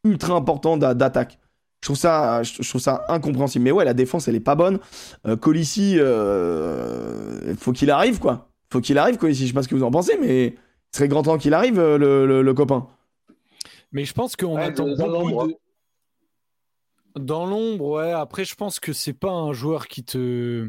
[0.05, 1.39] ultra important d'attaque.
[1.83, 3.65] Je trouve, ça, je trouve ça incompréhensible.
[3.65, 4.79] Mais ouais, la défense, elle est pas bonne.
[5.27, 9.31] Euh, Colissi, euh, faut qu'il arrive, quoi faut qu'il arrive, quoi.
[9.31, 10.57] Je sais pas ce que vous en pensez, mais il
[10.97, 12.89] serait grand temps qu'il arrive, euh, le, copain.
[13.93, 15.49] Mais je pense qu'on attend dans l'ombre.
[17.17, 18.11] Dans l'ombre, ouais.
[18.11, 20.69] Après, je pense que c'est pas un joueur qui te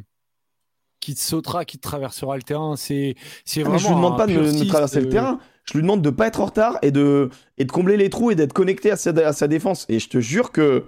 [1.00, 2.76] qui te sautera, qui te traversera le terrain.
[2.76, 3.78] C'est c'est vraiment.
[3.78, 5.40] Ah, je lui demande pas de me, traverser le terrain.
[5.64, 8.30] Je lui demande de pas être en retard et de et de combler les trous
[8.30, 9.88] et d'être connecté à sa, à sa défense.
[9.90, 10.86] Et je te jure que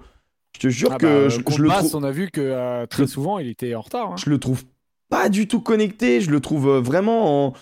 [0.56, 1.96] je te jure ah que bah, je, le trouve.
[1.96, 4.12] On a vu que euh, très souvent il était en retard.
[4.12, 4.16] Hein.
[4.18, 4.64] Je le trouve
[5.10, 6.22] pas du tout connecté.
[6.22, 7.54] Je le trouve euh, vraiment en...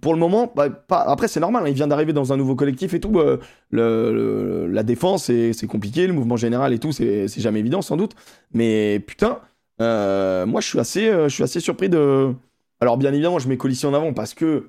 [0.00, 1.02] Pour le moment, bah, pas...
[1.02, 3.12] après c'est normal, hein, il vient d'arriver dans un nouveau collectif et tout.
[3.18, 3.38] Euh,
[3.70, 8.12] le, la défense c'est compliqué, le mouvement général et tout, c'est jamais évident sans doute.
[8.54, 9.40] Mais putain,
[9.82, 12.32] euh, moi je suis assez, je suis assez surpris de.
[12.80, 14.68] Alors bien évidemment, je mets Colissi en avant parce que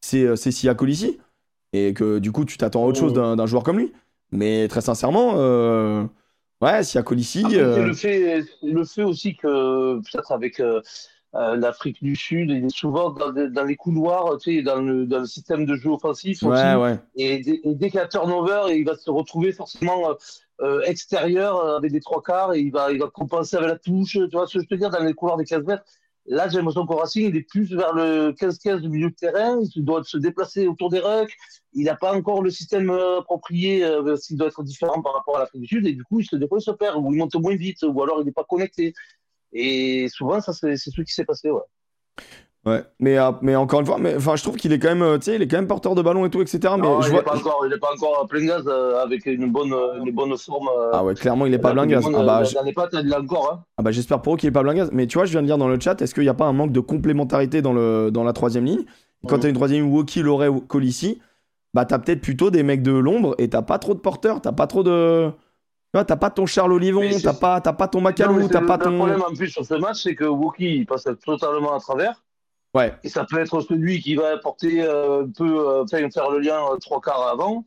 [0.00, 1.18] c'est Sia Colissi
[1.72, 3.92] et que du coup tu t'attends à autre chose d'un joueur comme lui.
[4.30, 5.34] Mais très sincèrement,
[6.60, 7.42] ouais, Sia Colissi.
[7.42, 10.62] le, fait, le fait aussi que peut-être avec
[11.36, 15.06] euh, l'Afrique du Sud, il est souvent dans, dans les couloirs, tu sais, dans le,
[15.06, 16.42] dans le, système de jeu offensif.
[16.42, 16.98] Ouais, ouais.
[17.14, 20.14] Et, et, dès qu'il y a turnover, il va se retrouver forcément euh,
[20.62, 24.12] euh, extérieur avec des trois quarts et il va, il va compenser avec la touche.
[24.12, 25.84] Tu vois ce que je veux dire dans les couloirs des 15 mètres
[26.26, 29.58] Là, j'ai l'impression qu'au Racing, il est plus vers le 15-15 du milieu de terrain.
[29.74, 31.34] Il doit se déplacer autour des rucks.
[31.72, 35.40] Il n'a pas encore le système approprié, euh, s'il doit être différent par rapport à
[35.40, 35.86] l'Afrique du Sud.
[35.86, 38.20] Et du coup, il se, dépose se perd, ou il monte moins vite, ou alors
[38.20, 38.92] il n'est pas connecté.
[39.52, 41.60] Et souvent, ça, c'est ce qui s'est passé, ouais.
[42.66, 45.18] Ouais, mais, euh, mais encore une fois, mais, je trouve qu'il est quand même, euh,
[45.28, 46.74] il est quand même porteur de ballon et tout, etc.
[46.76, 49.72] Mais non, je il n'est pas pas encore à plein gaz euh, avec une bonne,
[50.04, 50.68] une bonne forme.
[50.92, 52.04] ah ouais, clairement, il est pas plein gaz.
[52.06, 52.42] ah bah,
[52.74, 53.50] pas, il encore.
[53.50, 53.64] Hein.
[53.78, 54.90] Ah bah, j'espère pour eux qu'il est pas plein gaz.
[54.92, 56.44] Mais tu vois, je viens de lire dans le chat, est-ce qu'il n'y a pas
[56.44, 58.84] un manque de complémentarité dans le, dans la troisième ligne?
[59.26, 61.18] Quand tu as une troisième ligne, Woki, Loré ou Colissi,
[61.72, 64.52] bah t'as peut-être plutôt des mecs de l'ombre et t'as pas trop de porteurs, t'as
[64.52, 65.30] pas trop de
[65.92, 68.90] t'as pas ton Charles Olivon, t'as pas, pas ton Macalou, t'as pas ton.
[68.90, 72.22] Le problème en plus sur ce match, c'est que Wookie passe totalement à travers.
[72.74, 72.94] Ouais.
[73.02, 76.60] Et ça peut être celui qui va apporter euh, un peu, euh, faire le lien
[76.70, 77.64] euh, trois quarts avant.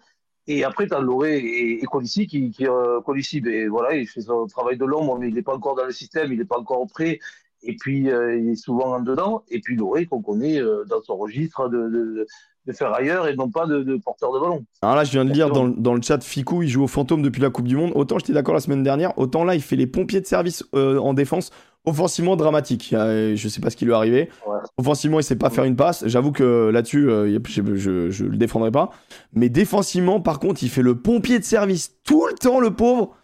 [0.47, 2.65] Et après, tu as Loré et, et Colissi qui, qui
[3.05, 5.85] Colissi, ben, voilà, il fait son travail de l'ombre, mais il n'est pas encore dans
[5.85, 7.19] le système, il n'est pas encore prêt.
[7.61, 9.45] Et puis, il est souvent en dedans.
[9.49, 12.27] Et puis Loré, qu'on connaît dans son registre de, de
[12.71, 14.63] faire ailleurs et non pas de, porteur de ballon.
[14.81, 17.21] Alors là, je viens de lire dans, dans, le chat, Ficou, il joue au fantôme
[17.21, 17.91] depuis la Coupe du Monde.
[17.95, 20.97] Autant j'étais d'accord la semaine dernière, autant là, il fait les pompiers de service euh,
[20.99, 21.51] en défense,
[21.85, 22.93] offensivement dramatique.
[22.93, 24.29] Euh, je sais pas ce qui lui est arrivé.
[24.77, 26.07] Offensivement, il sait pas faire une passe.
[26.07, 28.91] J'avoue que là-dessus, euh, je, je, je, le défendrai pas.
[29.33, 33.15] Mais défensivement, par contre, il fait le pompier de service tout le temps, le pauvre.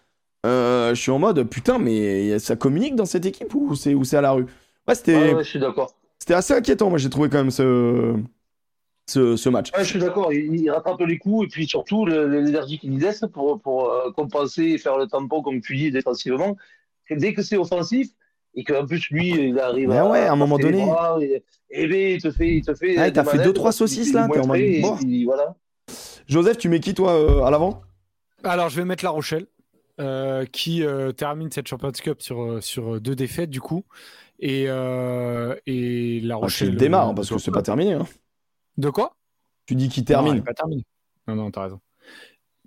[0.43, 4.31] je suis en mode, putain, mais ça communique dans cette équipe ou c'est à la
[4.31, 4.45] rue?
[4.87, 5.37] Ouais, c'était.
[5.37, 5.93] je suis d'accord.
[6.19, 8.13] C'était assez inquiétant, moi, j'ai trouvé quand même ce
[9.09, 9.71] ce, match.
[9.77, 13.91] je suis d'accord, il, rattrape les coups et puis surtout l'énergie qu'il laisse pour, pour
[13.91, 16.57] euh, compenser et faire le tampon, comme tu dis, défensivement.
[17.09, 18.09] dès que c'est offensif,
[18.55, 20.87] et qu'en plus lui il arrive à, ouais, à un moment donné
[21.69, 24.47] et, ben, il te fait il te fait t'as fait deux trois saucisses là en
[24.47, 24.59] mode...
[25.25, 25.55] voilà.
[26.27, 27.81] Joseph tu mets qui toi euh, à l'avant?
[28.43, 29.45] Alors je vais mettre La Rochelle
[29.99, 30.83] euh, qui
[31.15, 33.83] termine cette Champions Cup sur, sur deux défaites du coup
[34.39, 38.07] et, et La ah, Rochelle démarre parce que c'est pas terminé hein.
[38.79, 39.17] De quoi?
[39.65, 40.37] Tu dis qu'il termine.
[40.37, 40.53] Non, pas.
[41.27, 41.81] Non, non, t'as raison.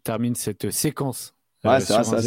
[0.04, 1.34] Termine cette séquence.
[1.64, 2.20] Ouais, c'est ça, ça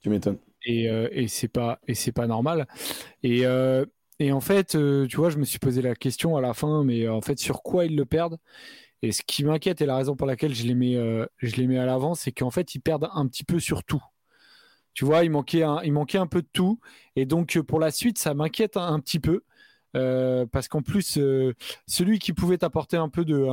[0.00, 0.38] tu m'étonnes.
[0.66, 2.68] Et, euh, et c'est pas et c'est pas normal.
[3.22, 3.86] Et, euh,
[4.18, 6.84] et en fait, euh, tu vois, je me suis posé la question à la fin,
[6.84, 8.38] mais en fait, sur quoi ils le perdent?
[9.00, 10.94] Et ce qui m'inquiète et la raison pour laquelle je les mets,
[11.38, 14.02] je les mets à l'avant, c'est qu'en fait, ils perdent un petit peu sur tout.
[14.94, 16.78] Tu vois, il manquait un, il manquait un peu de tout.
[17.16, 19.42] Et donc, pour la suite, ça m'inquiète un, petit peu.
[19.92, 21.18] Parce qu'en plus,
[21.86, 23.46] celui qui pouvait t'apporter un peu de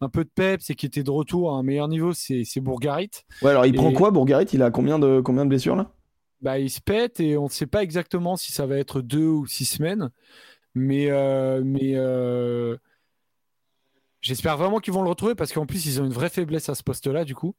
[0.00, 3.10] un, peu de peps et qui était de retour à un meilleur niveau, c'est Bourgarit.
[3.42, 4.46] Ouais, alors il prend quoi, Bourgarit?
[4.52, 5.92] Il a combien de combien de blessures là?
[6.40, 9.26] Bah, il se pète et on ne sait pas exactement si ça va être deux
[9.26, 10.10] ou six semaines.
[10.74, 12.76] Mais, euh, mais euh,
[14.20, 16.74] j'espère vraiment qu'ils vont le retrouver parce qu'en plus, ils ont une vraie faiblesse à
[16.74, 17.54] ce poste-là, du coup.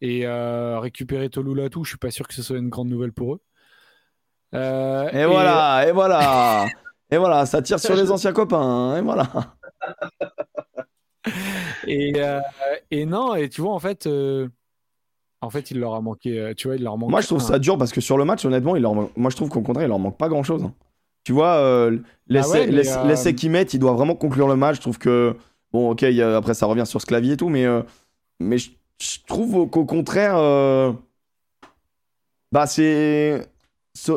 [0.00, 3.34] Et euh, récupérer Tolulatou, je suis pas sûr que ce soit une grande nouvelle pour
[3.34, 3.40] eux.
[4.52, 6.66] et, voilà, et voilà,
[7.10, 9.28] et voilà, ça tire sur les anciens copains, hein, et voilà.
[11.86, 12.12] et,
[12.90, 14.08] et, non, et tu vois, en fait,
[15.40, 16.52] en fait, il leur a manqué.
[16.56, 17.10] Tu vois, il leur manque.
[17.10, 18.94] Moi, je trouve ça dur parce que sur le match, honnêtement, il leur...
[18.94, 20.64] moi, je trouve qu'au contraire, il leur manque pas grand chose.
[20.64, 20.74] Hein.
[21.26, 21.98] Tu vois, euh,
[22.28, 24.76] l'essai bah qu'ils mettent, il doit vraiment conclure le match.
[24.76, 25.34] Je trouve que,
[25.72, 27.82] bon, ok, après ça revient sur ce clavier et tout, mais, euh,
[28.38, 28.70] mais je,
[29.26, 30.92] trouve qu'au contraire, euh,
[32.52, 33.44] bah c'est.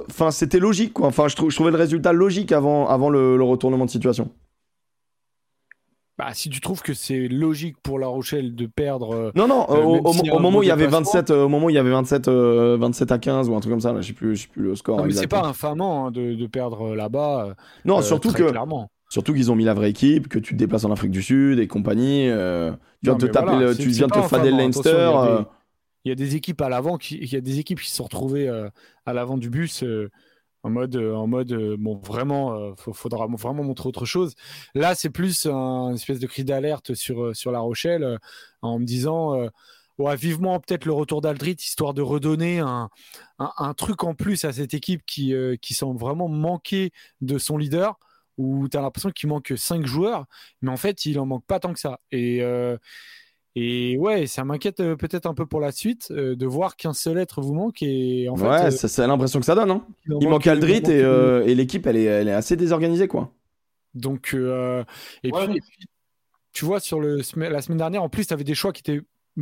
[0.09, 1.07] Enfin, c'était logique, quoi.
[1.07, 4.29] Enfin, je, je, trouvais le résultat logique avant, avant le retournement de situation.
[6.19, 9.15] Bah, si tu trouves que c'est logique pour La Rochelle de perdre.
[9.15, 11.79] Euh, non, non, au, moment où il y avait 27, au moment où il y
[11.79, 14.41] avait 27, 27 à 15 ou un truc comme ça, là, je sais plus, je
[14.41, 14.97] sais plus le score.
[14.97, 17.45] Non, mais c'est pas infamant hein, de, de, perdre là-bas.
[17.45, 17.53] Euh,
[17.85, 18.43] non, surtout que.
[18.43, 18.89] Clairement.
[19.07, 21.57] Surtout qu'ils ont mis la vraie équipe, que tu te déplaces en Afrique du Sud
[21.57, 22.27] et compagnie.
[22.27, 25.11] Euh, tu viens de te taper, tu viens de te fader le Leinster.
[26.05, 28.05] Il y, a des équipes à l'avant, il y a des équipes qui se sont
[28.05, 28.47] retrouvées
[29.05, 29.83] à l'avant du bus
[30.63, 34.35] en mode, euh, en mode euh, bon, vraiment, il euh, faudra vraiment montrer autre chose.
[34.75, 38.19] Là, c'est plus un espèce de cri d'alerte sur, sur La Rochelle
[38.61, 39.49] en me disant.
[39.97, 42.89] Ouais, vivement peut-être le retour d'Aldrit, histoire de redonner un,
[43.37, 47.99] un, truc en plus à cette équipe qui, qui semble vraiment manquer de son leader,
[48.37, 50.25] où tu as l'impression qu'il manque cinq joueurs,
[50.61, 51.99] mais en fait, il en manque pas tant que ça.
[52.13, 52.41] Et,
[53.61, 56.93] et ouais, ça m'inquiète euh, peut-être un peu pour la suite euh, de voir qu'un
[56.93, 57.81] seul être vous manque.
[57.81, 59.71] Et en fait, ouais, c'est l'impression que ça donne.
[59.71, 59.85] Hein.
[60.05, 63.09] il, manque Aldrit et, euh, et l'équipe, elle est, elle est assez désorganisée.
[63.09, 63.33] quoi.
[63.95, 65.61] Donc, et puis,
[66.53, 69.01] tu vois, sur le, la semaine dernière, en plus, tu avais des choix qui étaient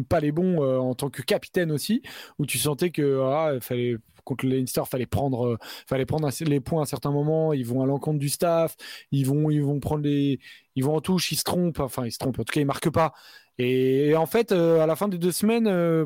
[0.10, 2.02] pas les bons en tant que capitaine aussi,
[2.40, 6.82] où tu sentais que ah, fallait contre le Leinster, fallait prendre, fallait prendre les points
[6.82, 7.54] à certains moments.
[7.54, 8.76] Ils vont à l'encontre du staff,
[9.12, 10.40] ils vont, ils vont prendre les,
[10.76, 11.82] ils vont en touche, ils se trompent.
[11.82, 12.40] Enfin, ils se trompent.
[12.40, 13.14] En tout cas, ils marquent pas.
[13.60, 16.06] Et, en fait, euh, à la fin des deux semaines, euh,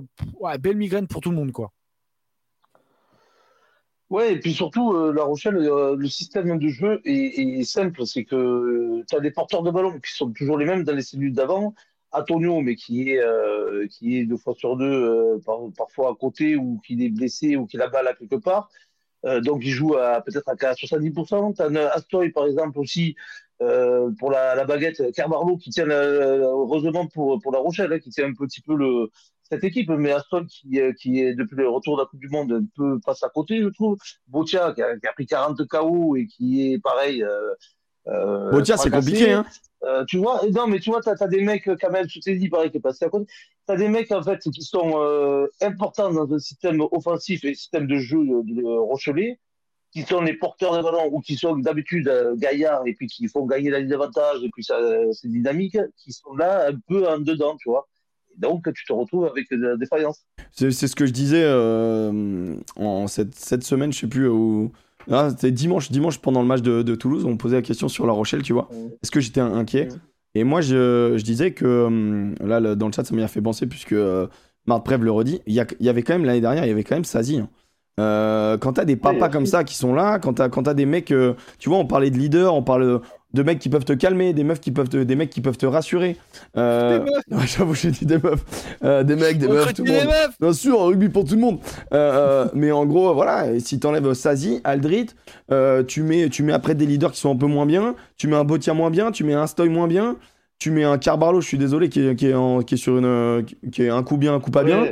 [0.59, 1.71] belle migraine pour tout le monde, quoi.
[4.09, 8.05] Ouais, et puis surtout, euh, La Rochelle, le système de jeu est, simple.
[8.05, 11.01] C'est que tu as des porteurs de ballon qui sont toujours les mêmes dans les
[11.01, 11.73] cellules d'avant.
[12.13, 13.21] Antonio, mais qui est,
[13.87, 15.39] qui est deux fois sur deux,
[15.77, 18.69] parfois à côté, ou qui est blessé, ou qui la balle à quelque part.
[19.23, 19.91] donc, il joue
[20.25, 21.55] peut-être à 70%.
[21.55, 23.15] Tu as Astoy, par exemple, aussi,
[23.61, 28.09] euh, pour la, la baguette, Carbarlo qui tient heureusement pour, pour La Rochelle, hein, qui
[28.09, 29.09] tient un petit peu le,
[29.51, 32.29] cette équipe, mais Aston qui, euh, qui est depuis le retour de la Coupe du
[32.29, 33.97] Monde un peu passe à côté, je trouve.
[34.27, 37.21] Botia qui a, qui a pris 40 KO et qui est pareil.
[37.21, 37.53] Euh,
[38.07, 39.45] euh Botia, c'est compliqué, hein.
[39.83, 42.49] Euh, tu vois, non, mais tu vois, t'as as des mecs, Kamel, tu t'es dit,
[42.49, 43.25] pareil, qui est passé à côté.
[43.65, 47.97] T'as des mecs, en fait, qui sont importants dans un système offensif et système de
[47.97, 49.39] jeu de, de Rochelet,
[49.91, 53.27] qui sont les porteurs de ballon ou qui sont d'habitude euh, gaillards et puis qui
[53.27, 54.77] font gagner la ligne d'avantage et puis ça,
[55.11, 57.87] c'est dynamique, qui sont là un peu en dedans, tu vois.
[58.37, 60.25] donc tu te retrouves avec de la défaillance.
[60.51, 64.71] C'est, ce que je disais euh, en cette, cette, semaine, je sais plus où.
[65.09, 68.05] Ah, c'était dimanche, dimanche pendant le match de, de, Toulouse, on posait la question sur
[68.05, 68.69] La Rochelle, tu vois.
[69.01, 69.87] Est-ce que j'étais inquiet
[70.35, 73.93] Et moi, je, je, disais que là, dans le chat, ça m'a fait penser puisque
[73.93, 74.27] euh,
[74.67, 75.41] Marc Prev le redit.
[75.47, 77.39] Il y, y, avait quand même l'année dernière, il y avait quand même Sazi.
[77.39, 77.49] Hein.
[77.99, 80.85] Euh, quand t'as des papas comme ça qui sont là, quand t'as quand as des
[80.85, 83.01] mecs, euh, tu vois, on parlait de leaders, on parle
[83.33, 85.57] de mecs qui peuvent te calmer, des meufs qui peuvent te, des mecs qui peuvent
[85.57, 86.15] te rassurer.
[86.57, 86.99] Euh...
[86.99, 87.57] Des meufs.
[87.57, 90.05] J'avoue, j'ai dit des meufs, euh, des mecs, des meufs, tout le monde.
[90.05, 90.37] Meufs.
[90.39, 91.59] Bien sûr, rugby pour tout le monde.
[92.53, 95.07] mais en gros, voilà, si t'enlèves Sazi, Aldrit,
[95.87, 98.37] tu mets, tu mets après des leaders qui sont un peu moins bien, tu mets
[98.37, 100.15] un Botia moins bien, tu mets un Stoy moins bien,
[100.59, 102.97] tu mets un Carbarlo, je suis désolé, qui est, qui est, en, qui est sur
[102.97, 104.85] une, qui est un coup bien, un coup pas bien.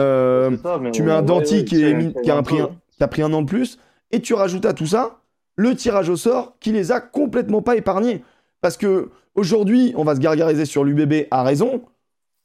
[0.00, 0.56] Euh,
[0.92, 3.78] tu mets un Danti qui, a pris un, qui a pris un an de plus,
[4.10, 5.20] et tu rajoutes à tout ça
[5.56, 8.24] le tirage au sort qui les a complètement pas épargnés.
[8.60, 11.82] Parce que aujourd'hui, on va se gargariser sur l'UBB à raison,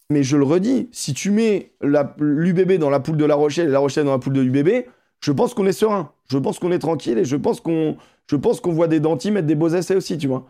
[0.10, 3.72] mais je le redis, si tu mets l'UBB dans la poule de La Rochelle et
[3.72, 4.86] La Rochelle dans la poule de l'UBB,
[5.22, 7.98] je pense qu'on est serein, je pense qu'on est tranquille et je pense qu'on
[8.62, 10.46] qu'on voit des Danti mettre des beaux essais aussi, tu vois.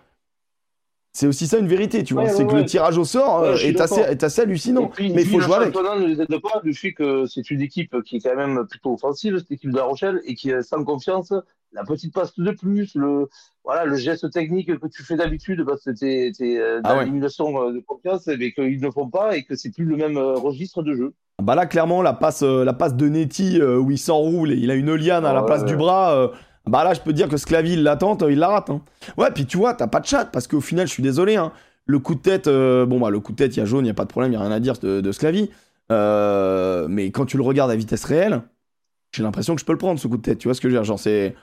[1.11, 2.29] C'est aussi ça une vérité, tu vois.
[2.29, 4.91] c'est que le tirage au sort euh, est, assez, est, assez, hallucinant.
[4.99, 5.75] mais il faut jouer avec.
[5.75, 8.93] ne les aide pas du fait que c'est une équipe qui est quand même plutôt
[8.93, 11.33] offensive, cette équipe de La Rochelle, et qui est sans confiance
[11.71, 13.29] la petite passe de plus, le,
[13.63, 17.79] voilà, le geste technique que tu fais d'habitude parce que tu es, dans l'émulation de
[17.79, 21.13] confiance, mais qu'ils ne font pas et que c'est plus le même registre de jeu.
[21.41, 24.75] Bah là, clairement, la passe, la passe de Netty où il s'enroule et il a
[24.75, 26.31] une liane à la place du bras.
[26.69, 28.69] Bah là, je peux dire que Sclavy, il l'attend, il la rate.
[28.69, 28.81] Hein.
[29.17, 31.35] Ouais, puis tu vois, t'as pas de chat parce qu'au final, je suis désolé.
[31.35, 31.51] Hein,
[31.85, 33.87] le coup de tête, bon, bah le coup de tête, il y a jaune, il
[33.87, 35.49] n'y a pas de problème, il n'y a rien à dire de, de Sclavy.
[35.91, 38.41] Euh, mais quand tu le regardes à vitesse réelle,
[39.11, 40.37] j'ai l'impression que je peux le prendre ce coup de tête.
[40.37, 41.35] Tu vois ce que je veux dire Genre, c'est.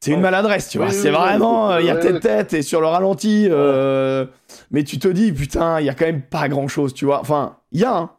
[0.00, 0.90] C'est une maladresse, tu vois.
[0.90, 1.78] c'est vraiment.
[1.78, 3.48] Il y a tête tête et sur le ralenti.
[3.50, 4.26] Euh,
[4.70, 7.20] mais tu te dis, putain, il y a quand même pas grand chose, tu vois.
[7.20, 8.10] Enfin, il y a, hein,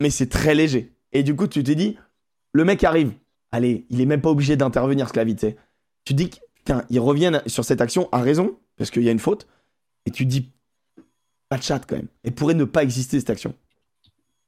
[0.00, 0.92] mais c'est très léger.
[1.12, 1.96] Et du coup, tu te dis,
[2.52, 3.12] le mec arrive.
[3.52, 5.54] Allez, il est même pas obligé d'intervenir, ce Tu
[6.04, 9.18] te dis, putain, ils reviennent sur cette action à raison, parce qu'il y a une
[9.18, 9.46] faute.
[10.06, 10.50] Et tu te dis,
[11.48, 12.08] pas de chat quand même.
[12.24, 13.54] Et pourrait ne pas exister cette action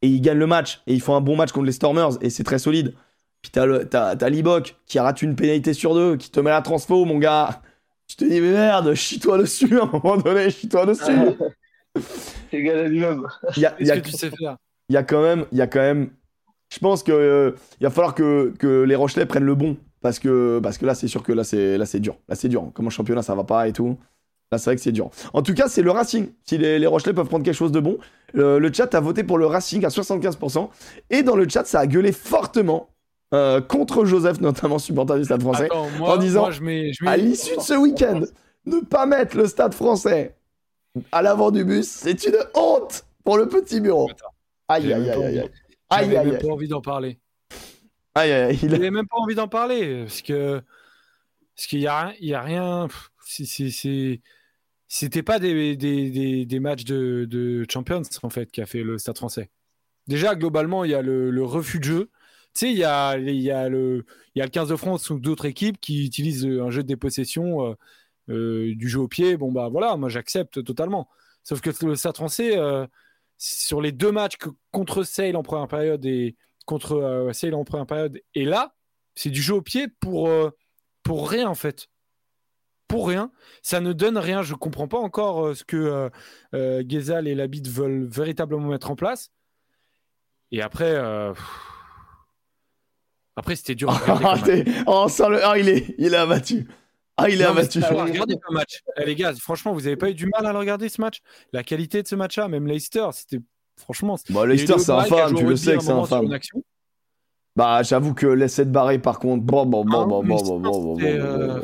[0.03, 2.28] et ils gagnent le match et ils font un bon match contre les Stormers et
[2.28, 2.92] c'est très solide.
[3.40, 7.18] Puis t'as, Libok qui rate une pénalité sur deux, qui te met la transfo, mon
[7.18, 7.62] gars.
[8.07, 11.38] Tu te dis, mais merde, chie-toi dessus à un moment donné, chie-toi dessus.
[12.50, 13.26] c'est égal à lui-même.
[13.55, 14.57] Qu'est-ce que tu sais faire?
[14.88, 16.11] Il y a quand même, il y a quand même.
[16.72, 17.50] Je pense que euh,
[17.80, 20.94] il va falloir que, que les Rochelais prennent le bon parce que parce que là
[20.94, 22.70] c'est sûr que là c'est là c'est dur, là c'est dur.
[22.72, 23.98] Comme un championnat ça va pas et tout.
[24.50, 25.08] Là, c'est vrai que c'est dur.
[25.32, 26.28] En tout cas, c'est le Racing.
[26.44, 27.96] Si les, les, Rochelais peuvent prendre quelque chose de bon,
[28.34, 30.68] le, chat a voté pour le Racing à 75%.
[31.08, 32.90] Et dans le chat, ça a gueulé fortement
[33.32, 36.50] euh, contre Joseph, notamment supporter du Stade français, en disant
[37.06, 38.20] à l'issue de ce week-end,
[38.66, 40.36] ne pas mettre le Stade français
[41.12, 44.10] à l'avant du bus, c'est une honte pour le petit bureau.
[44.68, 45.38] Aïe, aïe, aïe, aïe.
[45.38, 45.50] Aïe,
[45.93, 47.18] aïe, même pas envie d'en parler.
[48.14, 50.61] Aïe, aïe, Il n'avait même pas envie d'en parler parce que
[51.55, 52.88] parce qu'il y a, il y a rien.
[53.24, 54.20] C'est
[54.95, 58.99] c'était pas des, des, des, matchs de, de, Champions en fait qui a fait le
[58.99, 59.51] Stade Français.
[60.07, 62.11] Déjà globalement il y a le, le refus de jeu.
[62.55, 64.76] Tu sais il y a, il y a le il y a le 15 de
[64.76, 67.74] France ou d'autres équipes qui utilisent un jeu de dépossession euh,
[68.28, 69.38] euh, du jeu au pied.
[69.38, 71.09] Bon bah voilà moi j'accepte totalement.
[71.43, 72.86] Sauf que le Stade Français euh,
[73.39, 74.37] sur les deux matchs
[74.70, 78.74] contre Sale en première période et contre Sale en première période et là
[79.14, 80.30] c'est du jeu au pied pour
[81.03, 81.89] pour rien en fait
[82.93, 83.33] pour rien.
[83.62, 84.43] Ça ne donne rien.
[84.43, 86.11] Je ne comprends pas encore euh, ce que euh,
[86.55, 89.30] euh et Labit veulent véritablement mettre en place.
[90.51, 91.33] Et après, euh,
[93.35, 93.91] après c'était dur.
[94.07, 94.37] Ah,
[94.87, 96.68] oh, oh, il est, il est abattu.
[97.22, 97.80] Ah, il est abattu.
[97.80, 98.80] Regardez ce match.
[98.96, 101.20] Eh, les gars, franchement, vous n'avez pas eu du mal à le regarder ce match?
[101.52, 103.40] La qualité de ce match-là, même Leicester, c'était.
[103.76, 104.16] Franchement.
[104.30, 106.28] Bah, Leicester, c'est infâme, tu le sais que c'est infâme.
[107.56, 109.44] Bah, j'avoue que l'essai de barrer, par contre.
[109.44, 111.60] Bon, bon, bon, ah, bon, bon, bon, bon, euh,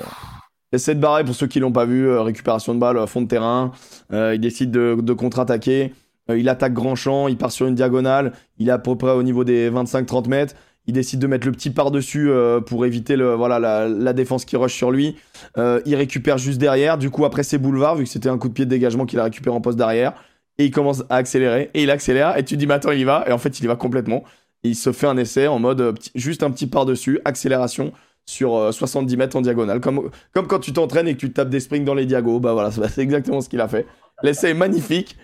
[0.72, 3.06] L'essai de barrer, pour ceux qui ne l'ont pas vu, euh, récupération de balle, euh,
[3.06, 3.72] fond de terrain.
[4.12, 5.94] Il décide de, contre-attaquer.
[6.30, 8.32] Il attaque grand champ, il part sur une diagonale.
[8.58, 10.54] Il est à peu près au niveau des 25-30 mètres.
[10.88, 12.30] Il décide de mettre le petit par-dessus
[12.66, 15.16] pour éviter le, voilà, la, défense qui rush sur lui.
[15.56, 16.98] il récupère juste derrière.
[16.98, 19.20] Du coup, après ses boulevards, vu que c'était un coup de pied de dégagement qu'il
[19.20, 20.14] a récupéré en poste derrière.
[20.58, 21.70] Et il commence à accélérer.
[21.74, 22.36] Et il accélère.
[22.36, 23.24] Et tu dis, mais attends, il y va.
[23.28, 24.24] Et en fait, il y va complètement.
[24.64, 27.92] il se fait un essai en mode juste un petit par-dessus, accélération
[28.26, 29.80] sur 70 euh, mètres en diagonale.
[29.80, 32.40] Comme, comme quand tu t'entraînes et que tu tapes des springs dans les diagos.
[32.40, 33.86] Bah voilà, c'est exactement ce qu'il a fait.
[34.22, 35.16] L'essai est magnifique.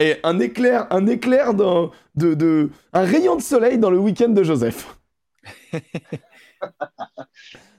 [0.00, 4.98] Et un éclair, un éclair de, un rayon de soleil dans le week-end de Joseph.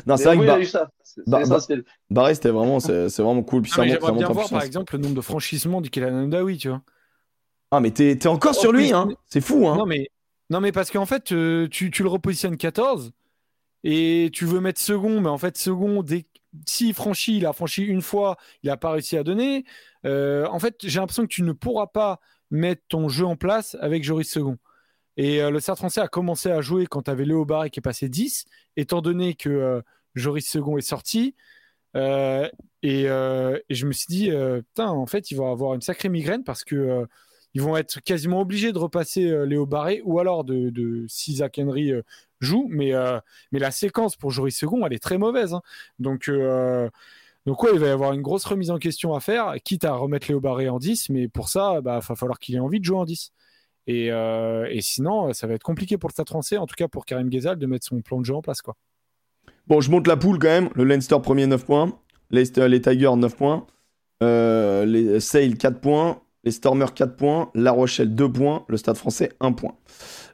[0.05, 3.61] Non, c'est vrai que Barré, c'était vraiment, c'est vraiment cool.
[3.61, 6.69] Puis ah, J'aimerais bien voir, par exemple, le nombre de franchissements du Kylian Ndaoui, tu
[6.69, 6.81] vois.
[7.71, 9.09] Ah, mais t'es es encore sur lui, hein.
[9.25, 9.75] C'est fou, hein.
[9.77, 10.09] Non, mais,
[10.49, 13.11] non, mais parce qu'en fait, euh, tu, tu, le repositionnes 14
[13.83, 16.25] et tu veux mettre second, mais en fait, second, dès
[16.65, 19.65] s'il franchit, il a franchi une fois, il n'a pas réussi à donner.
[20.05, 22.19] Euh, en fait, j'ai l'impression que tu ne pourras pas
[22.51, 24.57] mettre ton jeu en place avec Joris Second.
[25.17, 27.79] Et euh, le Stade français a commencé à jouer quand tu avais Léo Barré qui
[27.79, 28.45] est passé 10,
[28.77, 29.81] étant donné que euh,
[30.13, 31.35] Joris Second est sorti.
[31.93, 36.63] Et, je me suis dit, putain, en fait, il va avoir une sacrée migraine parce
[36.63, 37.07] que
[37.53, 41.57] ils vont être quasiment obligés de repasser Léo Barré ou alors de, de si Zach
[41.57, 41.93] Henry
[42.39, 43.19] joue, mais, euh,
[43.51, 45.53] mais la séquence pour Joris Second, elle est très mauvaise.
[45.53, 45.61] Hein.
[45.99, 46.89] Donc, euh,
[47.45, 49.93] donc ouais, il va y avoir une grosse remise en question à faire, quitte à
[49.93, 52.79] remettre Léo Barré en 10, mais pour ça, bah, il va falloir qu'il ait envie
[52.79, 53.31] de jouer en 10.
[53.87, 56.87] Et, euh, et, sinon, ça va être compliqué pour le Stade français, en tout cas
[56.87, 58.61] pour Karim Ghezal, de mettre son plan de jeu en place.
[58.61, 58.75] Quoi.
[59.67, 60.69] Bon, je monte la poule quand même.
[60.73, 61.97] Le Leinster premier 9 points,
[62.31, 63.67] les, les Tigers 9 points,
[64.21, 69.31] les Sale 4 points, les Stormers 4 points, La Rochelle 2 points, le Stade français
[69.41, 69.73] 1 point.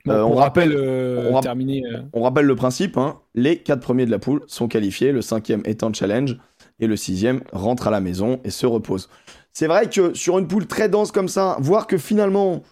[0.08, 2.02] Euh, on, rappelle, euh, on, euh.
[2.14, 3.20] on, rappelle le principe, hein.
[3.36, 6.38] les quatre premiers de la poule sont qualifiés, le cinquième est en challenge,
[6.80, 9.10] et le sixième rentre à la maison et se repose.
[9.54, 12.64] C'est vrai que sur une poule très dense comme ça, voir que finalement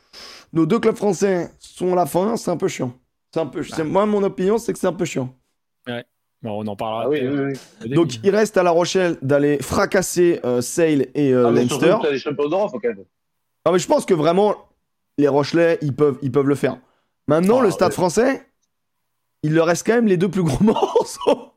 [0.54, 2.94] nos deux clubs français sont à la fin, c'est un peu chiant.
[3.34, 3.84] C'est un peu, bah.
[3.84, 5.36] moi mon opinion, c'est que c'est un peu chiant.
[5.88, 6.04] Ouais.
[6.42, 7.04] Bon, on en parlera.
[7.04, 7.20] Ah oui,
[7.82, 7.96] début.
[7.96, 11.98] Donc il reste à La Rochelle d'aller fracasser euh, Sale et euh, Ah, Leinster.
[13.66, 14.56] Ah, mais je pense que vraiment,
[15.18, 16.78] les Rochelais, ils peuvent, ils peuvent le faire.
[17.28, 17.94] Maintenant, Ah, le stade ouais.
[17.96, 18.48] français,
[19.44, 21.52] il leur reste quand même les deux plus gros morceaux.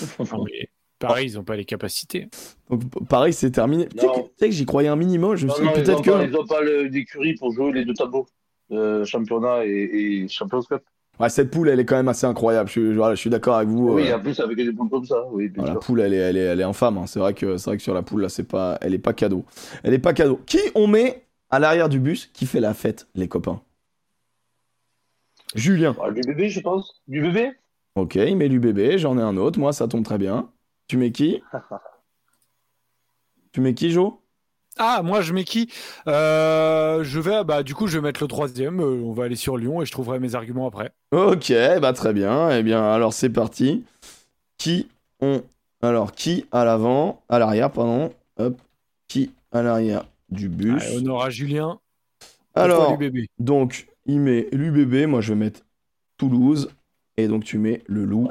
[0.00, 0.68] Mais
[1.08, 2.28] pareil, ils n'ont pas les capacités.
[2.70, 3.86] Donc, pareil, c'est terminé.
[3.88, 3.98] Tu
[4.38, 5.36] sais que, j'y croyais un minimum.
[5.36, 6.10] Je me suis peut-être n'ont que.
[6.10, 8.26] pas, ils ont pas le- d'écurie pour jouer les deux tableaux,
[8.72, 9.70] euh, championnat et,
[10.24, 10.82] et Champions Cup.
[11.20, 12.68] Ouais, cette poule, elle est quand même assez incroyable.
[12.68, 13.88] Je, suis- voilà, je suis d'accord avec vous.
[13.88, 16.12] Oui, euh, en plus avec des poules comme ça, oui, bien voilà, la poule, elle
[16.12, 16.98] est, elle est, elle est infâme.
[16.98, 17.06] hein.
[17.06, 19.12] C'est vrai que, c'est vrai que sur la poule, là, c'est pas, elle est pas
[19.12, 19.44] cadeau.
[19.84, 20.40] Elle est pas cadeau.
[20.46, 23.60] Qui on met à l'arrière du bus Qui fait la fête, les copains?
[25.54, 25.94] Julien.
[26.02, 27.00] Ah, du bébé, je pense.
[27.06, 27.52] Du bébé?
[27.94, 28.98] Ok, il met du bébé.
[28.98, 29.58] J'en ai un autre.
[29.60, 30.50] Moi, ça tombe très bien.
[30.86, 31.42] Tu mets qui?
[33.52, 34.20] Tu mets qui, Jo
[34.78, 35.70] Ah, moi, je mets qui?
[36.08, 38.80] Euh, Je vais, bah, du coup, je vais mettre le troisième.
[38.80, 40.90] euh, on va aller sur Lyon et je trouverai mes arguments après.
[41.12, 42.50] Ok, bah très bien.
[42.50, 43.84] Eh bien, alors c'est parti.
[44.58, 44.88] Qui
[45.20, 45.42] on
[45.82, 48.12] Alors, qui à l'avant À l'arrière, pardon.
[48.38, 48.60] Hop.
[49.06, 50.82] Qui à l'arrière du bus?
[50.82, 51.78] Allez, honneur à Julien.
[52.56, 52.98] Alors,
[53.38, 55.06] donc, il met l'UBB.
[55.08, 55.60] Moi, je vais mettre
[56.16, 56.70] Toulouse.
[57.16, 58.28] Et donc, tu mets le loup.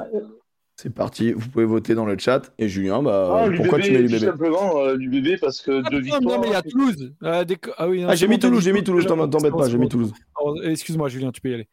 [0.84, 1.32] C'est parti.
[1.32, 2.52] Vous pouvez voter dans le chat.
[2.58, 5.80] Et Julien, bah, Ah, pourquoi tu mets Tout l'UBB simplement, euh, du bébé, parce que
[5.82, 6.20] Ah, deux victoires.
[6.20, 7.14] non, mais il y a Toulouse.
[7.22, 9.06] Euh, des- Ah, oui, non, Ah, j'ai mis Toulouse, j'ai mis Toulouse.
[9.06, 9.88] T'en- T'embête pas, j'ai mis.
[9.88, 10.12] Toulouse.
[10.38, 11.68] Oh, Excuse-moi, Julien, tu peux y aller.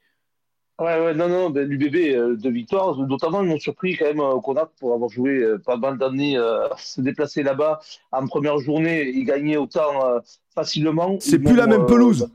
[0.80, 2.98] Ouais, ouais, non, non, ben, l'UBB, euh, deux victoires.
[3.06, 5.98] Notamment, ils m'ont surpris quand même euh, au Connacht pour avoir joué euh, pas mal
[5.98, 7.82] d'années, euh, se déplacer là-bas
[8.14, 10.20] en première journée et gagner autant euh,
[10.56, 11.18] facilement.
[11.20, 12.30] C'est plus la même pelouse.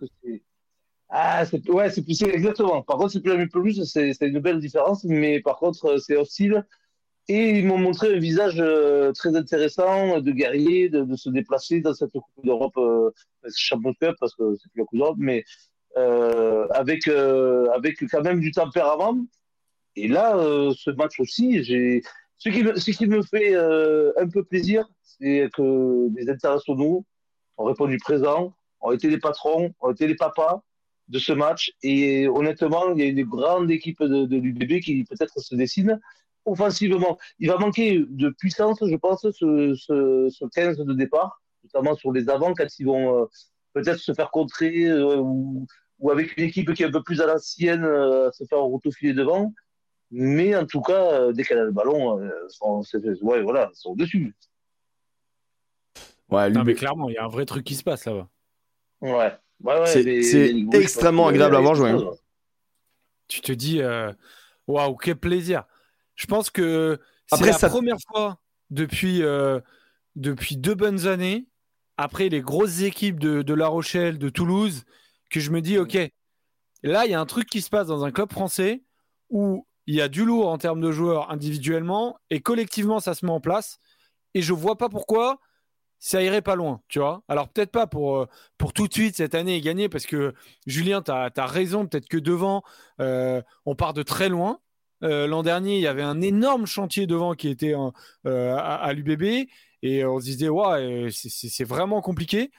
[1.19, 2.83] Ah, c'est ouais, c'est plus c'est- exactement.
[2.83, 5.99] Par contre, c'est plus la même pelouse, c'est une belle différence, mais par contre, euh,
[5.99, 6.67] c'est hostile.
[7.29, 11.95] Et ils m'ont montré un visage euh, très intéressant de guerrier, de, se déplacer dans
[11.95, 13.11] cette Coupe d'Europe, euh,
[13.57, 15.45] Champions Cup, parce que c'est plus la Coupe d'Europe, mais
[15.97, 19.19] euh, avec, avec quand même du tempérament.
[19.97, 20.37] Et là,
[20.77, 22.03] ce match aussi, j'ai
[22.37, 27.07] ce qui me, ce qui me fait un peu plaisir, c'est que les internationaux
[27.57, 30.63] ont répondu présent, ont été les patrons, ont été les papas
[31.09, 31.73] de ce match.
[31.83, 36.01] Et honnêtement, il y a une grande équipe de, de l'UBB qui peut-être se dessine
[36.45, 37.19] offensivement.
[37.39, 42.13] Il va manquer de puissance, je pense, ce, ce, ce 15 de départ, notamment sur
[42.13, 43.27] les avants, quand ils vont euh,
[43.73, 45.67] peut-être se faire contrer euh, ou,
[45.99, 49.13] ou avec une équipe qui est un peu plus à l'ancienne, euh, se faire autofiler
[49.13, 49.53] devant.
[50.13, 52.83] Mais en tout cas, euh, dès qu'elle a le ballon, euh, sont,
[53.23, 54.35] ouais, voilà, ils sont dessus.
[56.29, 58.29] Ouais, Non, mais clairement, il y a un vrai truc qui se passe là-bas.
[59.01, 59.33] Ouais.
[59.63, 59.87] Ouais, ouais,
[60.23, 62.11] C'est- extrêmement agréable à voir jouer, hein.
[63.29, 64.13] Tu te dis, euh,
[64.67, 65.65] waouh, quel plaisir.
[66.15, 68.39] Je pense que c'est la ça- première fois
[68.71, 69.61] depuis, euh,
[70.15, 71.47] depuis deux bonnes années,
[71.97, 74.85] après les grosses équipes de, de La Rochelle, de Toulouse,
[75.31, 75.97] que je me dis, OK,
[76.83, 78.83] là, il y a un truc qui se passe dans un club français
[79.31, 83.25] où il y a du lourd en termes de joueurs individuellement et collectivement, ça se
[83.25, 83.79] met en place.
[84.35, 85.41] Et je vois pas pourquoi
[85.99, 87.23] ça irait pas loin, tu vois.
[87.29, 88.27] Alors peut-être pas pour, euh,
[88.59, 90.35] pour tout de suite cette année et gagner, parce que
[90.67, 92.63] Julien, tu as, raison, peut-être que devant,
[93.01, 94.61] euh, on part de très loin.
[95.03, 97.75] Euh, L'an dernier, il y avait un énorme chantier devant qui était
[98.25, 99.49] à, l'UBB
[99.83, 102.51] et on se disait, ouais, c'est- vraiment compliqué.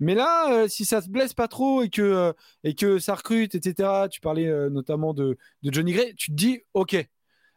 [0.00, 2.34] Mais là, si ça se blesse pas trop et que,
[2.64, 6.60] et que ça recrute, etc., tu parlais notamment de, de Johnny Gray, tu te dis,
[6.74, 6.96] ok,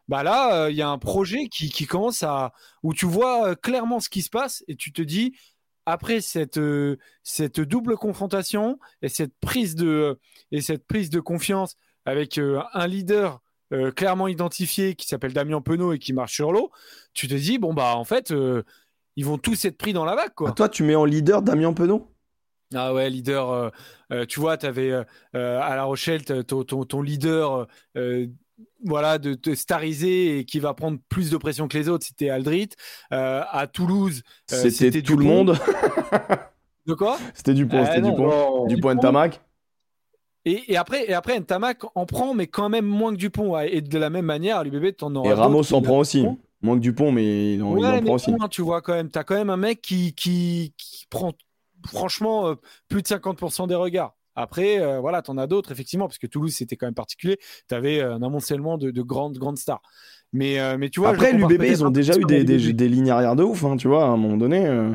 [0.09, 2.51] bah là, euh, il y a un projet qui, qui commence à.
[2.83, 5.37] où tu vois euh, clairement ce qui se passe et tu te dis,
[5.85, 10.19] après cette, euh, cette double confrontation et cette prise de,
[10.51, 13.39] et cette prise de confiance avec euh, un leader
[13.71, 16.71] euh, clairement identifié qui s'appelle Damien Penaud et qui marche sur l'eau,
[17.13, 18.63] tu te dis, bon, bah en fait, euh,
[19.15, 20.49] ils vont tous être pris dans la vague, quoi.
[20.49, 22.11] Ah, toi, tu mets en leader Damien Penaud?
[22.73, 23.49] Ah ouais, leader.
[23.49, 23.69] euh,
[24.11, 28.27] euh, tu vois, tu avais à La Rochelle ton, ton, leader euh,
[28.85, 32.29] voilà, de te stariser et qui va prendre plus de pression que les autres, c'était
[32.29, 32.69] Aldrit.
[33.13, 34.21] Euh, à Toulouse,
[34.53, 35.35] euh, C'était tout le Dupont.
[35.45, 35.57] monde.
[36.85, 37.17] De quoi?
[37.33, 38.27] C'était Dupont, c'était non, Dupont.
[38.29, 39.41] Non, Dupont et Tamac.
[40.45, 43.51] et, et après, et après Ntamak en prend, mais quand même moins que Dupont.
[43.51, 43.75] ouais.
[43.75, 46.25] Et de la même manière, l'UBB, t'en auras Et Ramos en prend aussi.
[46.61, 48.31] Moins que Dupont, mais il en, il Ouais, en mais prend aussi.
[48.49, 49.09] tu vois, quand même.
[49.09, 51.33] T'as quand même un mec qui, qui, qui prend,
[51.87, 52.55] franchement, euh,
[52.87, 54.15] plus de 50% des regards.
[54.41, 57.37] Après, euh, voilà, t'en as d'autres, effectivement, parce que Toulouse, c'était quand même particulier.
[57.67, 59.81] T'avais euh, un amoncellement de, de grandes, grandes stars.
[60.31, 63.35] Mais, euh, mais tu vois, Après, l'UBB, ils ont déjà eu des, des, lignes arrière
[63.35, 64.65] de ouf, hein, tu vois, à un moment donné.
[64.65, 64.91] euh.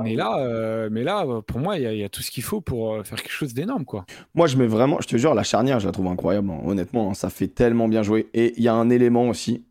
[0.00, 2.30] Mais là, euh, mais là, pour moi, il y, a- il y a tout ce
[2.30, 4.06] qu'il faut pour euh, faire quelque chose d'énorme, quoi.
[4.34, 7.10] Moi, je mets vraiment, je te jure, la charnière, je la trouve incroyable, hein, honnêtement,
[7.10, 8.28] hein, ça fait tellement bien jouer.
[8.32, 9.64] Et il y a un élément aussi,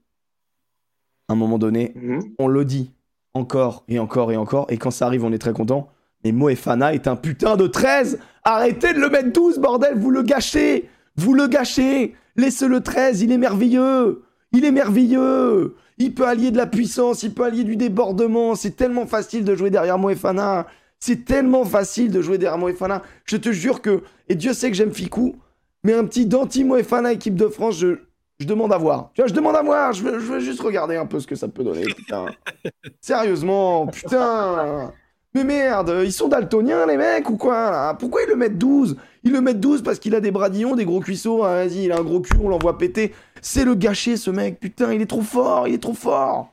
[1.29, 2.21] à un moment donné, Mhm.
[2.39, 2.91] on le dit
[3.33, 5.89] encore et encore et encore, et quand ça arrive, on est très content.
[6.23, 10.23] Mais Moefana est un putain de 13 Arrêtez de le mettre 12, bordel, vous le
[10.23, 15.75] gâchez Vous le gâchez Laissez le 13, il est merveilleux Il est merveilleux.
[15.97, 18.55] Il peut allier de la puissance, il peut allier du débordement.
[18.55, 20.67] C'est tellement facile de jouer derrière Moefana.
[20.99, 23.01] C'est tellement facile de jouer derrière Moefana.
[23.25, 25.35] Je te jure que, et Dieu sait que j'aime Ficou,
[25.83, 27.99] mais un petit Danti Moefana équipe de France, je,
[28.39, 29.09] je demande à voir.
[29.13, 29.93] Tu vois, je demande à voir.
[29.93, 31.83] Je veux, je veux juste regarder un peu ce que ça peut donner.
[31.83, 32.27] Putain.
[33.01, 34.91] Sérieusement, putain.
[35.37, 37.69] Mais merde, ils sont daltoniens les mecs ou quoi?
[37.71, 40.75] Là Pourquoi ils le mettent 12 Ils le mettent 12 parce qu'il a des bradillons,
[40.75, 41.43] des gros cuisseaux.
[41.43, 43.13] Ah, Vas-y, il a un gros cul, on l'envoie péter.
[43.41, 44.59] C'est le gâcher ce mec.
[44.59, 46.49] Putain, il est trop fort, il est trop fort.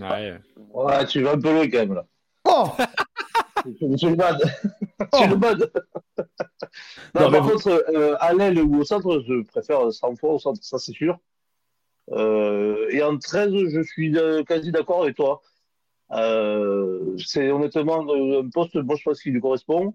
[0.00, 0.34] Ouais.
[0.72, 2.06] Ouais, tu vas un peu loin quand même là.
[2.44, 2.64] Oh
[3.98, 4.38] C'est le bad.
[5.12, 5.70] C'est le bad.
[7.14, 10.38] Non, par vous- contre, euh, à l'aile ou au centre, je préfère 100 fois au
[10.38, 11.18] centre, ça c'est sûr.
[12.12, 15.42] Euh, et en 13, je suis euh, quasi d'accord avec toi.
[16.12, 19.94] Euh, c'est honnêtement un poste, moi je pense qu'il lui correspond.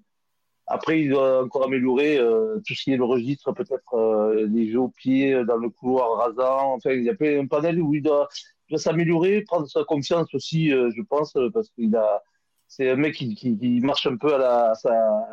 [0.68, 4.72] Après, il doit encore améliorer euh, tout ce qui est le registre, peut-être euh, les
[4.72, 6.76] jeux au pied, dans le couloir rasant.
[6.76, 8.30] Enfin, il y a un panel où il doit,
[8.70, 12.22] doit s'améliorer, prendre sa confiance aussi, je pense, parce qu'il a,
[12.68, 14.74] c'est un mec qui, marche un peu à la,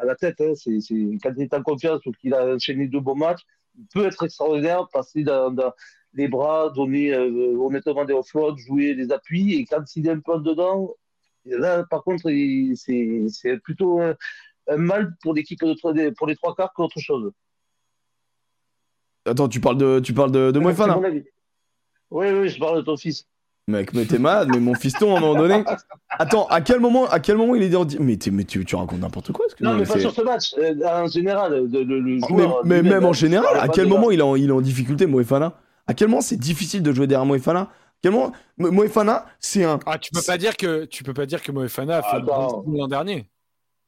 [0.01, 0.41] à la tête.
[0.41, 0.55] Hein.
[0.57, 0.81] C'est,
[1.23, 3.43] quand il est en confiance ou qu'il a enchaîné deux bons matchs,
[3.79, 5.73] il peut être extraordinaire, passer dans, dans
[6.15, 9.55] les bras, donner euh, honnêtement des offloads, jouer des appuis.
[9.55, 10.95] Et quand il est un peu dedans,
[11.45, 12.31] là, par contre,
[12.75, 14.15] c'est, plutôt un,
[14.69, 17.31] un mal pour l'équipe de, pour les trois quarts qu'autre chose.
[19.27, 21.25] Attends, tu parles de, tu parles de, de Moefana mon avis.
[22.11, 23.27] Oui, oui, je parle de ton fils.
[23.69, 25.63] Mec, mais t'es malade, mais mon fiston, à un moment donné.
[26.09, 27.87] Attends, à quel moment, à quel moment il est en.
[28.01, 29.47] Mais, t'es- mais tu, tu racontes n'importe quoi.
[29.61, 30.55] Non, mais pas sur ce match.
[30.59, 32.63] euh, en général, de- le, le Mais, joueur.
[32.65, 34.61] mais lui-même, même en hein, général, à quel moment il est en, il est en
[34.61, 35.55] difficulté, Moefana
[35.91, 37.69] À quel moment c'est difficile de jouer derrière Moefana?
[38.59, 39.81] Moefana, c'est un.
[39.87, 42.65] Ah, tu peux pas dire que tu peux pas dire que Moefana a fait saison
[42.69, 43.27] l'an dernier.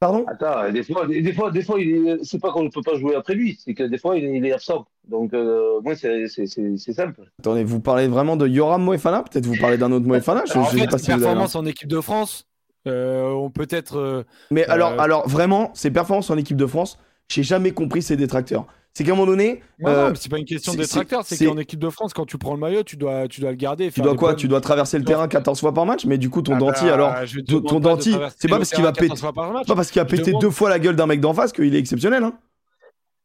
[0.01, 0.25] Pardon?
[0.27, 2.97] Attends, des fois, des, fois, des fois, il est- c'est pas qu'on ne peut pas
[2.99, 4.85] jouer après lui, c'est que des fois, il, est- il est absent.
[5.07, 7.23] Donc, euh, moi, c'est c'est- c'est- c'est simple.
[7.39, 9.23] Attendez, vous parlez vraiment de Yoram Moefana?
[9.23, 10.43] Peut-être vous parlez d'un autre Moefana?
[10.45, 12.01] Je, Alors, en je sais fait, pas ses si vous avez- performances en équipe de
[12.01, 12.49] France
[12.89, 13.97] euh, ont peut-être.
[13.97, 16.99] euh, Mais alors, Euh, alors vraiment, ses performances en équipe de France,
[17.29, 18.67] j'ai jamais compris ses détracteurs.
[18.95, 21.43] C'est qu'à un moment donné, Non, euh, non, c'est pas une question de détracteur, c'est
[21.47, 23.91] qu'en équipe de France, quand tu prends le maillot, tu dois, tu dois le garder.
[23.91, 26.43] tu dois quoi Tu dois traverser le terrain 14 fois par match, mais du coup,
[26.43, 27.27] ton Ah denti, bah, alors.
[27.27, 29.67] je te ton- denti, c'est pas parce qu'il va terrain 14 péter-.
[29.67, 31.79] Pas parce qu'il a pété deux fois la gueule d'un mec d'en face qu'il est
[31.79, 32.23] exceptionnel.
[32.23, 32.35] Hein.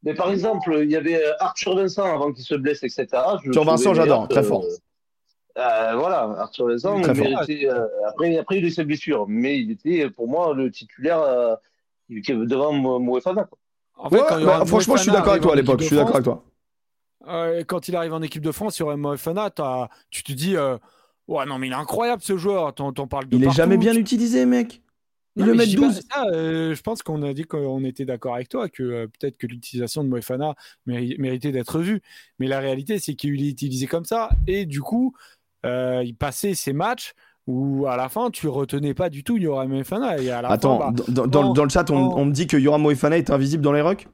[0.04, 3.06] Mais par exemple, il y avait euh, Arthur Vincent avant qu'il se blesse, etc.
[3.14, 4.64] Arthur Vincent, j'adore, très fort.
[5.58, 7.26] Euh, voilà, Arthur Vincent, Très fort.
[7.28, 10.72] méritait, euh, après, après, il a eu ses blessures, mais il était pour moi le
[10.72, 11.56] titulaire euh,
[12.10, 13.44] devant Mo- Moefana.
[13.44, 13.58] quoi.
[13.98, 15.82] En fait, Ouais, quand il y bah, franchement, je suis d'accord avec toi à l'époque.
[15.82, 16.44] Je suis d'accord avec toi.
[17.28, 19.50] euh, quand il arrive en équipe de France, il y Moefana,
[20.10, 20.78] tu te dis, euh,
[21.28, 22.74] ouais, non, mais il est incroyable ce joueur.
[23.08, 24.82] Parles de Il est partout, jamais bien tu- utilisé, mec.
[25.36, 26.02] Il Non, le met je dis pas 12.
[26.12, 29.46] ça, euh, je pense qu'on a dit qu'on était d'accord avec toi, que peut-être que
[29.46, 30.56] l'utilisation de Moefana
[30.88, 32.02] méri- méritait d'être vue.
[32.40, 34.30] Mais la réalité, c'est qu'il est utilisé comme ça.
[34.48, 35.14] Et du coup,
[35.64, 37.14] il passait ses matchs
[37.48, 40.20] où à la fin, tu retenais pas du tout Yoram Moefana.
[40.22, 42.46] Et à la Attends, fin, bah, dans, dans- non, dans le chat, on, me dit
[42.46, 44.08] que Yoram Moefana est invisible dans les rucks.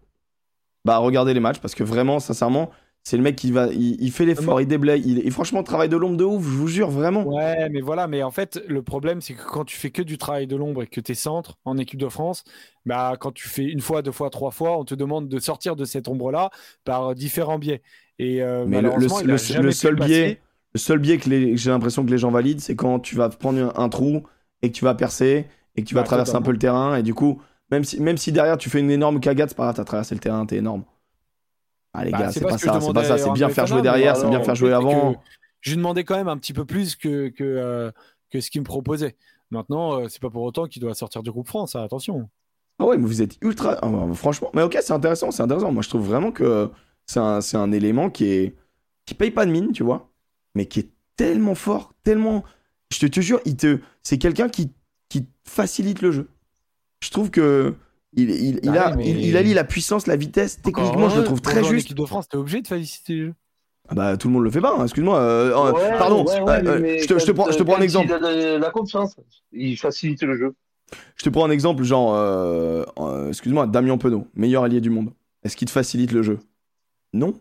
[0.86, 2.70] Bah, regardez les matchs parce que vraiment, sincèrement,
[3.04, 3.68] c'est le mec qui va.
[3.68, 5.02] Il, il fait l'effort, il déblaye.
[5.06, 7.24] Il, et franchement, travail de l'ombre de ouf, je vous jure, vraiment.
[7.24, 10.18] Ouais, mais voilà, mais en fait, le problème, c'est que quand tu fais que du
[10.18, 12.44] travail de l'ombre et que tu es centre en équipe de France,
[12.86, 15.76] bah, quand tu fais une fois, deux fois, trois fois, on te demande de sortir
[15.76, 16.50] de cette ombre-là
[16.86, 17.82] par différents biais.
[18.20, 20.40] Et euh, Mais le- seul passer.
[20.74, 23.30] Le seul biais que les- j'ai l'impression que les gens valident, c'est quand tu vas
[23.30, 24.24] prendre un, trou
[24.62, 25.46] et que tu vas percer
[25.76, 26.96] et que tu vas Bah, traverser un peu le terrain.
[26.96, 29.64] Et du coup, même si, même si derrière tu fais une énorme cagade, c'est pas
[29.64, 30.84] grave, t'as traversé le terrain, t'es énorme.
[31.94, 33.18] Ah, les Bah, gars, c'est pas ça, c'est pas ça.
[33.18, 35.16] C'est à bien faire jouer derrière, c'est bien faire jouer avant.
[35.62, 37.92] Je lui demandais quand même un petit peu plus que, que, euh,
[38.30, 39.16] que ce qu'il me proposait.
[39.50, 42.30] Maintenant, euh, c'est pas pour autant qu'il doit sortir du groupe France, hein, attention.
[42.80, 43.78] Ah ouais, mais vous êtes ultra.
[43.82, 45.72] ah bah, franchement, mais ok, c'est intéressant, c'est intéressant.
[45.72, 46.70] Moi, je trouve vraiment que
[47.06, 48.56] c'est un, un élément qui est
[49.06, 50.13] qui paye pas de mine, tu vois,
[50.56, 52.44] mais qui est tellement fort, tellement.
[52.92, 54.72] Je te, te jure, il te, c'est quelqu'un qui
[55.10, 56.28] qui facilite le jeu.
[57.04, 57.74] Je trouve que
[58.16, 60.62] il, il, il Bah a, il, il allie la puissance, la vitesse.
[60.62, 61.86] Techniquement, je le trouve très juste.
[61.86, 63.34] équipe de France, t'es obligé de féliciter les jeux.
[63.90, 64.76] Ah bah, tout le monde le fait pas.
[64.78, 65.20] hein, Excuse-moi.
[65.20, 66.24] euh, euh, Ouais, pardon.
[66.26, 68.08] ouais, ouais, euh, je te, je te prends, je te prends un exemple.
[68.08, 69.16] Il a de la confiance,
[69.52, 70.54] il facilite le jeu.
[71.18, 75.12] Je te prends un exemple, genre, euh, euh, excuse-moi, Damien Penaud, meilleur allié du monde.
[75.44, 76.40] Est-ce qu'il te facilite le jeu?
[77.14, 77.34] Non.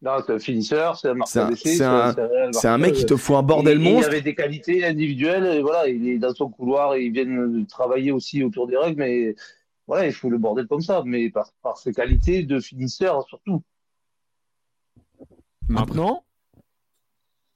[0.00, 3.04] Non, c'est un finisseur, c'est un marqueur d'essai, c'est un- réel C'est un mec qui
[3.04, 4.08] te fout un bordel Il- il monstre.
[4.10, 8.12] avait des qualités individuelles, et voilà, il est dans son couloir, et il vient travailler
[8.12, 9.34] aussi autour des règles, mais
[9.88, 13.62] voilà, il faut le bordel comme ça, mais par, par ses qualités de finisseur surtout.
[15.68, 16.24] Maintenant,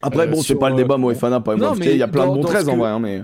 [0.05, 2.27] Après, Euh, bon, c'est pas le débat, euh, Moefana, pas non, Il y a plein
[2.27, 3.23] dans- de bons dans 13 ce en vrai, hein, mais.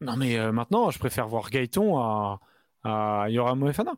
[0.00, 2.40] non mais euh, maintenant, je préfère voir Gaëton à,
[2.82, 3.92] à Yoram Moefana.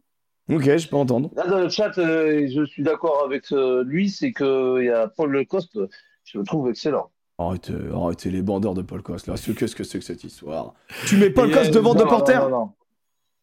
[0.51, 1.31] Ok, je peux entendre.
[1.37, 4.91] Là, dans le chat, euh, je suis d'accord avec euh, lui, c'est que il y
[4.91, 5.79] a Paul Coste
[6.25, 7.11] je le trouve excellent.
[7.37, 9.27] Arrêtez, arrêtez les bandeurs de Paul Coste.
[9.27, 10.75] Là, qu'est-ce que c'est que cette histoire?
[11.07, 12.41] Tu mets Paul Coste devant De Porter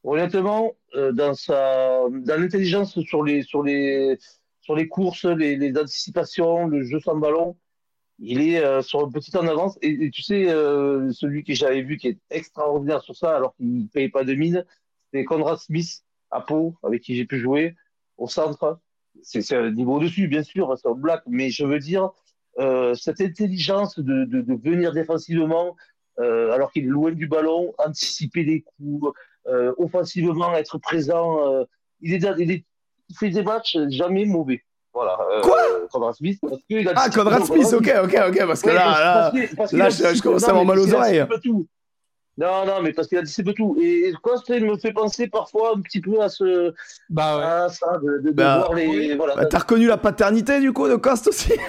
[0.04, 4.18] Honnêtement, dans sa, dans l'intelligence sur les, sur les,
[4.62, 7.56] sur les courses, les, les anticipations, le jeu sans ballon,
[8.22, 9.78] il est euh, sur le petit en avance.
[9.82, 13.84] Et, tu sais, euh, celui que j'avais vu qui est extraordinaire sur ça, alors qu'il
[13.84, 14.64] ne paye pas de mine,
[15.12, 17.76] c'est Conrad Smith à Pau, avec qui j'ai pu jouer
[18.18, 18.80] au centre.
[19.24, 22.12] C'est un niveau au-dessus, bien sûr, c'est un black, mais je veux dire,
[22.60, 25.76] euh, cette intelligence de, de, de venir défensivement,
[26.20, 29.12] euh, alors qu'il est loin du ballon, anticiper les coups,
[29.48, 31.66] euh, offensivement, être présent.
[32.02, 32.66] il, est, il, est,
[33.10, 34.64] il fait des matchs jamais mauvais.
[34.94, 35.18] Voilà.
[35.32, 35.62] Euh, Quoi?
[35.90, 36.40] Conrad Smith.
[36.42, 38.48] Parce qu'il a ah, Conrad Smith, ok, ok, ok.
[38.48, 39.32] Parce que là, là,
[39.72, 41.26] là je, commence à avoir mal aux oreilles.
[42.42, 43.78] Non, non, mais parce qu'il a dit c'est tout.
[43.80, 46.74] Et Coste, il me fait penser parfois un petit peu à ce.
[47.08, 47.44] Bah ouais.
[47.44, 49.16] À ça, de, de, bah, voir les.
[49.16, 49.36] Voilà.
[49.36, 51.52] Bah, T'as reconnu la paternité du coup de Coste aussi?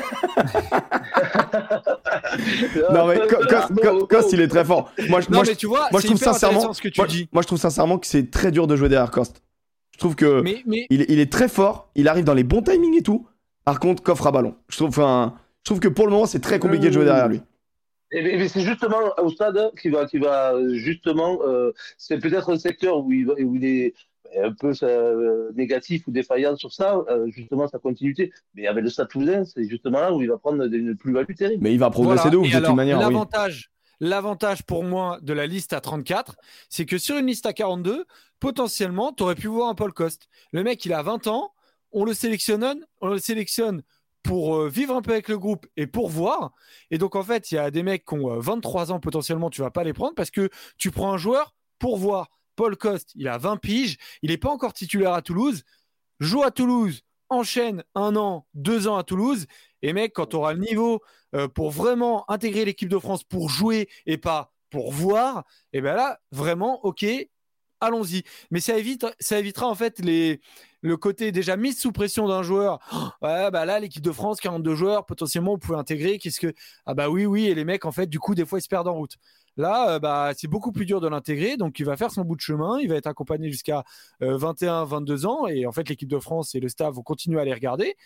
[2.93, 3.20] Non, mais
[4.09, 4.90] Coste, il est très fort.
[5.09, 6.73] Moi, non, moi, mais tu vois, moi je trouve sincèrement.
[6.73, 7.28] Ce que tu moi, dis.
[7.32, 9.43] moi, je trouve sincèrement que c'est très dur de jouer derrière Coste.
[9.93, 10.43] Je trouve que
[10.90, 13.27] Il, il, est très fort, il arrive dans les bons timings et tout.
[13.65, 14.55] Par contre, coffre à ballon.
[14.69, 17.28] Je trouve, enfin, je trouve que pour le moment, c'est très compliqué de jouer derrière
[17.28, 17.43] lui.
[18.12, 23.05] Et, c'est justement au stade qui va, qui va justement, euh, c'est peut-être un secteur
[23.05, 23.94] où il, où il est
[24.39, 28.32] un peu euh, négatif ou défaillant sur ça, euh, justement sa continuité.
[28.55, 31.62] Mais avec le Stade Toulousain, c'est justement là où il va prendre une plus-value terrible.
[31.62, 32.98] Mais il va progresser de ouf de toute manière.
[32.98, 33.70] L'avantage,
[34.05, 36.34] L'avantage pour moi de la liste à 34,
[36.68, 38.05] c'est que sur une liste à 42,
[38.40, 40.28] potentiellement, tu aurais pu voir un Paul Coste.
[40.51, 41.52] Le mec, il a 20 ans,
[41.93, 43.84] on le sélectionne, on le sélectionne
[44.23, 46.53] pour euh, vivre un peu avec le groupe et pour voir.
[46.90, 49.51] Et donc, en fait, il y a des mecs qui ont 23 euh, ans potentiellement,
[49.51, 52.28] tu vas pas les prendre parce que tu prends un joueur pour voir.
[52.57, 55.65] Paul Coste, il a 20 piges, il n'est pas encore titulaire à Toulouse,
[56.20, 59.47] joue à Toulouse, enchaîne un an, deux ans à Toulouse.
[59.81, 61.01] Et mec, quand tu auras le niveau
[61.35, 65.94] euh, pour vraiment intégrer l'équipe de France pour jouer et pas pour voir, et bien
[65.94, 67.05] là, vraiment, ok,
[67.82, 68.22] allons-y.
[68.50, 70.40] Mais ça, évite, ça évitera en fait les,
[70.80, 72.78] le côté déjà mis sous pression d'un joueur.
[73.22, 76.18] ouais, bah là, l'équipe de France, 42 joueurs, potentiellement, vous pouvez intégrer.
[76.18, 76.52] Qu'est-ce que.
[76.86, 78.68] Ah bah oui, oui, et les mecs, en fait, du coup, des fois, ils se
[78.68, 79.16] perdent en route.
[79.56, 82.36] Là, euh, bah, c'est beaucoup plus dur de l'intégrer, donc il va faire son bout
[82.36, 83.84] de chemin, il va être accompagné jusqu'à
[84.20, 87.40] 21, euh, 22 ans, et en fait l'équipe de France et le staff vont continuer
[87.40, 87.96] à les regarder.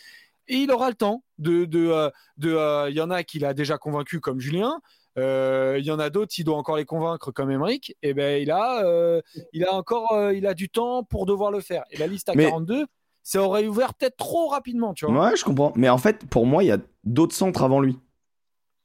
[0.48, 3.54] Et il aura le temps de, de, euh, de, il y en a qui l'a
[3.54, 4.80] déjà convaincu comme Julien,
[5.16, 7.96] il y en a d'autres, il doit encore les convaincre comme Emmerich.
[8.02, 9.20] Et ben il a,
[9.52, 11.84] il a encore, il a du temps pour devoir le faire.
[11.90, 12.86] Et la liste à 42,
[13.22, 15.30] ça aurait ouvert peut-être trop rapidement, tu vois.
[15.30, 15.72] Ouais, je comprends.
[15.74, 17.98] Mais en fait, pour moi, il y a d'autres centres avant lui.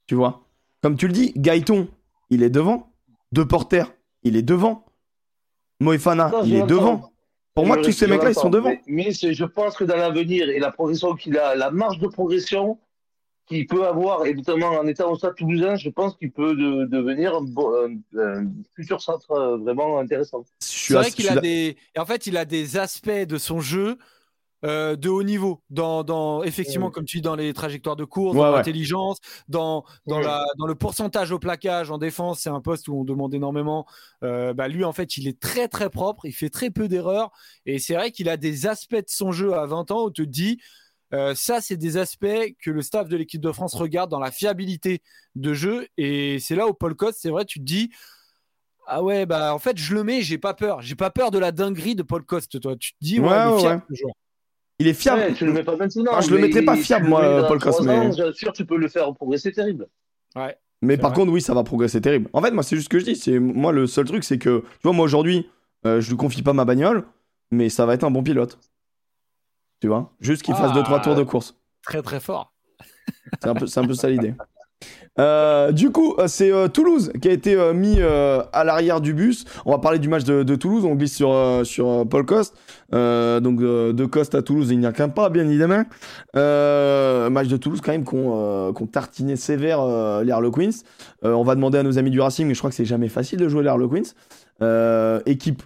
[0.08, 0.42] Tu vois?
[0.82, 1.88] Comme tu le dis, Gaëton,
[2.32, 2.92] il est devant.
[3.32, 3.84] De Porter,
[4.24, 4.86] il est devant.
[5.80, 7.14] Moefana, il est devant.
[7.54, 8.74] Pour moi, tous ces mecs-là, ils sont devant.
[8.88, 12.80] Mais, je pense que dans l'avenir et la progression qu'il a, la marge de progression
[13.48, 17.36] qu'il peut avoir, et notamment en étant au stade toulousain, je pense qu'il peut devenir
[17.36, 20.46] un, futur centre euh, vraiment intéressant.
[20.60, 21.78] C'est vrai qu'il a des.
[21.98, 23.98] En fait, il a des aspects de son jeu
[24.64, 28.38] euh, de haut niveau, dans, dans effectivement, comme tu dis, dans les trajectoires de course,
[28.38, 32.42] dans l'intelligence, dans, dans, la, dans le pourcentage au plaquage en défense.
[32.42, 33.88] C'est un poste où on demande énormément.
[34.24, 37.32] Euh, bah, lui, en fait, il est très très propre, il fait très peu d'erreurs.
[37.66, 40.26] Et c'est vrai qu'il a des aspects de son jeu à 20 ans où tu
[40.26, 40.60] te dis.
[41.14, 42.26] Euh, ça, c'est des aspects
[42.64, 45.02] que le staff de l'équipe de France regarde dans la fiabilité
[45.36, 45.88] de jeu.
[45.98, 47.92] Et c'est là où Paul Coste, c'est vrai, tu te dis,
[48.88, 50.82] ah ouais, bah en fait, je le mets, j'ai pas peur.
[50.82, 52.76] J'ai pas peur de la dinguerie de Paul Coste, toi.
[52.78, 53.84] Tu te dis, ouais, il est fiable,
[54.80, 55.34] il est fiable.
[55.36, 56.12] tu le mets pas maintenant.
[56.14, 57.82] Ah, je le mettrais pas fiable, moi, Paul Coste.
[57.82, 58.12] Mais...
[58.34, 59.88] Sûr tu peux le faire progresser terrible.
[60.36, 60.56] Ouais.
[60.82, 62.30] Mais par contre, oui, ça va progresser terrible.
[62.34, 63.16] En fait, moi, c'est juste ce que je dis.
[63.16, 65.48] C'est moi le seul truc, c'est que tu vois, moi aujourd'hui,
[65.86, 67.04] euh, je lui confie pas ma bagnole,
[67.52, 68.58] mais ça va être un bon pilote.
[69.82, 71.56] Tu vois, juste qu'il fasse 2 deux trois tours de course.
[71.84, 72.54] Très très fort.
[73.42, 74.34] C'est un peu, c'est un peu ça l'idée.
[75.20, 79.46] Euh, du coup, euh, c'est euh, Toulouse qui a été mis à l'arrière du bus.
[79.66, 80.86] On va parler du match de, Toulouse.
[80.86, 82.56] On glisse sur, sur Paul Coste.
[82.92, 85.84] donc de Coste à Toulouse, il n'y a qu'un pas, bien évidemment.
[86.34, 89.86] match de Toulouse quand même qu'on qu tartiné sévère
[90.24, 90.70] les Harlequins.
[91.24, 93.40] on va demander à nos amis du Racing, mais je crois que c'est jamais facile
[93.40, 94.10] de jouer les Harlequins.
[95.26, 95.64] équipe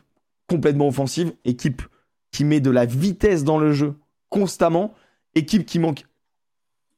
[0.48, 1.82] complètement offensive, équipe
[2.32, 3.96] qui met de la vitesse dans le jeu
[4.30, 4.93] constamment,
[5.34, 6.06] équipe qui manque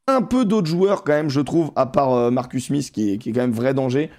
[0.07, 3.17] un peu d'autres joueurs quand même, je trouve, à part euh, Marcus Smith qui est,
[3.17, 4.09] qui quand même vrai danger.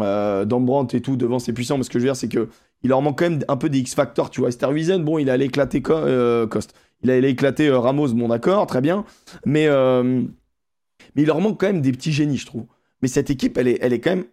[0.00, 0.44] Euh,
[0.92, 2.48] et tout, devant c'est puissant, mais ce que je veux dire, c'est que
[2.82, 4.50] il leur manque quand même un peu des X-Factor, tu vois.
[4.50, 6.74] Wiesen, bon, il allait éclater euh, Coste.
[7.02, 9.04] Il allait éclater euh, Ramos, bon d'accord, très bien.
[9.44, 12.66] Mais, mais il leur manque quand même des petits génies, je trouve.
[13.02, 14.24] Mais cette équipe, elle est, elle est quand même...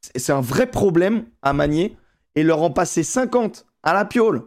[0.00, 1.96] C'est un vrai problème à manier.
[2.34, 4.42] Et leur en passer 50 à la piole.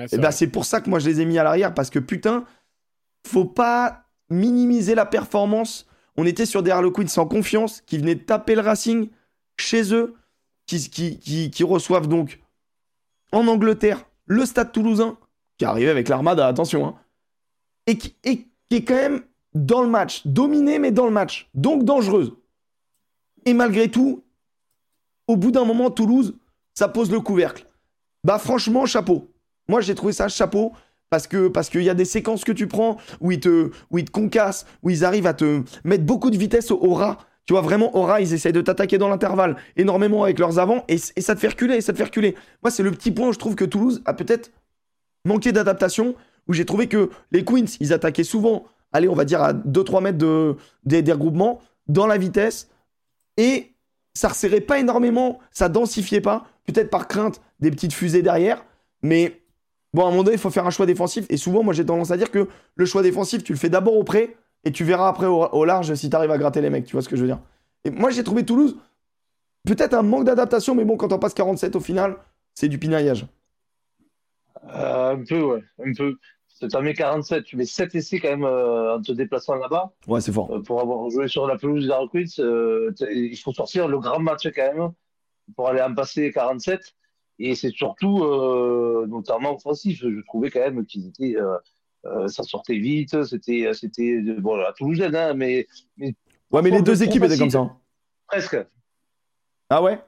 [0.00, 1.90] Et eh ben, c'est pour ça que moi je les ai mis à l'arrière, parce
[1.90, 2.44] que putain,
[3.26, 5.86] faut pas minimiser la performance.
[6.16, 9.08] On était sur des Harlequins sans confiance, qui venaient taper le Racing
[9.58, 10.14] chez eux,
[10.66, 12.40] qui, qui, qui, reçoivent donc
[13.32, 15.16] en Angleterre le Stade toulousain,
[15.58, 16.94] qui arrivait avec l'Armada, attention, hein,
[17.86, 19.22] et, qui, et qui est quand même
[19.54, 22.32] dans le match, dominée mais dans le match, donc dangereuse.
[23.44, 24.24] Et malgré tout,
[25.28, 26.36] au bout d'un moment, Toulouse,
[26.74, 27.66] ça pose le couvercle.
[28.24, 29.30] Bah franchement, chapeau.
[29.68, 30.72] Moi, j'ai trouvé ça chapeau
[31.10, 33.98] parce que parce qu'il y a des séquences que tu prends où ils te où
[33.98, 37.18] ils te concassent, où ils arrivent à te mettre beaucoup de vitesse au, rat.
[37.44, 40.84] Tu vois vraiment au rat, ils essayent de t'attaquer dans l'intervalle énormément avec leurs avants
[40.88, 42.34] et, et, ça te fait reculer, et ça te fait reculer.
[42.62, 44.50] Moi, c'est le petit point où je trouve que Toulouse a peut-être
[45.24, 46.16] manqué d'adaptation
[46.48, 50.02] où j'ai trouvé que les Queens, ils attaquaient souvent, allez, on va dire à 2-3
[50.02, 52.68] mètres de, des, des regroupements dans la vitesse
[53.36, 53.74] et
[54.14, 58.64] ça resserrait pas énormément, ça densifiait pas, peut-être par crainte des petites fusées derrière,
[59.02, 59.42] mais
[59.96, 61.26] bon, à un moment donné, il faut faire un choix défensif.
[61.30, 63.96] Et souvent, moi, j'ai tendance à dire que le choix défensif, tu le fais d'abord
[63.96, 66.84] au près, et tu verras après au, large si tu arrives à gratter les mecs,
[66.84, 67.40] tu vois ce que je veux dire?
[67.84, 68.76] Et moi, j'ai trouvé Toulouse,
[69.66, 72.16] peut-être un manque d'adaptation, mais bon, quand on passe 47 au final,
[72.54, 73.26] c'est du pinaillage.
[74.74, 76.16] Euh, un peu, ouais, un peu.
[76.58, 79.92] Tu en mets 47, tu mets 7 essais quand même euh, en te déplaçant là-bas.
[80.06, 80.50] Ouais, c'est fort.
[80.50, 81.92] Euh, pour avoir joué sur la pelouse
[82.38, 84.92] euh, il faut sortir le grand match quand même
[85.54, 86.94] pour aller en passer 47.
[87.38, 88.18] Et c'est surtout,
[89.06, 91.36] notamment offensif, je trouvais quand même qu'ils étaient.
[92.28, 95.66] ça sortait vite, c'était c'était bon à Toulousaine, hein, mais,
[95.98, 96.14] mais
[96.50, 97.58] ouais, mais les deux équipes étaient comme ça.
[97.58, 97.76] Hein.
[98.26, 98.56] Presque.
[99.68, 100.00] Ah ouais?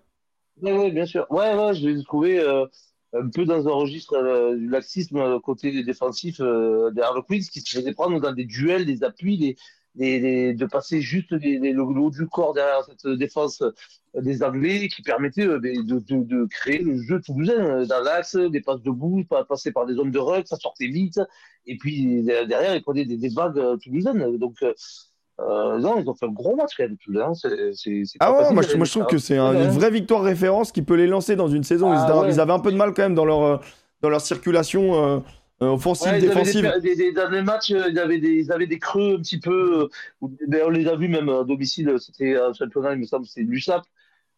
[0.62, 1.26] Oui, bien sûr.
[1.30, 2.42] Ouais, ouais, je les ai trouvés
[3.12, 7.60] un peu dans un registre euh, du laxisme euh, côté défensif euh, des Harlequins qui
[7.60, 9.56] se faisait prendre dans des duels, des appuis, des,
[9.96, 13.62] de passer juste le, haut du corps derrière cette défense
[14.14, 19.24] des Anglais qui permettait de, de, créer le jeu toulousain dans l'axe, des passes debout,
[19.48, 21.20] passer par des zones de rug, ça sortait vite.
[21.66, 24.36] Et puis derrière, il prenait des, des vagues toulousaines.
[24.38, 24.62] Donc
[25.40, 26.96] euh, non, ils ont fait un gros match quand même.
[27.16, 27.32] Hein.
[28.18, 30.96] ah ouais, moi je, moi je, trouve que c'est une vraie victoire référence qui peut
[30.96, 31.92] les lancer dans une saison.
[31.92, 33.56] ils, ah avaient un peu de mal quand même dans leur, euh,
[34.02, 35.20] dans leur circulation euh,
[35.60, 36.62] offensive, défensive.
[37.14, 39.88] dans les matchs, ils avaient, des, ils avaient des creux un petit peu.
[40.20, 43.42] Ben, on les a vus même à domicile, c'était un championnat, il me semble, c'est
[43.42, 43.82] l'USAP.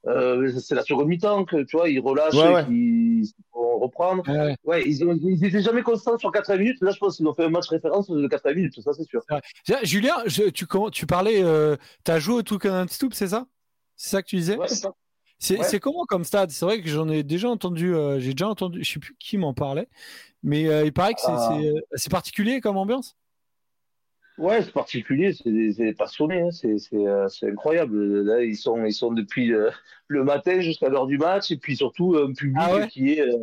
[0.06, 2.34] Euh, c'est la seconde mi-temps que tu vois, ils relâchent,
[2.70, 4.24] ils vont reprendre.
[4.64, 6.78] Ouais, ils, ont, ils étaient jamais constants sur 80 minutes.
[6.80, 9.22] Là, je pense qu'ils ont fait un match référence de 80 minutes, ça c'est sûr.
[9.82, 10.14] Julien,
[10.55, 13.47] tu, tu parlais, euh, tu as joué au Toucan Stoop, c'est ça?
[13.97, 14.56] C'est ça que tu disais?
[15.38, 16.51] C'est comment comme stade?
[16.51, 19.36] C'est vrai que j'en ai déjà entendu, euh, j'ai déjà entendu, je sais plus qui
[19.36, 19.88] m'en parlait,
[20.42, 21.58] mais il paraît que ah.
[21.94, 23.16] c'est particulier comme ambiance.
[24.40, 26.48] Ouais, c'est particulier, c'est passionné, hein.
[26.94, 28.22] euh, c'est incroyable.
[28.22, 29.70] Là, ils sont, ils sont depuis euh,
[30.08, 33.20] le matin jusqu'à l'heure du match, et puis surtout un public ah qui est.
[33.20, 33.36] Euh,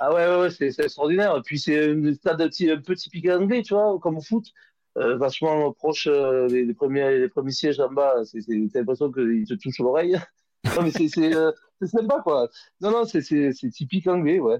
[0.00, 1.36] ah ouais, ouais, c'est extraordinaire.
[1.36, 4.44] Et puis c'est un stade un peu typique anglais, tu vois, comme au foot,
[4.96, 8.16] vachement proche des, premiers, les premiers sièges en bas.
[8.24, 8.40] C'est
[8.74, 10.18] l'impression qu'ils te touchent l'oreille.
[10.76, 12.48] non, mais c'est sympa, quoi.
[12.80, 14.58] Non, non, c'est typique anglais, ouais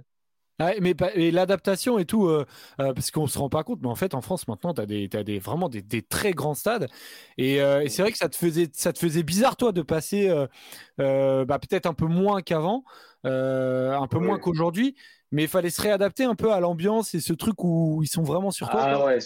[0.80, 2.44] mais et l'adaptation et tout, euh,
[2.80, 4.86] euh, parce qu'on se rend pas compte, mais en fait, en France, maintenant, tu as,
[4.86, 6.88] des, as des, vraiment des, des, très grands stades.
[7.38, 9.82] Et, euh, et c'est vrai que ça te, faisait, ça te faisait bizarre, toi, de
[9.82, 10.28] passer
[10.98, 12.84] bah, peut-être un peu moins qu'avant,
[13.24, 14.94] un peu moins qu'aujourd'hui,
[15.32, 18.22] mais il fallait se réadapter un peu à l'ambiance et ce truc où ils sont
[18.22, 18.80] vraiment sur toi.
[18.82, 19.18] Ah, ouais.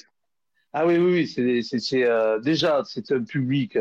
[0.72, 1.62] ah oui, oui, oui.
[1.62, 2.06] c'est
[2.42, 3.78] déjà, c'est un public.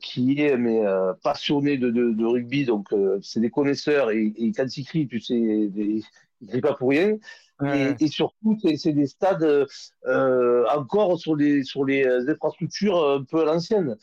[0.00, 0.82] qui est mais
[1.22, 2.88] passionné de, de, de, rugby, donc
[3.22, 6.02] c'est des connaisseurs et, et, quand ils crient, tu sais, des,
[6.50, 7.16] c'est pas pour rien.
[8.00, 9.66] Et, surtout, c'est des stades
[10.06, 13.96] euh, encore sur les, sur les infrastructures un peu à l'ancienne.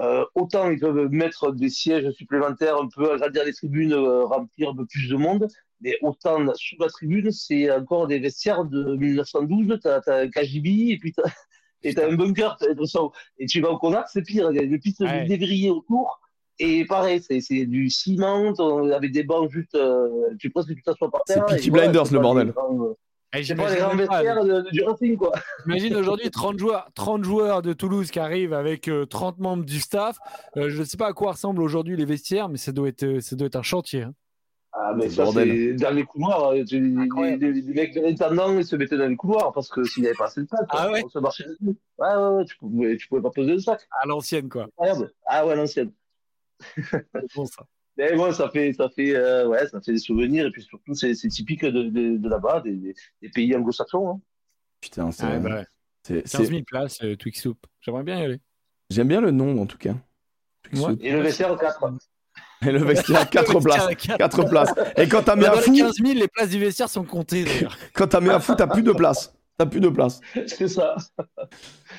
[0.00, 4.70] Euh, autant ils peuvent mettre des sièges supplémentaires, un peu agrandir les tribunes, euh, remplir
[4.70, 5.46] un peu plus de monde,
[5.80, 10.88] mais autant sous la tribune, c'est encore des vestiaires de 1912, tu as, un KGB
[10.90, 11.20] et puis tu
[12.00, 12.58] as, un bunker.
[13.38, 15.68] Et tu vas au Connard, c'est pire, il y a des pistes ouais.
[15.68, 16.20] autour.
[16.58, 18.52] Et pareil, c'est du ciment,
[18.92, 19.74] avec des bancs juste.
[19.74, 20.08] Euh,
[20.38, 21.44] tu penses que tu t'assois par terre.
[21.48, 22.52] C'est Peaky Blinders, le bordel.
[23.42, 25.32] C'est pas les grands vestiaires du Racing, quoi.
[25.66, 29.80] Imagine aujourd'hui 30 joueurs, 30 joueurs de Toulouse qui arrivent avec 30 euh, membres du
[29.80, 30.18] staff.
[30.56, 33.20] Euh, je ne sais pas à quoi ressemblent aujourd'hui les vestiaires, mais ça doit être,
[33.20, 34.02] ça doit être un chantier.
[34.02, 34.14] Hein.
[34.72, 36.52] Ah, mais ça, c'est dans les couloirs.
[36.52, 40.16] Les, mecs de l'intendant, ils se mettaient dans les couloirs parce que s'il n'y avait
[40.16, 41.02] pas assez de place, ah ouais.
[41.04, 41.76] on se marchait dessus.
[41.98, 43.86] Ouais, ouais, ouais, tu pouvais, tu pouvais pas poser le sac.
[44.02, 44.66] À l'ancienne, quoi.
[44.78, 45.92] Ah ouais, à l'ancienne
[47.34, 47.66] bon, ça.
[47.96, 50.94] Mais bon, ça fait, ça fait, euh, ouais, ça fait des souvenirs et puis surtout,
[50.94, 54.08] c'est typique de, de, de là-bas, des, des, pays anglo-saxons.
[54.08, 54.20] Hein.
[54.80, 55.24] Putain, c'est.
[55.24, 55.64] Ah, bah,
[56.06, 57.58] 15 000 places, euh, Twix Soup.
[57.80, 58.40] J'aimerais bien y aller.
[58.90, 59.94] J'aime bien le nom, en tout cas.
[61.00, 61.84] Et le vestiaire 4.
[62.66, 63.94] Et le vestiaire 4 places.
[64.18, 64.74] 4 places.
[64.96, 65.72] Et quand t'as mis un fou.
[65.72, 67.44] 15 000, les places du vestiaire sont comptées
[67.94, 69.34] quand t'as mis un fou, t'as plus de place.
[69.56, 70.20] T'as plus de place.
[70.46, 70.96] C'est ça.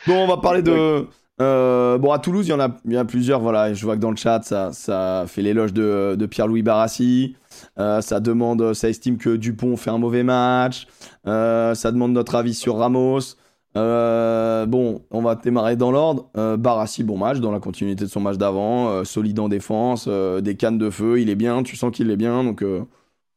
[0.06, 1.08] Bon, on va parler de
[1.40, 3.40] bon, à Toulouse, il y en a, plusieurs.
[3.40, 7.36] Voilà, je vois que dans le chat, ça, ça fait l'éloge de, Pierre-Louis Barassi.
[7.78, 10.88] ça demande, ça estime que Dupont fait un mauvais match.
[11.26, 13.36] ça demande notre avis sur Ramos.
[13.78, 16.30] Euh, bon, on va démarrer dans l'ordre.
[16.38, 18.90] Euh, Barassi, bon match, dans la continuité de son match d'avant.
[18.90, 22.10] Euh, solide en défense, euh, des cannes de feu, il est bien, tu sens qu'il
[22.10, 22.44] est bien.
[22.44, 22.62] Donc,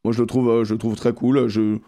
[0.05, 1.49] moi, je le trouve, je trouve très cool.
[1.49, 1.79] Je,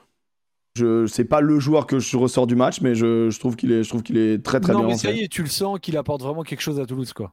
[0.76, 3.72] je, c'est pas le joueur que je ressors du match, mais je, je trouve qu'il
[3.72, 4.88] est, je trouve qu'il est très très non, bien.
[4.88, 7.32] Mais ça y est, tu le sens qu'il apporte vraiment quelque chose à Toulouse, quoi.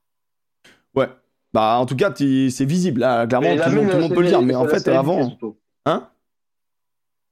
[0.96, 1.10] Ouais.
[1.54, 3.02] Bah, en tout cas, c'est visible.
[3.02, 4.42] Là, clairement, tout, le monde peut le dire.
[4.42, 5.38] Mais en fait, avant.
[5.86, 6.10] Hein?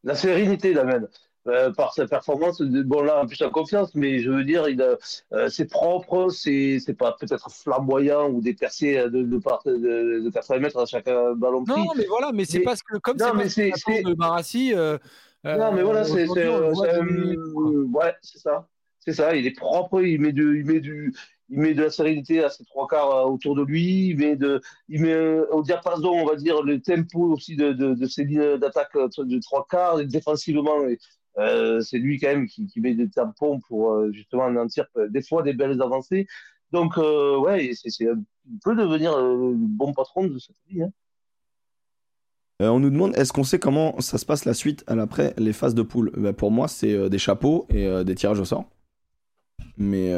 [0.03, 1.07] La sérénité l'amène.
[1.48, 2.60] Euh, par sa performance.
[2.60, 6.80] Bon, là, en plus, la confiance, mais je veux dire, il euh, c'est propre, c'est,
[6.84, 11.06] c'est pas peut-être flamboyant ou des percées de, de, de, de 80 mètres à chaque
[11.06, 11.80] ballon pris.
[11.80, 14.73] Non, mais voilà, mais c'est parce que, comme c'est de Barassi.
[14.73, 14.98] Euh,
[15.45, 18.67] non, mais voilà, c'est, c'est, ouais, c'est ça.
[18.99, 21.13] C'est ça, il est propre, il met, du, il met du,
[21.49, 24.61] il met de la sérénité à ses trois quarts autour de lui, il met, de,
[24.89, 25.15] il met
[25.51, 29.39] au diapason, on va dire, le tempo aussi de, de, de ses lignes d'attaque de
[29.39, 30.80] trois quarts, défensivement,
[31.38, 35.09] euh, c'est lui quand même qui, qui, met des tampons pour euh, justement anéantir euh,
[35.09, 36.27] des fois des belles avancées.
[36.72, 40.81] Donc ouais, c'est il peut devenir le bon patron de cette vie.
[40.81, 40.91] Hein.
[42.60, 45.76] On nous demande est-ce qu'on sait comment ça se passe la suite après les phases
[45.76, 46.11] de poule?
[46.15, 48.65] Ben, Pour moi, c'est des chapeaux et des tirages au sort.
[49.77, 50.14] Mais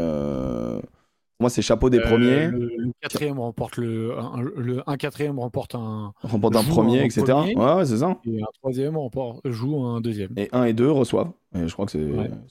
[1.40, 2.48] moi, c'est chapeau des euh, premiers.
[2.48, 6.14] Le, quatrième remporte le, un, le, un quatrième remporte un.
[6.24, 7.26] Remporte un premier, etc.
[7.56, 8.18] ouais, c'est ça.
[8.26, 10.32] Et un troisième remporte, joue un deuxième.
[10.36, 11.32] Et un et deux reçoivent.
[11.56, 11.92] Et je crois que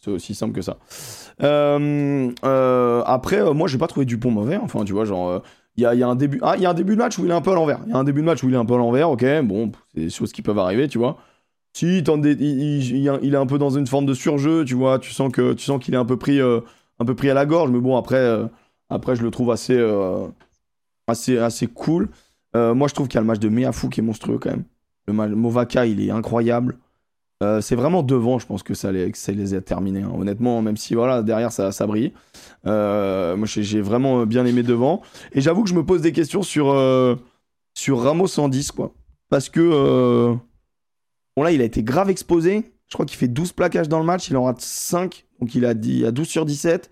[0.01, 0.79] c'est aussi simple que ça.
[1.43, 4.57] Euh, euh, après, moi, j'ai pas trouvé Dupont mauvais.
[4.57, 5.43] Enfin, tu vois, genre.
[5.77, 7.19] Il y, a, y, a un début, ah, il y a un début de match
[7.19, 7.81] où il est un peu à l'envers.
[7.87, 9.25] Il y a un début de match où il est un peu à l'envers, ok,
[9.45, 11.19] bon, c'est des choses qui peuvent arriver, tu vois.
[11.75, 15.53] Si, il, est un peu dans une forme de surjeu, tu vois, tu sens que
[15.53, 17.97] tu sens qu'il est un peu pris, un peu pris à la gorge, mais bon,
[17.97, 18.49] après,
[18.89, 20.27] après, je le trouve assez, euh,
[21.07, 22.09] assez, assez cool.
[22.55, 24.51] Euh, moi, je trouve qu'il y a le match de Meafou qui est monstrueux quand
[24.51, 24.65] même.
[25.07, 26.79] Le match, Movaka, il est incroyable.
[27.43, 30.05] Euh, c'est vraiment devant, je pense que ça les, les a terminés.
[30.05, 32.13] Honnêtement, même si voilà, derrière ça, ça brille.
[32.65, 35.03] moi, j'ai vraiment bien aimé devant.
[35.33, 36.75] Et j'avoue que je me pose des questions sur,
[37.75, 38.95] sur Ramos 110, quoi.
[39.29, 40.35] Parce que
[41.37, 42.73] bon, là, il a été grave exposé.
[42.89, 44.31] Je crois qu'il fait 12 plaquages dans le match.
[44.31, 45.27] Il en rate 5.
[45.41, 46.91] Donc, il a, dit, à 12 sur 17.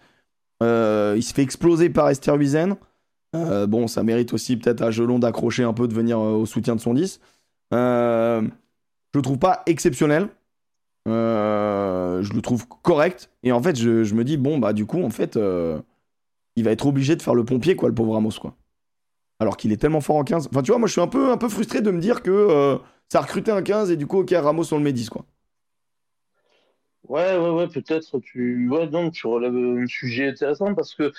[0.62, 2.77] Euh, il se fait exploser par Esther Wiesen.
[3.35, 6.47] Euh, bon, ça mérite aussi peut-être à Gelon d'accrocher un peu, de venir euh, au
[6.47, 7.21] soutien de son 10.
[9.15, 10.28] Je le trouve pas exceptionnel.
[11.07, 13.31] je le trouve correct.
[13.45, 15.39] Et en fait, je, me dis, bon, bah, du coup, en fait,
[16.57, 18.57] il va être obligé de faire le pompier, quoi, le pauvre Ramos, quoi.
[19.39, 20.49] Alors qu'il est tellement fort en 15.
[20.51, 22.77] Enfin, tu vois, moi, je suis un peu, un peu frustré de me dire que
[23.09, 25.24] ça a recruté un 15 et du coup, ok, Ramos, on le met 10, quoi.
[27.09, 31.12] Ouais, ouais, ouais, peut-être tu, ouais, donc tu relèves un sujet intéressant parce que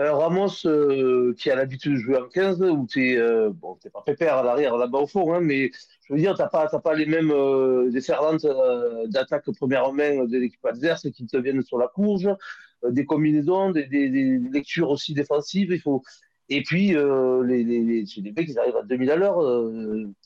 [0.00, 3.90] euh, Ramos, euh, qui a l'habitude de jouer en 15, où tu euh, bon, t'es
[3.90, 5.70] pas pépère à l'arrière, là-bas au fond, hein, mais
[6.06, 8.46] je veux dire, t'as pas, pas les mêmes euh, déferlantes
[9.08, 12.28] d'attaque première main de l'équipe adverse qui te viennent sur la courge,
[12.88, 16.02] des combinaisons, des, des, des, lectures aussi défensives, il faut.
[16.48, 19.70] Et puis, les, les, les, les mecs, ils arrivent à 2000 à l'heure,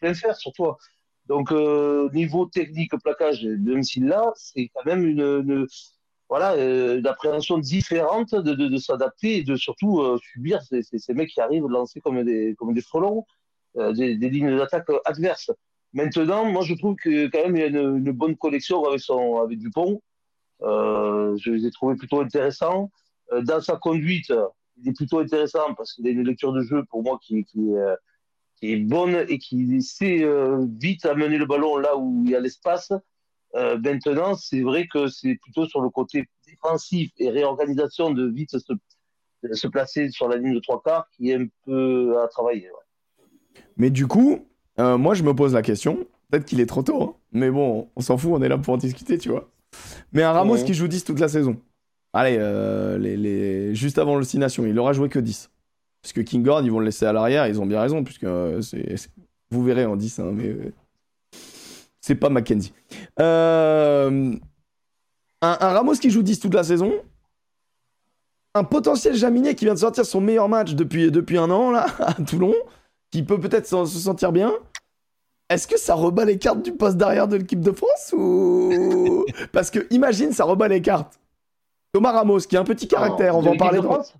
[0.00, 0.78] plein fer sur toi.
[1.26, 5.66] Donc, euh, niveau technique, plaquage, même s'il l'a, c'est quand même une
[6.28, 11.40] voilà, euh, une appréhension différente de, s'adapter et de surtout euh, subir ces, mecs qui
[11.40, 13.24] arrivent lancer comme des, comme des frelons,
[13.76, 15.52] euh, des, lignes d'attaque adverses.
[15.92, 19.58] Maintenant, moi, je trouve que quand même, il y a une, une bonne collection avec,
[19.58, 20.02] Dupont.
[20.60, 22.90] Je les ai trouvés plutôt intéressants.
[23.42, 24.32] dans sa conduite,
[24.78, 27.72] il est plutôt intéressant parce qu'il a une lecture de jeu pour moi qui, qui
[28.62, 30.26] est bonne et qui sait
[30.78, 32.92] vite amener le ballon là où il y a l'espace.
[33.56, 38.50] Euh, maintenant, c'est vrai que c'est plutôt sur le côté défensif et réorganisation de vite
[38.58, 38.72] se,
[39.52, 42.68] se placer sur la ligne de trois quarts qui est un peu à travailler.
[42.70, 43.62] Ouais.
[43.76, 44.46] Mais du coup,
[44.78, 47.88] euh, moi je me pose la question, peut-être qu'il est trop tôt, hein, mais bon,
[47.96, 49.50] on s'en fout, on est là pour en discuter, tu vois.
[50.12, 50.64] Mais un Ramos ouais.
[50.64, 51.56] qui joue 10 toute la saison.
[52.12, 53.74] Allez, euh, les, les...
[53.74, 55.50] juste avant l'ostination, il aura joué que 10.
[56.02, 58.26] Parce que Kingord, ils vont le laisser à l'arrière, ils ont bien raison, puisque
[58.62, 59.10] c'est,
[59.50, 60.54] vous verrez en 10, hein, mais
[62.06, 62.72] c'est pas Mackenzie.
[63.18, 64.32] Euh,
[65.42, 66.92] un, un, Ramos qui joue 10 toute la saison.
[68.54, 71.86] Un potentiel Jaminet qui vient de sortir son meilleur match depuis, depuis un an, là,
[71.98, 72.54] à Toulon,
[73.10, 74.52] qui peut peut-être se sentir bien.
[75.50, 79.72] Est-ce que ça rebat les cartes du poste d'arrière de l'équipe de France ou parce
[79.72, 81.18] que imagine ça rebat les cartes.
[81.92, 83.78] Thomas Ramos qui a un petit caractère, on va en parler.
[83.78, 84.14] De France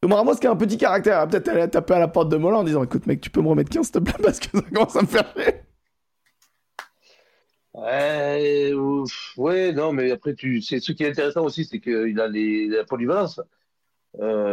[0.00, 2.58] Thomas Ramos qui a un petit caractère, peut-être aller taper à la porte de Mola
[2.58, 4.62] en disant écoute mec, tu peux me remettre 15 s'il te plaît parce que ça
[4.72, 5.34] commence à me faire
[7.74, 12.68] Ouais, non, mais après, tu, c'est ce qui est intéressant aussi, c'est qu'il a les,
[12.68, 13.40] la polyvalence.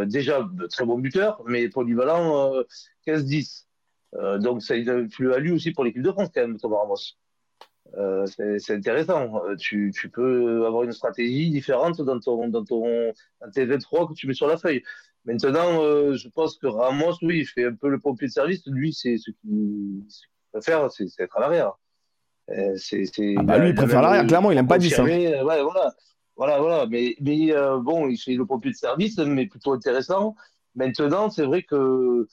[0.07, 2.53] déjà très bon buteur, mais polyvalent
[3.07, 3.67] 15-10.
[4.39, 4.75] donc ça
[5.11, 7.15] plus à aussi pour l'équipe de France quand même, Thomas Ramos.
[7.97, 8.25] Euh,
[8.59, 9.43] c'est intéressant.
[9.45, 14.13] Euh, tu, peux avoir une stratégie différente dans, ton, dans, ton, dans tes 23 que
[14.13, 14.83] tu mets sur la feuille.
[15.25, 18.65] Maintenant, euh, je pense que Ramos, oui, il fait un peu le pompier de service.
[18.67, 20.03] Lui, c'est ce qu'il
[20.51, 21.73] préfère, c'est être à l'arrière.
[22.77, 23.05] C'est
[23.37, 24.99] ah bah lui, il préfère l'arrière, clairement, il n'aime pas 10.
[24.99, 25.03] Hein.
[25.03, 25.93] Ouais, voilà.
[26.35, 26.85] Voilà, voilà.
[26.87, 30.35] Mais, mais bon, il fait le pompier de service, mais plutôt intéressant.
[30.75, 32.27] Maintenant, c'est vrai que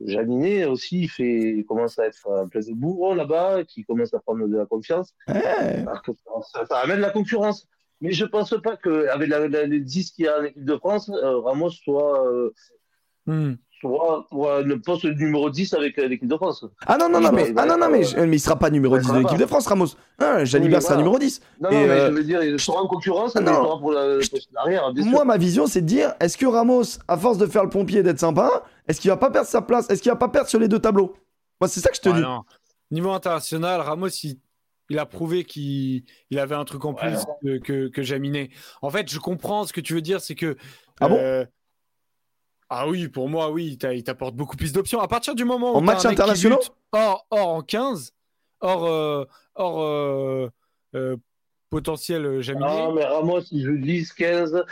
[0.00, 4.12] Jaminet aussi, il, fait, il commence à être un place de bourreau là-bas, qui commence
[4.14, 5.14] à prendre de la confiance.
[5.28, 7.66] Ça, ça, amène la concurrence.
[8.00, 11.08] Mais je ne pense pas qu'avec les 10 qu'il y a en équipe de France,
[11.10, 12.52] euh, Ramos soit, euh,
[13.80, 16.64] soit le poste numéro 10 avec euh, l'équipe de France.
[16.86, 19.08] Ah non, non, non, mais, ah, non, non, mais, mais il sera pas numéro 10
[19.12, 19.96] de l'équipe de France, Ramos.
[20.18, 21.40] Ah, Jalibert sera numéro 10.
[21.60, 23.92] Non, non, mais euh, je veux dire, il sera en concurrence, mais il sera pour
[23.92, 24.92] l'arrière.
[24.94, 28.00] Moi, ma vision, c'est de dire est-ce que Ramos, à force de faire le pompier
[28.00, 30.48] et d'être sympa, est-ce qu'il va pas perdre sa place Est-ce qu'il va pas perdre
[30.48, 31.14] sur les deux tableaux?
[31.60, 32.22] Moi, c'est ça que je te dis.
[32.90, 34.08] Niveau international, Ramos,
[34.88, 36.04] il, a prouvé qu'il
[36.36, 37.24] avait un truc en plus
[37.64, 38.50] que, que, Jaminet.
[38.80, 40.56] En fait, je comprends ce que tu veux dire, c'est que.
[41.00, 41.18] Ah bon?
[41.18, 41.44] euh,
[42.68, 45.00] ah oui, pour moi, oui, il t'apporte beaucoup plus d'options.
[45.00, 45.76] À partir du moment où.
[45.76, 46.58] En match international
[46.92, 48.12] Or, en 15,
[48.60, 49.24] or, euh,
[49.54, 50.50] or euh,
[50.94, 51.16] euh,
[51.70, 52.66] potentiel euh, Jaminet.
[52.68, 54.64] Ah, mais Ramos, il joue 10, 15,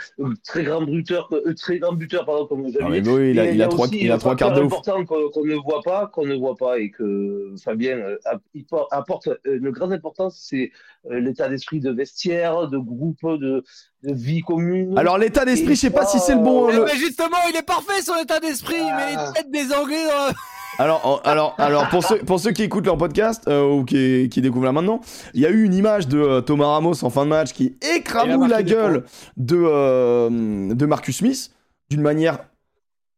[0.43, 3.09] très grand buteur, euh, très grand buteur pardon, comme vous avez dit.
[3.09, 5.81] oui, il a, il, a, trois, il a trois quarts de important qu'on ne voit
[5.83, 8.17] pas, qu'on ne voit pas et que Fabien euh,
[8.91, 10.71] apporte une grande importance, c'est
[11.09, 13.63] l'état d'esprit de vestiaire, de groupe, de,
[14.03, 14.97] de vie commune.
[14.97, 16.67] Alors l'état d'esprit, je sais pas si c'est le bon.
[16.67, 20.33] Mais, justement, il est parfait son état d'esprit, mais il traite des Anglais dans.
[20.77, 24.41] Alors, alors, alors pour, ceux, pour ceux qui écoutent leur podcast euh, ou qui, qui,
[24.41, 24.99] découvrent là maintenant,
[25.33, 27.77] il y a eu une image de euh, Thomas Ramos en fin de match qui
[27.95, 29.05] écrabouille la gueule
[29.37, 31.51] de, euh, de Marcus Smith
[31.89, 32.39] d'une manière,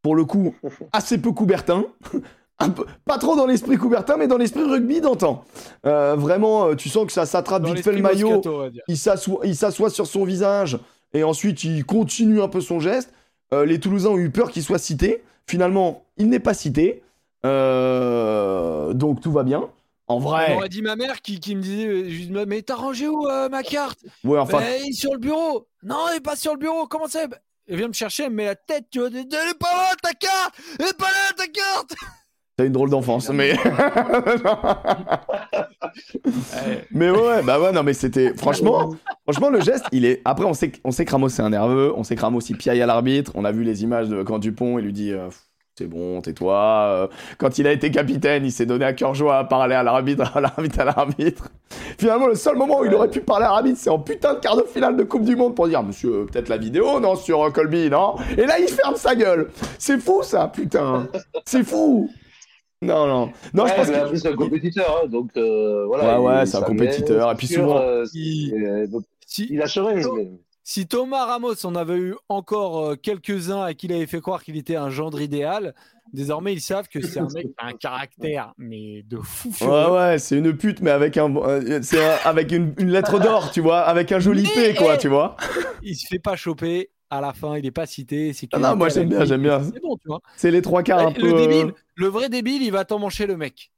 [0.02, 0.56] pour le coup,
[0.92, 1.86] assez peu Coubertin.
[2.60, 5.46] Un peu, pas trop dans l'esprit Coubertin, mais dans l'esprit rugby d'antan.
[5.84, 8.42] vraiment, tu sens que ça s'attrape vite fait le maillot.
[8.88, 10.80] il s'assoit sur son visage
[11.14, 13.14] et ensuite il continue un peu son geste.
[13.52, 15.24] les Toulousains ont eu peur qu'il soit cité.
[15.46, 17.04] Finalement, il n'est pas cité.
[17.46, 19.70] Euh, donc tout va bien.
[20.08, 20.54] En vrai.
[20.54, 23.64] On aurait dit ma mère qui, qui me disait Mais t'as rangé où euh, ma
[23.64, 24.00] carte?
[24.24, 24.62] Ouais, enfin.
[24.92, 25.68] sur le bureau.
[25.84, 26.88] Non, il est pas sur le bureau.
[26.88, 27.28] Comment c'est
[27.68, 29.10] Elle vient me chercher, elle me met la tête, tu vois.
[29.10, 31.94] Elle est pas là ta carte Elle est pas là ta carte
[32.58, 33.54] T'as une drôle d'enfance, mais.
[36.92, 38.34] mais ouais, bah ouais, non, mais c'était.
[38.36, 40.24] Franchement, franchement, le geste, il est.
[40.26, 41.94] Après, on sait, on sait que Ramos, c'est un nerveux.
[41.96, 43.32] On sait que Ramos, il piaille à l'arbitre.
[43.36, 45.12] On a vu les images de quand Dupont, il lui dit.
[45.12, 45.30] Euh,
[45.78, 46.56] c'est bon, tais-toi.
[46.56, 49.84] Euh, quand il a été capitaine, il s'est donné à cœur joie à parler à
[49.84, 51.50] l'arbitre, à l'arbitre, à l'arbitre.
[52.00, 54.40] Finalement, le seul moment où il aurait pu parler à l'arbitre, c'est en putain de
[54.40, 57.44] quart de finale de Coupe du Monde pour dire, monsieur, peut-être la vidéo, non, sur
[57.44, 59.52] euh, Colby, non Et là, il ferme sa gueule.
[59.78, 61.08] C'est fou, ça, putain.
[61.46, 62.10] C'est fou.
[62.82, 63.32] Non, non.
[63.54, 64.16] Non, je pense que...
[64.16, 66.20] c'est un compétiteur, hein, donc euh, voilà.
[66.20, 67.32] Ouais, ouais, c'est un compétiteur.
[67.32, 67.80] Et puis souvent.
[68.16, 68.90] il...
[69.50, 70.02] il a changé.
[70.70, 74.44] Si Thomas Ramos on avait eu encore euh, quelques-uns à qui il avait fait croire
[74.44, 75.74] qu'il était un gendre idéal,
[76.12, 79.50] désormais ils savent que c'est un mec qui a un caractère mais de fou.
[79.62, 83.62] Ouais ouais, c'est une pute mais avec un, euh, c'est avec une, lettre d'or, tu
[83.62, 85.38] vois, avec un joli P quoi, tu vois.
[85.84, 86.90] Il se fait pas choper.
[87.10, 88.34] À la fin, il est pas cité.
[88.34, 89.64] C'est ah non, moi j'aime bien, j'aime bien.
[89.64, 90.20] C'est bon, tu vois.
[90.36, 91.34] C'est les trois quarts un le peu.
[91.38, 93.72] Débile, le vrai débile, il va t'emmancher le mec.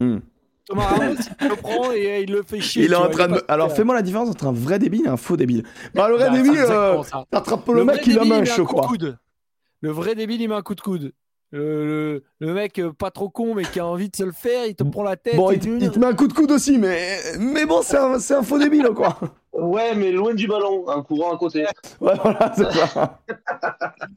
[0.00, 0.18] Hmm.
[0.66, 2.84] Thomas Ramos, il le prend et il le fait chier.
[2.84, 3.42] Il est en train de...
[3.48, 5.64] Alors fais-moi la différence entre un vrai débile et un faux débile.
[5.94, 8.88] Bah, le vrai bah, débile, euh, t'attrapes le, le mec, il a main, je crois.
[9.80, 11.12] Le vrai débile, il met un coup de coude.
[11.54, 14.64] Le, le, mec euh, pas trop con mais qui a envie de se le faire,
[14.64, 15.36] il te prend la tête.
[15.36, 18.42] Bon, il, te met un coup de coude aussi, mais, mais bon, c'est un, un,
[18.42, 19.18] faux débile quoi.
[19.52, 21.66] Ouais, mais loin du ballon, un courant à côté.
[22.00, 23.20] Ouais, voilà, c'est ça.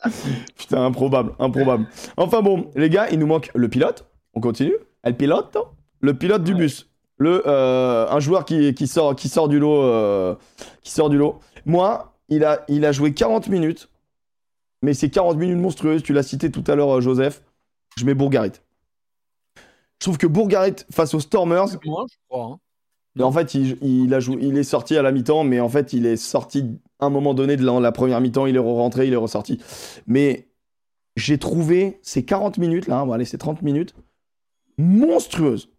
[0.58, 1.88] Putain, improbable, improbable.
[2.16, 4.06] Enfin bon, les gars, il nous manque le pilote.
[4.34, 5.58] On continue Elle pilote
[6.02, 6.90] le pilote du bus.
[7.18, 10.36] Le, euh, un joueur qui, qui, sort, qui, sort du lot, euh,
[10.82, 11.40] qui sort du lot.
[11.66, 13.90] Moi, il a, il a joué 40 minutes,
[14.82, 16.04] mais c'est 40 minutes monstrueuses.
[16.04, 17.42] Tu l'as cité tout à l'heure, euh, Joseph.
[17.98, 18.52] Je mets Bourgarit.
[19.56, 21.68] Je trouve que Bourgarit face aux Stormers.
[21.86, 22.46] Moi, je crois.
[22.52, 22.60] Hein.
[23.24, 25.94] En fait, il, il, a joué, il est sorti à la mi-temps, mais en fait,
[25.94, 26.66] il est sorti
[27.00, 28.46] à un moment donné de la, première mi-temps.
[28.46, 29.62] Il est rentré, il est ressorti.
[30.06, 30.50] Mais
[31.16, 33.96] j'ai trouvé ces 40 minutes là, bon, allez, c'est 30 minutes,
[34.78, 35.70] monstrueuses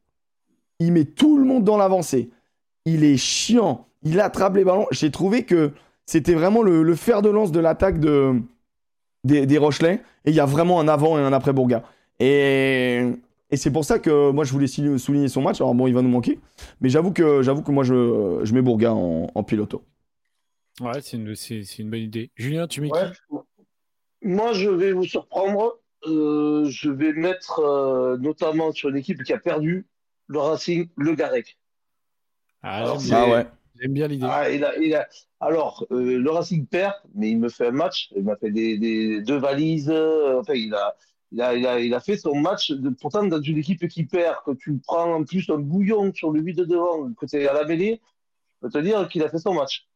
[0.78, 2.30] il met tout le monde dans l'avancée.
[2.84, 3.86] Il est chiant.
[4.02, 4.86] Il attrape les ballons.
[4.90, 5.72] J'ai trouvé que
[6.04, 8.40] c'était vraiment le, fer de lance de l'attaque de,
[9.24, 10.02] des, Rochelais.
[10.24, 11.82] Et il y a vraiment un avant et un après Bourga.
[12.20, 13.02] Et,
[13.52, 15.60] c'est pour ça que moi, je voulais souligner son match.
[15.60, 16.38] Alors bon, il va nous manquer.
[16.80, 19.82] Mais j'avoue que, j'avoue que moi, je, je mets Bourga en, piloto.
[20.80, 21.34] Ouais, c'est une,
[21.78, 22.30] une, bonne idée.
[22.36, 23.36] Julien, tu mets qui?
[24.22, 25.78] Moi, je vais vous surprendre.
[26.04, 29.86] Euh, je vais mettre euh, notamment sur une équipe qui a perdu
[30.28, 31.58] le Racing, le Garec.
[32.62, 33.46] Ah, Alors, bien, ouais.
[33.80, 34.26] j'aime bien l'idée.
[34.28, 35.08] Ah, il a- il a-
[35.40, 38.08] Alors, euh, le Racing perd, mais il me fait un match.
[38.16, 39.90] Il m'a fait des, des- deux valises.
[39.90, 40.96] euh, enfin, il a,
[41.32, 42.70] il a, il a, il a fait son match.
[42.72, 46.30] De- pourtant, dans une équipe qui perd, que tu prends en plus un bouillon sur
[46.32, 48.00] le vide de devant, que tu es à la mêlée,
[48.62, 49.86] je peux te dire qu'il a fait son match.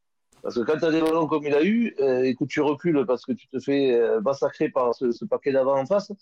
[0.42, 2.60] Parce que quand tu as des ballons comme il a eu, euh, et que tu
[2.62, 6.12] recules parce que tu te fais euh, massacrer par ce, ce paquet d'avant en face,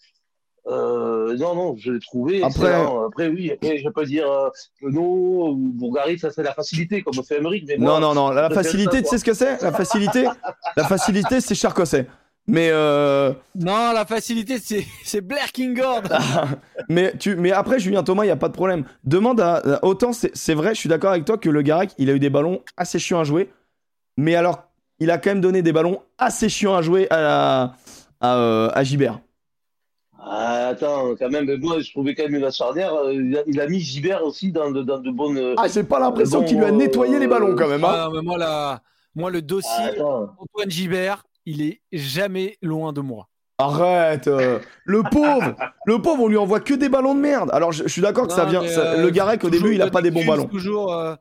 [0.70, 2.42] euh, non, non, je l'ai trouvé.
[2.42, 2.74] Après-.
[3.06, 4.48] Après, oui, après, je peux dire euh,
[4.80, 7.64] Penaud ou Bourgarit, ça c'est la facilité, comme fait Emery.
[7.66, 8.30] Mais moi, Non, non, non.
[8.30, 9.62] La facilité, tu sais ce que c'est?
[9.62, 10.26] La facilité,
[10.76, 12.06] la facilité, c'est Charcosset.
[12.50, 16.02] Mais euh, Non, la facilité, c'est, c'est Blair Kingord.
[16.88, 18.84] mais tu, mais après Julien Thomas, il y a pas de problème.
[19.04, 21.90] Demande à à- autant c'est c'est vrai, je suis d'accord avec toi que le Garec,
[21.98, 23.50] il a eu des ballons assez chiants à jouer.
[24.16, 24.62] Mais alors,
[24.98, 27.74] il a quand même donné des ballons assez chiants à jouer à la,
[28.22, 29.20] à, euh, à Gibert.
[30.20, 32.92] Ah, attends, quand même, moi je trouvais quand même la charnière.
[32.94, 35.38] euh, Il a, il a mis Gibert aussi dans de, dans de bonnes.
[35.38, 37.84] euh, Ah, j'ai pas l'impression Bon, qu'il lui a nettoyé euh, les ballons quand même.
[37.84, 37.88] hein.
[37.92, 38.82] Ah, non, mais moi, la...
[39.14, 39.70] moi, le dossier
[40.00, 40.34] Ah.
[40.38, 43.28] Antoine Gibert, il est jamais loin de moi.
[43.58, 45.54] Arrête, euh, le pauvre,
[45.86, 47.50] le pauvre, on lui envoie que des ballons de merde.
[47.52, 48.64] Alors je, je suis d'accord que ça vient.
[48.66, 50.46] ça- euh, le Garec au début, il a pas des bons ballons.
[50.46, 51.14] Toujours, euh,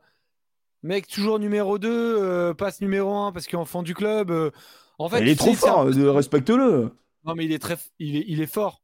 [0.84, 4.30] mec, toujours numéro 2, passe numéro 1 parce qu'enfant du club.
[4.30, 4.50] euh,
[4.98, 6.90] en fait, il est trop sais, c'est un fort, euh, respecte-le.
[7.24, 8.82] Non, mais il est très, f- il est, il est fort.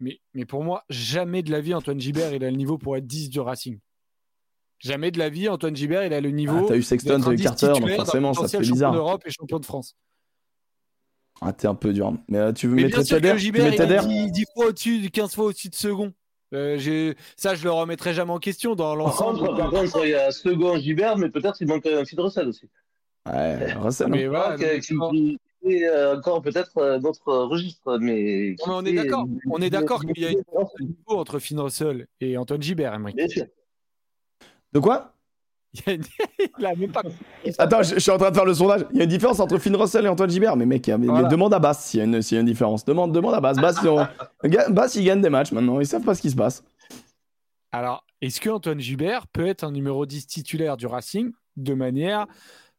[0.00, 2.96] Mais, mais pour moi, jamais de la vie, Antoine Gibert, il a le niveau pour
[2.96, 3.78] être 10 du Racing.
[4.78, 6.66] Jamais de la vie, Antoine Gibert, il a le Ah, niveau.
[6.68, 8.92] t'as eu Sexton, t'as un eu 10 Carter, donc forcément ça fait champion bizarre.
[8.92, 9.96] d'Europe et champion de France.
[11.40, 12.12] Ah, t'es un peu dur.
[12.28, 13.14] Mais euh, tu veux Mais mettre que Tu
[13.52, 16.12] mets il Teder est 10, 10 fois au-dessus, 15 fois au-dessus de second.
[16.54, 19.38] Euh, ça, je le remettrai jamais en question dans Par l'ensemble.
[19.40, 22.22] contre, par contre, il y a second Gibert, mais peut-être il manque un fil de
[22.22, 22.68] recel aussi.
[23.26, 24.08] Ouais, Russell.
[24.08, 24.28] Mais hein.
[24.30, 28.56] voilà, Ah, qui- est euh, encore peut-être euh, notre registre, mais.
[28.66, 29.26] Non, mais on est d'accord.
[29.50, 32.36] On est d'accord qu'il y a une Bien différence de niveau entre Finn Russell et
[32.36, 32.98] Antoine Gibert,
[33.28, 33.44] sûr.
[34.72, 35.14] De quoi?
[35.86, 37.02] Il a même pas.
[37.58, 38.86] Attends, je, je suis en train de faire le sondage.
[38.92, 40.56] Il y a une différence entre Finn Russell et Antoine Gibert.
[40.56, 41.28] Mais mec, Voilà.
[41.28, 42.84] demande à Bass s'il y, a une- s'il y a une différence.
[42.84, 43.58] Demande, demande à Bass.
[43.58, 43.76] Bass,
[44.44, 45.78] Ga- Bass, il gagne des matchs maintenant.
[45.80, 46.64] Ils savent pas ce qui se passe.
[47.70, 52.26] Alors, est-ce que Antoine Gibert peut être un numéro 10 titulaire du Racing de manière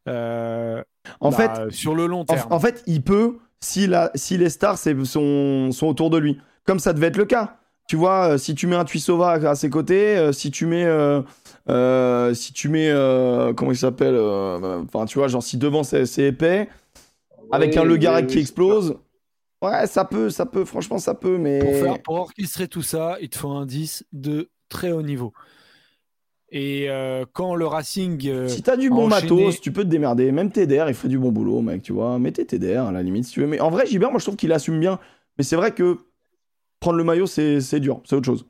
[0.07, 0.81] euh,
[1.19, 4.49] En bah, fait, sur le long terme en fait, il peut si, la, si les
[4.49, 6.39] stars sont, sont autour de lui.
[6.65, 7.57] Comme ça devait être le cas.
[7.87, 10.85] Tu vois, euh, si tu mets un Tuisova à ses côtés, euh, si tu mets,
[10.85, 11.23] euh,
[11.69, 15.81] euh, si tu mets, euh, comment il s'appelle, euh, enfin, tu vois, genre si devant
[15.81, 16.69] c'est c'est épais,
[17.51, 18.95] avec un Le Garec oui, qui explose,
[19.63, 21.59] ouais, ça peut, ça peut, franchement, ça peut, mais.
[21.59, 25.33] Pour, faire, pour orchestrer tout ça, il te faut un 10 de très haut niveau.
[26.51, 28.27] Et euh, quand le Racing.
[28.27, 30.31] euh, Si t'as du bon matos, tu peux te démerder.
[30.31, 32.17] Même TDR, il ferait du bon boulot, mec, tu vois.
[32.17, 33.47] Mettez TDR à la limite si tu veux.
[33.47, 34.99] Mais en vrai, Gilbert, moi je trouve qu'il assume bien.
[35.37, 35.97] Mais c'est vrai que
[36.79, 38.45] prendre le maillot, c'est dur, c'est autre chose.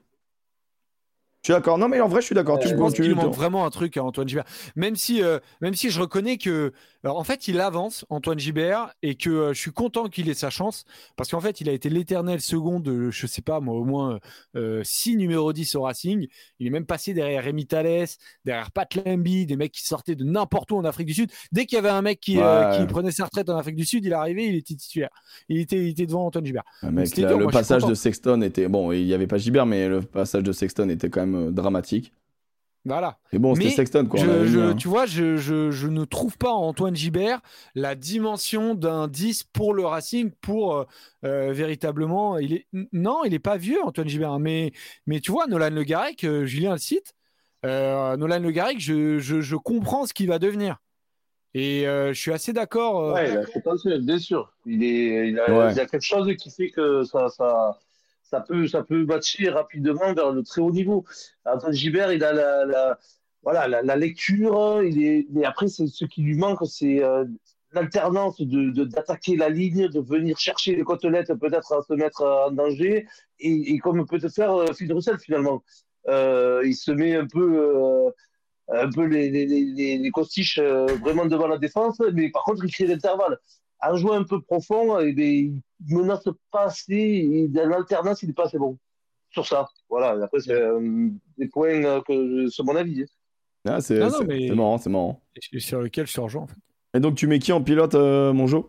[1.41, 1.78] Je suis d'accord.
[1.78, 2.60] Non, mais en vrai, je suis d'accord.
[2.60, 4.44] Tu- je pense qu'il manque vraiment un truc à Antoine Gibert.
[4.76, 8.91] Même si, euh, même si je reconnais que, alors, en fait, il avance Antoine Gibert
[9.02, 10.84] et que euh, je suis content qu'il ait sa chance
[11.16, 14.20] parce qu'en fait, il a été l'éternel second de, je sais pas moi, au moins
[14.84, 16.28] 6 numéros 10 au Racing.
[16.60, 20.26] Il est même passé derrière Rémi Thalès, derrière Pat Lemby, des mecs qui sortaient de
[20.26, 21.32] n'importe où en Afrique du Sud.
[21.53, 22.80] Dès qu'il y avait un mec qui, euh, Ouais.
[22.80, 25.10] qui prenait sa retraite en Afrique du Sud, il arrivait, il était titulaire.
[25.48, 26.64] Il était, il était devant Antoine Gibert.
[26.82, 28.68] Ah, mec, là, le moi, passage de Sexton était.
[28.68, 31.51] Bon, il n'y avait pas Gilbert, mais le passage de Sexton était quand même euh,
[31.51, 32.14] dramatique.
[32.85, 33.18] Voilà.
[33.34, 34.19] Et bon, c'était Sexton, quoi.
[34.22, 34.73] Je- hein.
[34.76, 37.41] tu vois, je, je- je ne trouve pas en Antoine Gibert
[37.76, 40.85] la dimension d'un 10 pour le Racing, pour euh,
[41.26, 42.38] euh, véritablement.
[42.38, 44.39] Il est, non, il n'est pas vieux, Antoine Gibert.
[44.39, 44.72] Mais,
[45.07, 47.14] mais tu vois, Nolan Le Garec, euh, Julien le cite,
[47.65, 50.77] euh, Nolan Le Garec, je, je, je comprends ce qu'il va devenir.
[51.53, 53.01] Et euh, je suis assez d'accord.
[53.10, 53.30] euh, Ouais,
[53.84, 54.53] il a bien sûr.
[54.65, 55.72] Il, est, il, a, Ouais.
[55.73, 57.77] il y a quelque chose qui fait que ça, ça,
[58.30, 61.06] ça, peut, ça peut matcher rapidement vers le très haut niveau.
[61.45, 62.99] Antoine Gibert, il a la,
[63.43, 64.81] voilà, la, lecture.
[64.81, 67.26] Est, mais après, c'est, ce qui lui manque, c'est euh,
[67.72, 72.51] l'alternance de, d'attaquer la ligne, de venir chercher les côtelettes, peut-être à se mettre en
[72.51, 73.07] danger.
[73.39, 75.64] Et, comme peut te faire euh, Phil Russell, finalement.
[76.07, 77.60] Euh, il se met un peu.
[77.60, 78.11] euh,
[78.72, 82.72] un peu les, les, les, les- costiches vraiment devant la défense, mais par contre, il
[82.72, 83.39] crée l'intervalle.
[83.81, 88.27] En jouant un peu profond, eh bien, il menace pas assez, et dans l'alternance, il
[88.27, 88.77] n'est pas assez bon.
[89.31, 89.68] Sur ça.
[89.89, 93.03] Voilà, après, c'est euh, des points euh, que c'est mon avis.
[93.03, 93.06] hein.
[93.76, 95.22] Ah, c'est Non, non, c'est- mais- c'est marrant, c'est marrant.
[95.57, 96.56] sur lequel je suis en fait.
[96.95, 98.60] Et donc, tu mets qui en pilote, euh, mon jeu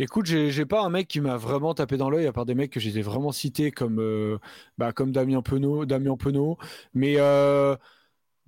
[0.00, 2.54] Écoute, j'ai j'ai pas un mec qui m'a vraiment tapé dans l'œil, à part des
[2.56, 4.38] mecs que j'ai vraiment cités comme, euh,
[4.76, 6.58] bah, comme Damien Penaud, Damien Penaud.
[6.94, 7.76] Mais euh,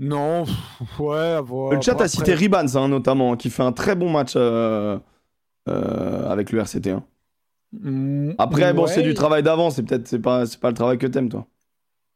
[0.00, 1.72] non, pff, ouais, à voir.
[1.72, 4.98] Le chat Après- a cité Ribans, hein, notamment, qui fait un très bon match euh,
[5.68, 6.90] euh, avec le RCT.
[6.90, 7.04] hein.
[7.72, 8.88] Mm, Après, bon, ouais.
[8.92, 11.46] c'est du travail d'avant, c'est peut-être c'est pas, c'est pas le travail que t'aimes, toi.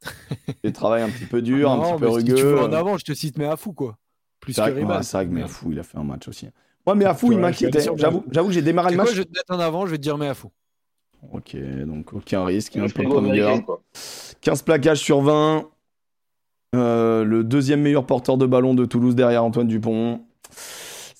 [0.64, 2.44] C'est travail un petit peu dur, un Non, petit peu mais si tu rugueux.
[2.55, 3.98] veux en avant, je te cite Méafou, quoi.
[4.40, 4.97] Plus C'est que vrai, que- Ribas.
[4.98, 6.47] ouais, c'est vrai que Méafou, il a fait un match aussi.
[6.86, 7.81] Moi, il vois, je suis allé m'inquiétait.
[7.98, 9.14] J'avoue, j'avoue que j'ai démarré C'est le quoi, match.
[9.14, 10.51] je vais te mettre en avant, je vais te dire Méafou.
[11.32, 11.55] Ok,
[11.86, 13.66] donc aucun risque, un Je peu fais de go américain, longueur.
[13.66, 13.82] quoi.
[14.40, 15.68] 15 plaquages sur 20.
[16.77, 20.22] Euh, le deuxième meilleur porteur de ballon de Toulouse derrière Antoine Dupont.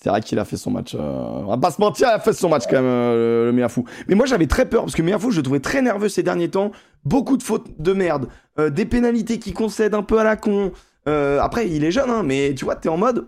[0.03, 0.95] C'est vrai qu'il a fait son match.
[0.95, 0.99] euh,
[1.45, 3.85] On va pas se mentir, il a fait son match quand même, euh, le Méafou.
[4.09, 6.49] Mais moi j'avais très peur parce que Méafou, je le trouvais très nerveux ces derniers
[6.49, 6.73] temps.
[7.05, 8.29] Beaucoup de fautes de merde.
[8.59, 10.73] euh, des pénalités qui concèdent un peu à la con.
[11.07, 13.27] Après, il est jeune, hein, mais tu vois, t'es en mode.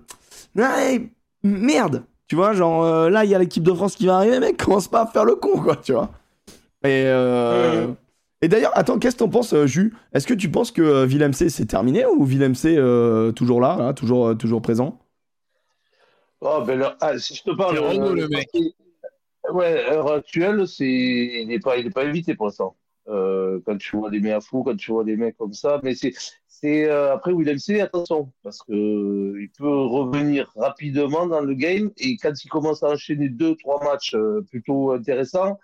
[0.55, 1.11] Ouais,
[1.43, 2.05] merde.
[2.29, 4.87] Tu vois, genre là, il y a l'équipe de France qui va arriver, mec, commence
[4.87, 6.11] pas à faire le con, quoi, tu vois.
[6.85, 11.33] Et, d'ailleurs, attends, qu'est-ce que t'en penses, Jus Est-ce que tu penses que euh, Willem
[11.33, 14.99] C c'est terminé ou Willem C euh, toujours là, hein, toujours, toujours présent?
[16.45, 17.79] Oh, ben là, ah, si je te parle.
[17.79, 18.49] Renaud, le mec.
[19.53, 20.85] Ouais, à l'heure actuelle, c'est...
[20.87, 22.77] il n'est pas, il est pas évité pour l'instant.
[23.09, 25.81] Euh, quand tu vois des mecs à fou, quand tu vois des mecs comme ça.
[25.85, 26.13] Mais c'est.
[26.49, 31.55] c'est euh, après, Willem C, attention, parce que euh, il peut revenir rapidement dans le
[31.55, 31.93] game.
[31.99, 35.59] Et quand il commence à enchaîner deux, trois matchs euh, plutôt intéressants,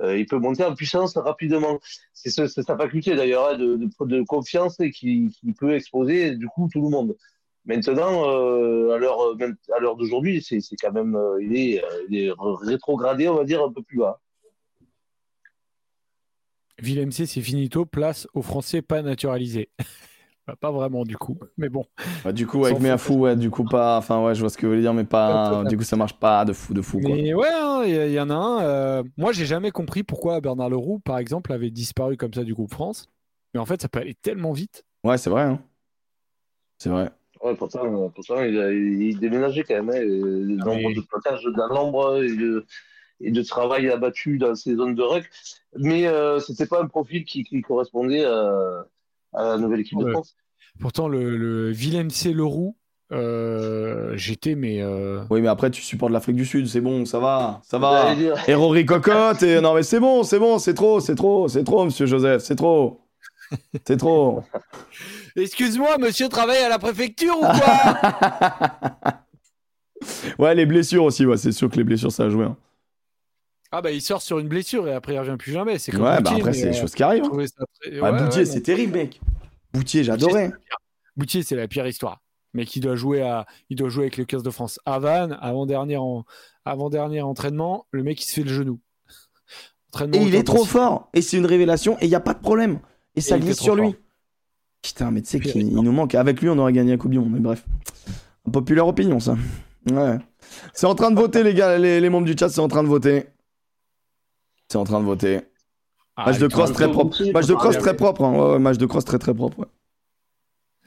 [0.00, 1.78] euh, il peut monter en puissance rapidement.
[2.12, 5.74] C'est ce- c'est sa faculté d'ailleurs hein, de, de, de confiance et qui, qui peut
[5.74, 7.16] exposer du coup tout le monde.
[7.64, 11.84] Maintenant, euh, à l'heure même- à l'heure d'aujourd'hui, c'est c'est quand même euh, il est,
[11.84, 12.30] euh, il est
[12.62, 14.20] rétrogradé, on va dire un peu plus bas.
[16.80, 19.70] Willem C, c'est finito, place aux Français pas naturalisés.
[20.46, 21.38] Bah, pas vraiment, du coup.
[21.58, 21.84] Mais bon.
[22.24, 23.98] Bah, Du coup, avec S'en Méafou, ouais, du coup, pas.
[23.98, 25.62] Enfin, ouais, je vois ce que vous voulez dire, mais pas.
[25.66, 27.10] Du coup, ça marche pas de fou, de fou, quoi.
[27.10, 28.62] Mais ouais, hein, il y, il y en a un.
[28.64, 32.54] euh, Moi, j'ai jamais compris pourquoi Bernard Leroux, par exemple, avait disparu comme ça du
[32.54, 33.10] groupe France.
[33.52, 34.86] Mais en fait, ça peut aller tellement vite.
[35.04, 35.60] Ouais, c'est vrai, hein.
[36.78, 37.10] C'est vrai.
[37.42, 39.90] Ouais, pourtant, pourtant il, a, il déménageait quand même.
[39.90, 42.64] Hein, et Ah, nombre mais- de plaquages d'un nombre et de,
[43.20, 45.28] et de travail abattu dans ces zones de ruck.
[45.76, 48.86] Mais euh, c'était pas un profil qui, qui correspondait à,
[49.34, 50.10] à la nouvelle équipe de.
[50.10, 50.36] France.
[50.80, 52.32] Pourtant, le, le Willem C.
[52.32, 52.76] Leroux,
[53.12, 54.80] euh, j'étais, mais.
[54.82, 58.14] euh, Oui, mais après, tu supportes l'Afrique du Sud, c'est bon, ça va, ça va.
[58.46, 61.64] Et Rory Cocotte, et non mais c'est bon, c'est bon, c'est trop, c'est trop, c'est
[61.64, 63.00] trop, monsieur Joseph, c'est trop.
[63.86, 64.42] C'est trop.
[65.38, 69.18] Excuse-moi, monsieur travaille à la préfecture ou quoi
[70.38, 72.44] Ouais, les blessures aussi, ouais, c'est sûr que les blessures, ça a joué.
[72.44, 72.56] hein.
[73.70, 75.78] Ah, bah, il sort sur une blessure et après, il revient plus jamais.
[75.78, 77.24] C'est comme Ouais, bah après, c'est des euh, choses qui arrivent.
[77.24, 77.28] hein.
[77.80, 79.20] très- ouais, Boutier, ouais, c'est terrible, mec.
[79.74, 80.50] Boutier, j'adorais.
[81.16, 82.22] Boutier, c'est la pire histoire.
[82.54, 84.80] Mais qui doit jouer à, il doit jouer avec le 15 de France.
[84.86, 86.24] À Vannes, avant dernier en,
[86.64, 88.80] avant dernier entraînement, le mec il se fait le genou.
[89.92, 91.10] Entraînement Et il est trop fort.
[91.12, 92.78] Et c'est une révélation, et il n'y a pas de problème.
[93.16, 93.96] Et ça glisse sur lui.
[94.82, 96.14] Putain, mais tu sais qu'il nous manque.
[96.14, 97.64] Avec lui, on aurait gagné la Coupe du Monde, mais bref.
[98.52, 99.36] Populaire opinion, ça.
[99.90, 100.18] Ouais.
[100.72, 102.82] C'est en train de voter, les gars, les, les membres du chat, c'est en train
[102.82, 103.26] de voter.
[104.68, 105.40] C'est en train de voter.
[106.16, 107.16] Ah, match de cross très propre.
[107.32, 108.24] Match de cross très propre.
[108.24, 108.32] hein.
[108.32, 109.60] Ouais, ouais, match de cross très très propre.
[109.60, 109.66] ouais.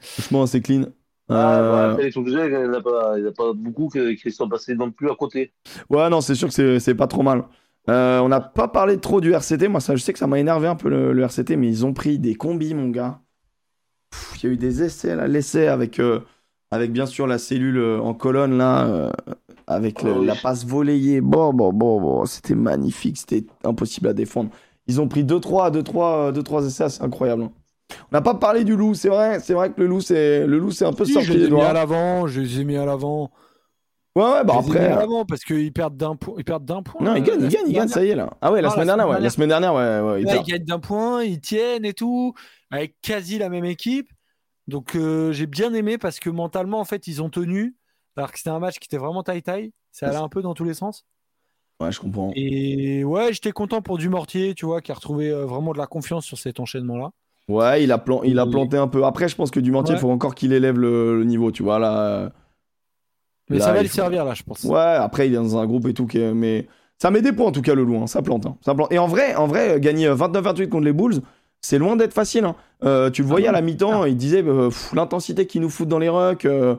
[0.00, 0.86] Franchement, c'est clean.
[1.28, 4.48] Ah, Euh, ouais, après, les Toulousains, il n'y a a pas beaucoup qui, qui sont
[4.48, 5.52] passés non plus à côté.
[5.88, 7.44] Ouais, non, c'est sûr que c'est- c'est pas trop mal.
[7.88, 9.68] Euh, on n'a pas parlé trop du RCT.
[9.68, 11.86] Moi, ça, je sais que ça m'a énervé un peu le, le RCT, mais ils
[11.86, 13.20] ont pris des combis, mon gars.
[14.36, 15.26] Il y a eu des essais, là.
[15.28, 16.20] L'essai avec, euh,
[16.70, 19.10] avec bien sûr la cellule euh, en colonne, là, euh,
[19.66, 21.20] avec le- Oh, la passe volleyée.
[21.20, 22.26] Bon, bon, bon, bon.
[22.26, 23.18] C'était magnifique.
[23.18, 24.50] C'était impossible à défendre.
[24.88, 27.44] Ils ont pris 2-3 deux, trois, deux, trois essais, c'est incroyable.
[27.44, 27.52] hein.
[28.10, 29.40] On n'a pas parlé du loup, c'est vrai.
[29.40, 31.46] C'est vrai que le loup, c'est le loup, c'est un peu Si, sorti je les
[31.46, 33.30] ai mis à l'avant, je les ai mis à l'avant.
[34.14, 34.86] Ouais, ouais, bah après.
[34.88, 36.34] à l'avant parce qu'ils perdent d'un point.
[36.36, 37.00] Ils perdent d'un point.
[37.02, 38.30] Non, euh, ils gagnent, la ils gagnent, ils gagnent, ça y est là.
[38.42, 39.22] Ah ouais, la semaine la dernière, semaine ouais.
[39.24, 40.22] La semaine dernière, ouais, ouais.
[40.22, 42.34] ils gagnent d'un point, ils tiennent et tout,
[42.70, 44.10] avec quasi la même équipe.
[44.68, 47.74] Donc euh, j'ai bien aimé parce que mentalement, en fait, ils ont tenu.
[48.16, 49.72] Alors que c'était un match qui était vraiment taille-taille.
[49.92, 51.06] Ça allait un peu dans tous les sens.
[51.80, 52.30] Ouais, je comprends.
[52.36, 55.86] Et ouais, j'étais content pour Dumortier, tu vois, qui a retrouvé euh, vraiment de la
[55.86, 57.10] confiance sur cet enchaînement-là.
[57.48, 59.04] Ouais, il a, plan- il a Et- planté un peu.
[59.04, 60.00] Après, je pense que Dumortier, il Ouais.
[60.00, 61.78] faut encore qu'il élève le, le niveau, tu vois.
[61.78, 62.30] Là,
[63.52, 64.64] Mais Là, ça va lui faut- servir, là, je pense.
[64.64, 66.06] ouais, après, il est dans un groupe et tout.
[66.06, 66.66] qui est- Mais
[66.98, 67.96] ça met des points, en tout cas, le loup.
[68.02, 68.06] hein.
[68.06, 68.56] Ça, plante, hein.
[68.64, 68.92] ça plante.
[68.92, 71.20] Et en vrai, en vrai gagner 29-28 contre les Bulls,
[71.60, 72.44] c'est loin d'être facile.
[72.44, 72.56] hein.
[72.84, 75.88] Euh, tu le voyais non, à la mi-temps, il disait euh, l'intensité qu'ils nous foutent
[75.88, 76.44] dans les rucks.
[76.44, 76.74] euh,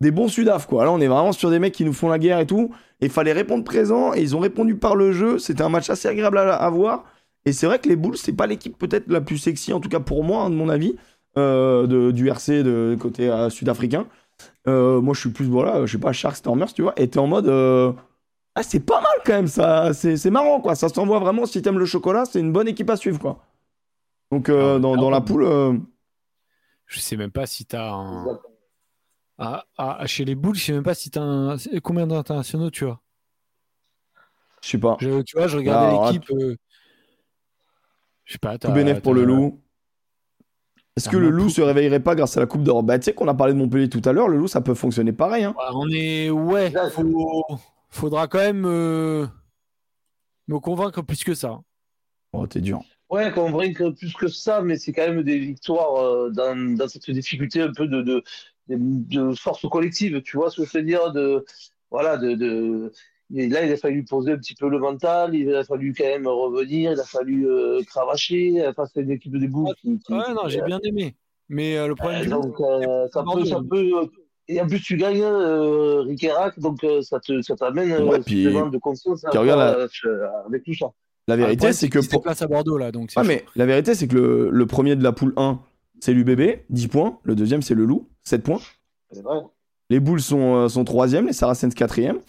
[0.00, 0.84] des bons Sudaf, quoi.
[0.84, 2.70] Là, on est vraiment sur des mecs qui nous font la guerre et tout.
[3.00, 4.14] Et il fallait répondre présent.
[4.14, 5.40] Et ils ont répondu par le jeu.
[5.40, 7.04] C'était un match assez agréable à, à voir.
[7.44, 9.88] Et c'est vrai que les Bulls, c'est pas l'équipe peut-être la plus sexy, en tout
[9.88, 10.94] cas pour moi, hein, de mon avis,
[11.36, 14.06] euh, de, du RC de côté euh, sud-africain.
[14.66, 16.92] Euh, moi, je suis plus, voilà, je sais pas, Shark Stormers, tu vois.
[16.96, 17.48] Et t'es en mode.
[17.48, 17.92] euh,
[18.54, 19.92] Ah, c'est pas mal quand même, ça.
[19.94, 20.74] C'est marrant, quoi.
[20.74, 21.46] Ça s'envoie vraiment.
[21.46, 23.44] Si t'aimes le chocolat, c'est une bonne équipe à suivre, quoi.
[24.32, 25.46] Donc, euh, Ah, dans, dans la poule.
[26.86, 28.38] Je sais même pas si t'as un.
[29.38, 31.56] Ah, ah, chez les Bulls, je sais même pas si t'as un.
[31.82, 32.98] Combien d'internationaux tu as
[34.62, 34.96] Je sais pas.
[35.00, 36.24] Je- Tu vois, je regardais Ah, là, l'équipe.
[38.24, 38.58] Je sais pas.
[38.58, 39.60] Tout bénéf pour le loup.
[40.98, 42.86] Est-ce que le loup se réveillerait pas grâce à la Coupe d'Europe?
[42.86, 44.74] Bah, tu sais qu'on a parlé de Montpellier tout à l'heure, le loup, ça peut
[44.74, 45.44] fonctionner pareil.
[45.44, 45.54] Hein.
[45.74, 46.28] on est.
[46.30, 46.72] Ouais,
[47.90, 48.66] faudra quand même
[50.48, 51.60] me convaincre plus que ça.
[52.32, 52.82] Oh, t'es dur.
[53.10, 57.10] Ouais, convaincre plus que ça, mais c'est quand même des victoires euh, dans, dans, cette
[57.10, 58.22] difficulté un peu de, de,
[58.68, 61.12] de, force collective, tu vois ce que je veux dire?
[61.12, 61.44] De,
[61.90, 62.92] Voilà, de,
[63.30, 66.26] là, il a fallu poser un petit peu le mental, il a fallu quand même
[66.26, 68.66] revenir, il a fallu euh, cravacher.
[68.66, 71.14] Enfin, c'est une équipe de début qui, Ouais, non, j'ai bien aimé.
[71.48, 73.90] Mais euh, le problème du donc, euh, ça, peut, ça peut,
[74.48, 76.26] Et en plus, tu gagnes euh, Rick
[76.58, 79.30] donc ça te, ça t'amène ouais, puis, de confiance hein,
[80.46, 80.90] avec tout ça.
[81.26, 83.10] La vérité, c'est que pour place à Bordeaux là, donc.
[83.16, 85.60] Ah, mais la vérité, c'est que le, le, premier de la poule 1,
[86.00, 87.18] c'est l'UBB, 10 points.
[87.22, 88.60] Le deuxième, c'est le Loup, 7 points.
[89.12, 89.40] Vrai.
[89.90, 92.20] Les Boules sont, sont troisième, les Saracens quatrième.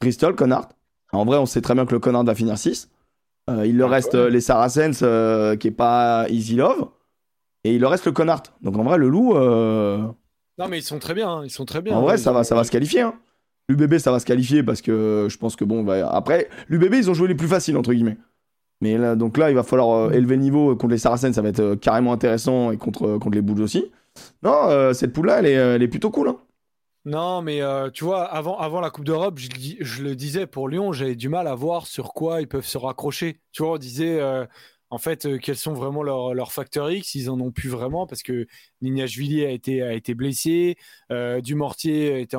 [0.00, 0.68] Bristol, Connard.
[1.12, 2.90] En vrai, on sait très bien que le Connard va finir 6.
[3.48, 6.88] Euh, il leur reste euh, les Saracens, euh, qui est pas Easy Love.
[7.64, 8.42] Et il leur reste le Connard.
[8.62, 9.34] Donc en vrai, le loup.
[10.58, 11.28] Non, mais ils sont très bien.
[11.28, 11.42] Hein.
[11.44, 11.96] Ils sont très bien.
[11.96, 13.02] En vrai, ça va, ça va se qualifier.
[13.02, 13.14] Hein.
[13.68, 17.10] L'UBB, ça va se qualifier parce que je pense que bon, bah, après, l'UBB, ils
[17.10, 18.16] ont joué les plus faciles, entre guillemets.
[18.80, 21.48] Mais là, donc là, il va falloir élever le niveau contre les Saracens, ça va
[21.48, 23.90] être carrément intéressant et contre, contre les Boules aussi.
[24.42, 26.28] Non, cette poule-là, elle est, elle est plutôt cool.
[26.28, 26.36] Hein.
[27.06, 30.92] Non, mais euh, tu vois, avant, avant la Coupe d'Europe, je, le disais pour Lyon,
[30.92, 33.40] j'avais du mal à voir sur quoi ils peuvent se raccrocher.
[33.52, 34.44] Tu vois, on disait euh,
[34.90, 38.08] en fait euh, quels sont vraiment leurs leur facteurs X, ils en ont plus vraiment
[38.08, 38.48] parce que
[38.82, 40.76] Villiers a été, a été blessé,
[41.42, 42.36] Dumortier était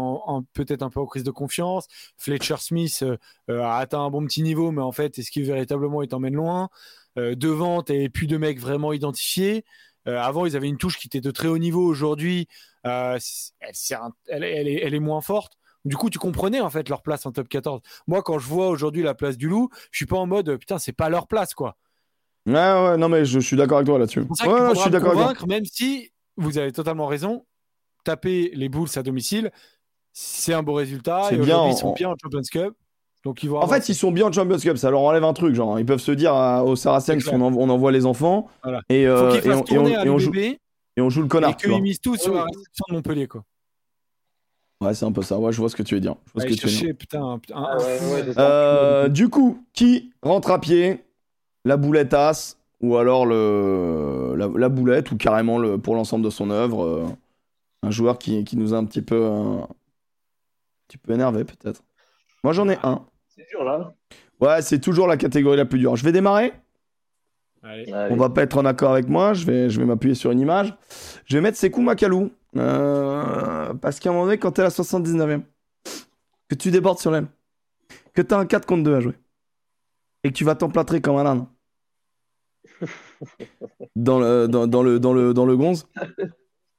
[0.53, 1.87] peut-être un peu en crise de confiance,
[2.17, 3.05] Fletcher Smith
[3.47, 6.67] a atteint un bon petit niveau, mais en fait, est-ce qu'il véritablement il t'emmène loin?
[7.15, 9.63] Devant, tu plus de mecs vraiment identifiés.
[10.05, 11.85] avant, ils avaient une touche qui était de très haut niveau.
[11.85, 12.47] Aujourd'hui,
[12.87, 13.17] euh,
[14.27, 15.53] elle, elle, est, moins forte.
[15.85, 17.81] Du coup, tu comprenais en fait leur place en top 14.
[18.07, 20.79] Moi, quand je vois aujourd'hui la place du Loup, je suis pas en mode putain,
[20.79, 21.77] c'est pas leur place quoi.
[22.45, 24.21] Ouais, ouais, non, mais je, suis d'accord avec toi là-dessus.
[24.21, 27.45] Ouais, je suis d'accord convaincre, même si vous avez totalement raison,
[28.05, 29.51] taper les Bulls à domicile,
[30.13, 31.27] c'est un beau résultat.
[31.31, 32.73] Et bien, ils sont bien en Champions Cup.
[33.23, 35.33] Donc ils vont en fait, ils sont bien en Champions Cup, ça leur enlève un
[35.33, 35.53] truc.
[35.53, 36.33] Genre, ils peuvent se dire
[36.65, 38.47] aux Saracens qu'on on envoie les enfants.
[38.89, 40.31] Et, euh, et, on, et, on, joue,
[40.97, 41.51] et on joue le connard.
[41.51, 43.43] Et qu'ils misent tout sur la réception de Montpellier, quoi.
[44.81, 45.39] Ouais, c'est un peu ça.
[45.39, 46.15] Ouais, je vois ce que tu veux dire.
[46.27, 46.95] Je vois ce que tu veux dire.
[46.97, 47.77] Putain, putain, ah
[48.37, 51.03] euh, du coup, qui rentre à pied?
[51.65, 56.51] La boulette as ou alors le, la, boulette ou carrément le, pour l'ensemble de son
[56.51, 57.05] œuvre euh,
[57.81, 59.67] un joueur qui, qui, nous a un petit peu un
[60.87, 61.83] petit peu énervé peut-être.
[62.43, 63.03] Moi j'en ai un.
[63.27, 63.93] C'est dur là.
[64.39, 65.95] Ouais, c'est toujours la catégorie la plus dure.
[65.95, 66.53] Je vais démarrer.
[67.63, 70.39] On va pas être en accord avec moi, je vais, je vais m'appuyer sur une
[70.39, 70.75] image.
[71.25, 72.31] Je vais mettre Sekou Makalou.
[72.55, 75.41] Euh, parce qu'à un moment donné, quand t'es à la 79e,
[76.47, 77.27] que tu débordes sur l'aile,
[78.13, 79.15] que t'as un 4 contre 2 à jouer,
[80.23, 81.45] et que tu vas t'emplâtrer comme un âne
[83.95, 85.87] dans le, dans, dans, le, dans, le, dans le gonze,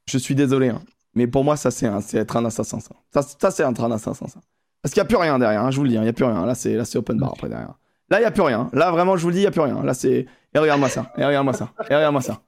[0.06, 0.68] je suis désolé.
[0.68, 0.82] Hein.
[1.14, 2.78] Mais pour moi, ça, c'est être un assassin.
[2.80, 4.26] Ça, ça, c'est être un assassin.
[4.26, 4.40] Ça.
[4.82, 6.10] Parce qu'il n'y a plus rien derrière, hein, je vous le dis, hein, il n'y
[6.10, 6.46] a plus rien.
[6.46, 7.74] Là, c'est open bar après derrière.
[8.10, 8.70] Là, il n'y a plus rien.
[8.72, 9.82] Là, vraiment, je vous le dis, il n'y a plus rien.
[9.82, 10.26] Là, c'est.
[10.54, 11.12] Et regarde-moi ça.
[11.18, 11.70] Et regarde-moi ça.
[11.90, 12.40] Et regarde-moi ça.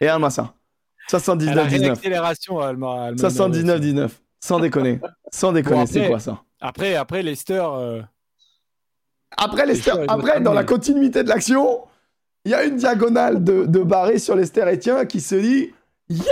[0.00, 0.54] Et regarde-moi ça.
[1.10, 3.16] 79-19.
[3.16, 4.10] 79-19.
[4.40, 5.00] Sans déconner.
[5.30, 6.42] Sans déconner, c'est quoi ça?
[6.60, 7.62] Après, après Leicester.
[7.64, 8.02] Euh,
[9.36, 11.82] après, Leicester, après dans la continuité de l'action,
[12.44, 15.72] il y a une diagonale de, de barré sur Leicester Etienne qui se dit
[16.08, 16.24] Yeah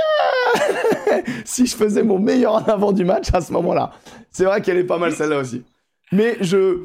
[1.44, 3.93] Si je faisais mon meilleur en avant du match à ce moment-là.
[4.31, 5.65] C'est vrai qu'elle est pas mal celle-là aussi.
[6.12, 6.85] Mais je,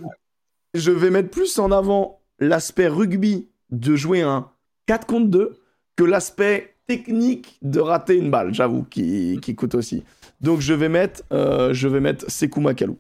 [0.74, 4.50] je vais mettre plus en avant l'aspect rugby de jouer un
[4.88, 5.60] 4 contre 2
[5.96, 10.04] que l'aspect technique de rater une balle, j'avoue, qui, qui, coûte aussi.
[10.42, 12.98] Donc je vais mettre, euh, je vais mettre Sekou Makalou.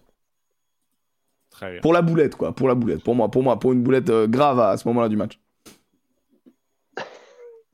[1.49, 1.81] Très bien.
[1.81, 2.53] Pour la boulette, quoi.
[2.53, 3.03] Pour la boulette.
[3.03, 5.39] Pour moi, pour moi, pour une boulette euh, grave à, ce moment-là du match.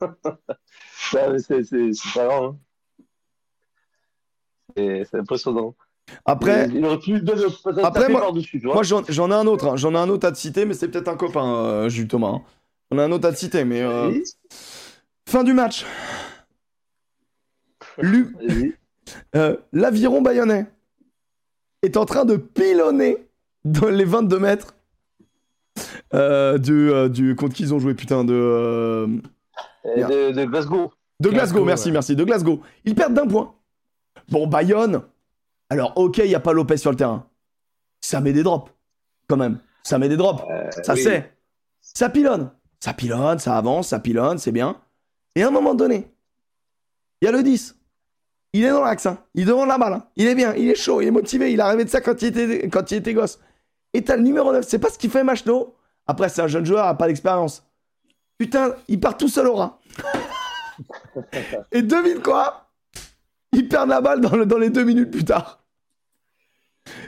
[0.00, 0.08] c'est
[2.14, 2.44] pas grave.
[2.44, 2.58] Hein.
[4.76, 5.74] C'est impressionnant.
[6.24, 6.68] Après,
[7.82, 9.76] après moi, j'en ai un autre, hein.
[9.76, 12.28] j'en ai un autre à te citer, mais c'est peut-être un copain, euh, Jules Thomas.
[12.28, 12.42] Hein.
[12.90, 14.12] On a un autre à te citer, mais euh,
[15.28, 15.84] fin du match.
[19.36, 20.66] Euh, l'aviron bayonnais
[21.82, 23.28] est en train de pilonner
[23.64, 24.74] dans les 22 mètres
[26.58, 29.06] du, du contre qui ils ont joué putain de,
[29.84, 30.90] de, Glasgow.
[31.20, 32.60] De Glasgow, merci, merci, de Glasgow.
[32.84, 33.54] Ils perdent d'un point.
[34.28, 35.02] Bon, Bayonne,
[35.68, 37.26] alors, ok, il n'y a pas Lopez sur le terrain.
[38.00, 38.70] Ça met des drops,
[39.28, 39.58] quand même.
[39.82, 40.42] Ça met des drops.
[40.50, 41.32] Euh, ça c'est.
[41.80, 42.50] Ça pilonne.
[42.80, 44.80] Ça pilonne, ça avance, ça pilonne, c'est bien.
[45.34, 46.12] Et à un moment donné,
[47.20, 47.76] il y a le 10.
[48.52, 49.18] Il est dans l'axe, hein.
[49.34, 49.92] il demande la balle.
[49.94, 50.06] Hein.
[50.16, 52.20] Il est bien, il est chaud, il est motivé, il a rêvé de ça quand
[52.22, 53.38] il était, quand il était gosse.
[53.92, 55.76] Et t'as le numéro 9, c'est pas ce qu'il fait Machno.
[56.06, 57.66] Après, c'est un jeune joueur, il n'a pas d'expérience.
[58.38, 59.78] Putain, il part tout seul au rat.
[61.72, 62.65] Et devine quoi?
[63.56, 65.64] Il perd la balle dans, le- dans les deux minutes plus tard.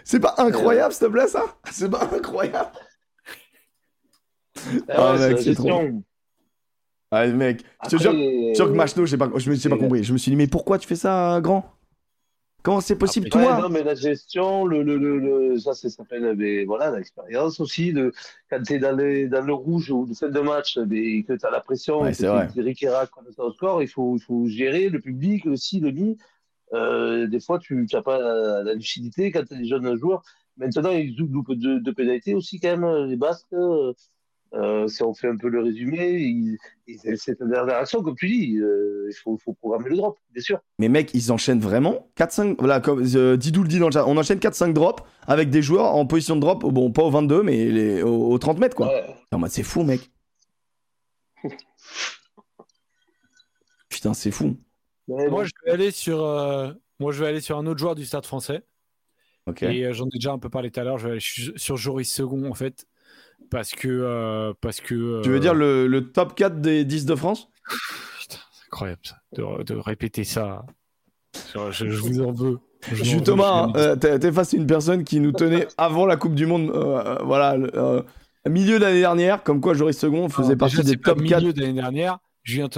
[0.04, 1.44] C'est pas incroyable, s'il te plaît, ça?
[1.70, 2.70] C'est pas incroyable
[4.88, 5.80] Ah, ouais, mec, c'est trop.
[7.10, 8.12] Ah, mec, je te Après, jure,
[8.52, 10.04] sûr que euh, Machno, j'ai pas, je me j'ai pas compris.
[10.04, 11.64] Je me suis dit, mais pourquoi tu fais ça, grand?
[12.62, 13.62] Comment c'est possible, Après, Ouais, toi?
[13.62, 17.92] non, mais la gestion, le, le, le, ça, ça s'appelle mais voilà, l'expérience aussi.
[17.92, 18.12] De,
[18.50, 21.32] quand tu es dans, les, dans le rouge ou le fin de match mais que
[21.34, 22.48] tu as la pression, Ouais, c'est vrai.
[22.52, 25.88] tu riqueras comme ça au score, il faut, il faut gérer le public aussi, le
[25.90, 26.18] lit.
[26.74, 30.22] Euh, des fois, tu n'as pas la, la lucidité quand tu es des jeunes joueurs.
[30.56, 33.46] Maintenant, ils loupent de, de pénalités aussi, quand même, les Basques.
[34.54, 36.56] Euh, si on fait un peu le résumé, ils-
[37.16, 38.56] c'est une dernière action, comme tu dis.
[38.58, 40.58] euh, il faut, faut programmer le drop, bien sûr.
[40.78, 42.56] Mais mec, ils enchaînent vraiment 4-5.
[42.58, 45.60] Voilà, comme euh, Didou le dit dans le chat, on enchaîne 4-5 drops avec des
[45.60, 48.74] joueurs en position de drop, bon, pas au 22, mais les, au, au 30 mètres,
[48.74, 48.88] quoi.
[48.88, 49.48] Ouais.
[49.50, 50.10] C'est fou, mec.
[53.90, 54.56] Putain, c'est fou.
[55.08, 55.30] Mais bon.
[55.30, 58.04] Moi, je vais aller sur, euh, moi, je vais aller sur un autre joueur du
[58.04, 58.62] Stade Français.
[59.62, 60.98] Et euh, j'en ai déjà un peu parlé tout à l'heure.
[60.98, 61.20] Je vais aller
[61.56, 62.86] sur Joris Second en fait,
[63.50, 65.22] parce que, euh, parce que.
[65.22, 67.48] Tu veux dire le, le top 4 des 10 de France?
[68.20, 70.66] Putain, c'est incroyable ça, de, de répéter ça.
[71.54, 72.58] Je, je- je vous en veux.
[72.92, 76.16] Je veux, Thomas, hein, euh, t'es face à une personne qui nous tenait avant la
[76.16, 76.70] Coupe du Monde,
[77.24, 78.02] voilà, euh,
[78.48, 81.26] milieu d'année dernière, comme quoi Joris Second faisait Alors, partie déjà, des pas top le
[81.28, 81.40] 4.
[81.40, 82.18] milieu d'année dernière.
[82.44, 82.68] Julien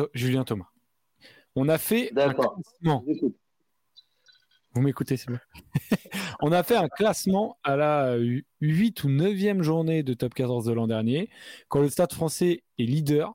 [0.44, 0.69] Thomas.
[1.56, 3.04] On a fait un classement.
[4.74, 5.38] Vous m'écoutez, c'est bon.
[6.42, 8.16] On a fait un classement à la
[8.60, 11.28] 8 ou 9e journée de top 14 de l'an dernier,
[11.68, 13.34] quand le Stade français est leader,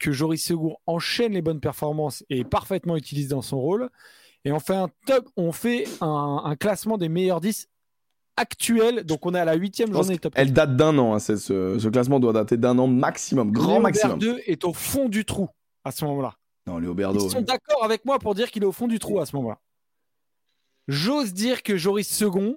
[0.00, 3.88] que Joris Segour enchaîne les bonnes performances et est parfaitement utilisé dans son rôle.
[4.44, 7.68] Et on fait un top, on fait un, un classement des meilleurs 10
[8.36, 9.04] actuels.
[9.04, 10.48] Donc on est à la 8e Je pense journée de top 14.
[10.48, 13.74] Elle date d'un an, hein, c'est- ce, ce classement doit dater d'un an maximum, grand
[13.74, 14.18] Léo maximum.
[14.18, 15.48] Berdeux est au fond du trou
[15.84, 16.34] à ce moment-là.
[16.68, 19.20] Non, Léo Ils sont d'accord avec moi pour dire qu'il est au fond du trou
[19.20, 19.58] à ce moment-là.
[20.86, 22.56] J'ose dire que Joris Second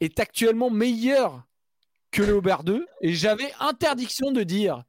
[0.00, 1.44] est actuellement meilleur
[2.10, 4.84] que le Aubert 2 et j'avais interdiction de dire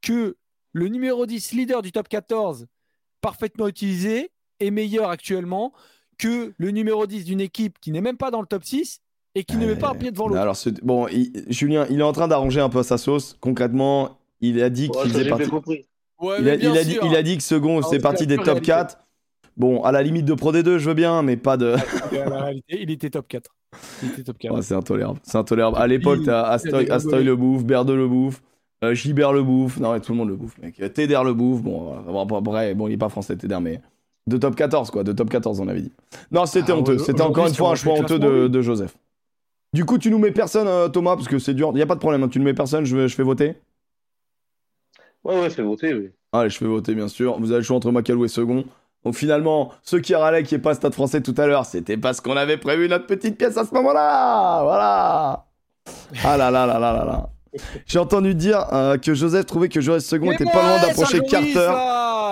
[0.00, 0.36] que
[0.72, 2.66] le numéro 10 leader du top 14
[3.20, 4.30] parfaitement utilisé
[4.60, 5.72] est meilleur actuellement
[6.18, 9.00] que le numéro 10 d'une équipe qui n'est même pas dans le top 6
[9.34, 10.40] et qui ne met pas un pied devant l'autre.
[10.40, 13.36] Alors, ce- bon, il- Julien, il est en train d'arranger un peu sa sauce.
[13.40, 15.86] Concrètement, il a dit Ouais, qu'il faisait partie.
[16.22, 17.04] Ouais, Il a, bien il a dit, sûr.
[17.04, 18.66] il a dit que second, Ah, c'est parti des top réalité.
[18.68, 18.98] 4.
[19.56, 21.74] Bon, à la limite de Pro D2, je veux bien, mais pas de.
[22.68, 23.50] Il était top 4.
[24.02, 24.54] Il était top 4.
[24.56, 25.18] Oh, c'est intolérable.
[25.24, 25.76] C'est intolérable.
[25.78, 28.40] À l'époque, t'as Astoy, Astoy le bouffe, Berde le bouffe,
[28.84, 29.78] euh, Gilbert le bouffe.
[29.78, 30.76] Non, mais tout le monde le bouffe, mec.
[30.94, 31.60] Téder le bouffe.
[31.62, 33.80] Bon, euh, bon, bref, bon, il est pas français, Téder, mais.
[34.28, 35.02] De top 14, quoi.
[35.02, 35.92] De top 14, on avait dit.
[36.30, 36.98] Non, c'était Ah, honteux.
[36.98, 38.94] C'était encore une fois un choix honteux de, Joseph.
[39.74, 41.72] Du coup, tu nous mets personne, euh, Thomas, parce que c'est dur.
[41.74, 42.22] Il y a pas de problème.
[42.22, 42.28] hein.
[42.28, 43.56] Tu nous mets personne, je fais voter.
[45.24, 46.10] Ouais, ouais, fais voter, oui.
[46.32, 47.38] Allez, je fais voter, bien sûr.
[47.38, 48.64] Vous avez le choix entre Macalou et Second.
[49.04, 52.20] Donc finalement, ceux qui râlaient qui est pas Stade français tout à l'heure, c'était parce
[52.20, 54.62] qu'on avait prévu notre petite pièce à ce moment-là.
[54.62, 55.46] Voilà.
[56.24, 57.28] Ah là là là là là là.
[57.86, 61.20] J'ai entendu dire euh, que Joseph trouvait que Joris Second Mais était pas loin d'approcher
[61.20, 61.70] Carter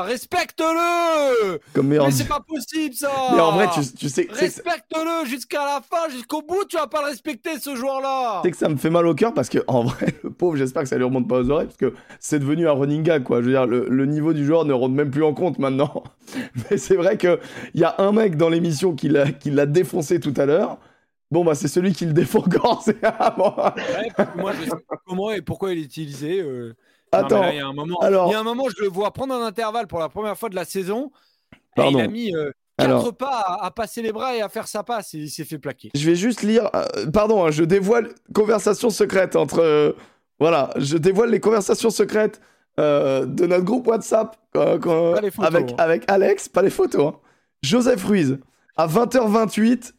[0.02, 1.60] Respecte-le.
[1.82, 6.08] Mais c'est pas possible ça Mais en vrai, tu, tu sais, Respecte-le jusqu'à la fin,
[6.10, 8.90] jusqu'au bout, tu vas pas le respecter ce joueur-là tu sais que ça me fait
[8.90, 11.38] mal au cœur parce que en vrai, le pauvre, j'espère que ça lui remonte pas
[11.40, 13.40] aux oreilles parce que c'est devenu un running gag quoi.
[13.40, 16.02] Je veux dire, le, le niveau du joueur ne rentre même plus en compte maintenant.
[16.70, 17.40] Mais c'est vrai que
[17.74, 20.78] il y a un mec dans l'émission qui l'a qui l'a défoncé tout à l'heure.
[21.30, 22.82] Bon bah c'est celui qui le défend encore.
[22.84, 23.00] C'est
[23.36, 23.54] bon.
[23.56, 26.40] Ouais, Moi, je sais pas comment et pourquoi il est utilisé.
[26.40, 26.74] euh.
[27.12, 27.48] Attends.
[27.50, 29.34] il y a un moment, alors- il y a un moment, je le vois prendre
[29.34, 31.10] un intervalle pour la première fois de la saison.
[31.76, 34.48] Et il a mis euh, quatre Alors- pas à, à passer les bras et à
[34.48, 35.90] faire sa passe et il s'est fait plaquer.
[35.94, 36.68] Je vais juste lire.
[36.74, 39.60] euh, pardon, hein, je dévoile conversation secrète entre.
[39.60, 39.92] euh,
[40.38, 42.40] voilà, je dévoile les conversations secrètes
[42.78, 45.74] de notre groupe WhatsApp quand- photos, avec, hein.
[45.78, 47.08] avec Alex, pas les photos.
[47.08, 47.16] hein.
[47.62, 48.38] Joseph Ruiz,
[48.76, 49.92] à 20h28,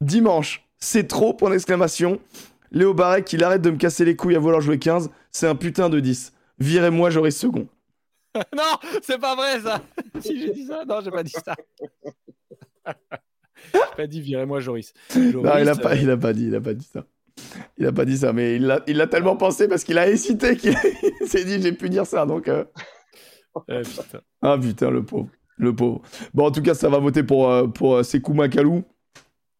[0.00, 0.66] dimanche.
[0.78, 2.18] C'est trop, point d'exclamation.
[2.72, 5.10] Léo Barret, qu'il arrête de me casser les couilles à vouloir jouer 15.
[5.30, 6.32] C'est un putain de 10.
[6.58, 7.68] Virez-moi, j'aurai second.
[8.56, 9.82] non, c'est pas vrai ça.
[10.20, 11.54] si j'ai dit ça, non, j'ai pas dit ça.
[13.74, 14.92] j'ai pas dit virez-moi Joris.
[15.10, 17.04] Joris, Non, il a, euh, pas, il a pas dit, il a pas dit ça.
[17.78, 20.08] Il a pas dit ça, mais il l'a il l'a tellement pensé parce qu'il a
[20.08, 20.74] hésité qu'il
[21.20, 22.24] il s'est dit j'ai pu dire ça.
[22.24, 22.64] Donc, euh,
[23.70, 24.20] euh, putain.
[24.42, 25.28] ah putain, le pauvre,
[25.58, 26.00] le pauvre.
[26.32, 28.84] Bon, en tout cas, ça va voter pour euh, pour euh, Sekou Makalou.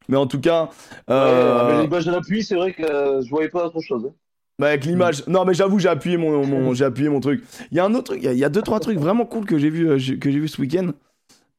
[0.08, 0.70] Mais en tout cas,
[1.10, 4.06] euh, Ouais, avec l'image de l'appui, c'est vrai que euh, je voyais pas autre chose.
[4.06, 4.14] hein.
[4.58, 5.26] Bah, avec l'image.
[5.26, 7.44] Non, mais j'avoue, j'ai appuyé mon, mon- j'ai appuyé mon truc.
[7.70, 8.98] Il y a un autre truc, il y a- il y, a deux trois trucs
[8.98, 10.90] vraiment cool que j'ai vu euh, que j'ai vu ce week-end.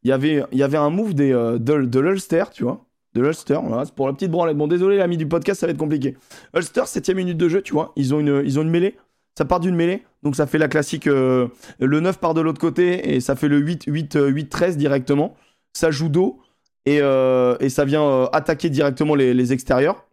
[0.04, 2.86] Il y avait il y avait un move des euh, de, de l'Ulster, tu vois.
[3.14, 4.58] De l'Ulster, voilà, c'est pour la petite branlette.
[4.58, 6.16] Bon, désolé, l'ami du podcast, ça va être compliqué.
[6.56, 7.94] Ulster, 7 minute de jeu, tu vois.
[7.96, 8.96] Ils ont une, ils ont une mêlée.
[9.38, 10.04] ça part d'une mêlée.
[10.24, 11.06] Donc ça fait la classique.
[11.06, 11.50] le
[11.80, 15.36] 9 part de l'autre côté et ça fait le 8, 8, 8, 13 directement.
[15.74, 16.40] Ça joue dos
[16.86, 20.06] et, et ça vient attaquer directement les, les, extérieurs.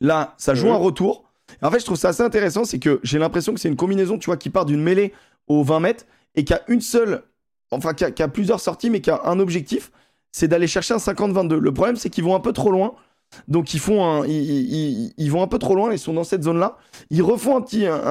[0.00, 1.24] Là, ça joue un retour.
[1.62, 4.18] En fait, je trouve ça assez intéressant, c'est que j'ai l'impression que c'est une combinaison,
[4.18, 5.12] tu vois, qui part d'une mêlée
[5.48, 6.04] aux 20 mètres
[6.34, 7.22] et qui a une seule,
[7.70, 9.90] enfin, qui a, plusieurs sorties, mais qui a un objectif,
[10.32, 11.54] c'est d'aller chercher un 50-22.
[11.56, 12.94] Le problème, c'est qu'ils vont un peu trop loin.
[13.48, 16.76] Donc ils font ils, vont un peu trop loin, ils sont dans cette zone-là.
[17.10, 17.62] Ils refont un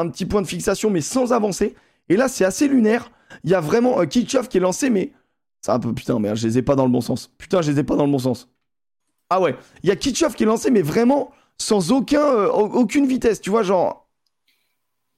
[0.09, 1.75] petit, point de fixation, mais sans avancer.
[2.09, 3.11] Et là, c'est assez lunaire.
[3.43, 5.13] Il y a vraiment un qui est lancé, mais
[5.61, 7.31] ça un peu putain, merde, je les ai pas dans le bon sens.
[7.37, 8.49] Putain, je les ai pas dans le bon sens.
[9.29, 13.05] Ah ouais, il y a Kitchoff qui est lancé, mais vraiment sans aucun, euh, aucune
[13.05, 13.41] vitesse.
[13.41, 14.07] Tu vois, genre,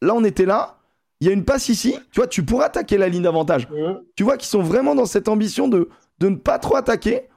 [0.01, 0.77] là, on était là.
[1.19, 1.97] Il y a une passe ici.
[2.11, 3.67] Tu vois, tu pourrais attaquer la ligne d'avantage.
[4.15, 5.89] Tu vois qu'ils sont vraiment dans cette ambition de,
[6.19, 7.27] de ne pas trop attaquer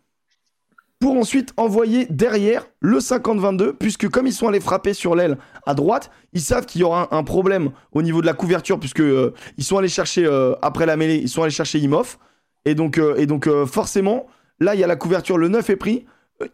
[0.98, 5.72] pour ensuite envoyer derrière le 50-22, puisque comme ils sont allés frapper sur l'aile à
[5.72, 9.32] droite, ils savent qu'il y aura un, problème au niveau de la couverture, puisque euh,
[9.56, 12.18] ils sont allés chercher, euh, après la mêlée, ils sont allés chercher Imhoff.
[12.66, 14.26] Et donc, et donc forcément,
[14.58, 16.04] là, il y a la couverture, le 9 est pris.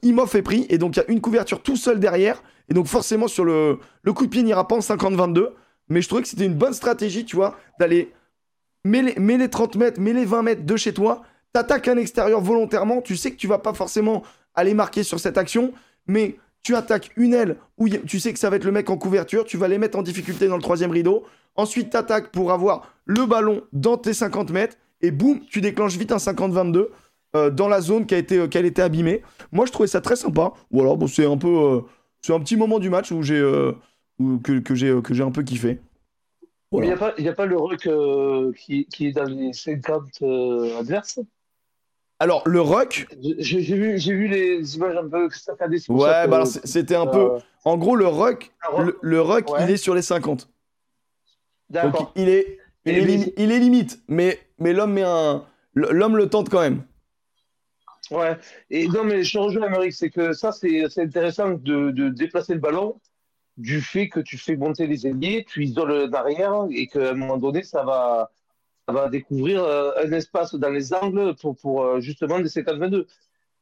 [0.02, 2.42] Imoff est pris et donc il y a une couverture tout seul derrière.
[2.68, 3.78] Et donc forcément sur le,
[4.14, 5.50] coup de pied n'ira pas en 50-22.
[5.88, 8.12] Mais je trouvais que c'était une bonne stratégie, tu vois, d'aller
[8.84, 11.22] mêler, les 30 mètres, mêler les 20 mètres de chez toi.
[11.52, 13.00] T'attaques un extérieur volontairement.
[13.02, 14.22] Tu sais que tu vas pas forcément
[14.54, 15.72] aller marquer sur cette action.
[16.08, 18.96] Mais tu attaques une aile où tu sais que ça va être le mec en
[18.96, 19.44] couverture.
[19.44, 21.24] Tu vas les mettre en difficulté dans le troisième rideau.
[21.54, 24.76] Ensuite, t'attaques pour avoir le ballon dans tes 50 mètres.
[25.00, 26.88] Et boum, tu déclenches vite un 50-22.
[27.36, 29.22] Euh, dans la zone qui a été, qui a été abîmée.
[29.52, 30.52] Moi, je trouvais ça très sympa.
[30.70, 31.80] Ou alors, bon, c'est un peu, euh,
[32.20, 33.72] c'est un petit moment du match où j'ai, euh,
[34.42, 35.78] que, que j'ai, que j'ai un peu kiffé.
[36.72, 37.88] Il n'y a, pas, a pas le ruck
[38.56, 40.22] qui, qui, est dans les 50
[40.78, 41.20] adverses?
[42.18, 43.06] Alors, le ruck.
[43.38, 45.78] J'ai vu, vu les images un peu saccadées.
[45.88, 47.38] Ouais, bah c'était un peu.
[47.64, 48.52] En gros, le ruck,
[49.00, 50.48] le, ruck il est sur les 50.
[51.70, 52.12] D'accord.
[52.14, 55.44] il est, il est, il est, limite, mais, mais l'homme met un.
[55.74, 56.82] L'homme le tente quand même.
[58.10, 58.38] Ouais,
[58.70, 62.60] et non, mais je rejoins Amérique, c'est que ça, c'est intéressant de, de, déplacer le
[62.60, 63.00] ballon
[63.56, 67.38] du fait que tu fais monter les ailiers, tu isoles derrière et qu'à un moment
[67.38, 68.30] donné, ça va,
[68.86, 73.06] ça va découvrir euh, un espace dans les angles pour, pour euh, justement des 50-22.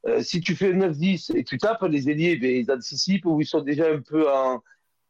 [0.06, 3.46] Euh, si tu fais 9-10 et tu tapes, les ailiers, ben, ils anticipent ou ils
[3.46, 4.62] sont déjà un peu en,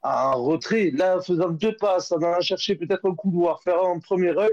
[0.02, 0.90] en retrait.
[0.93, 4.52] Là, en faisant deux passes, en allant chercher peut-être un couloir, faire un premier ruck,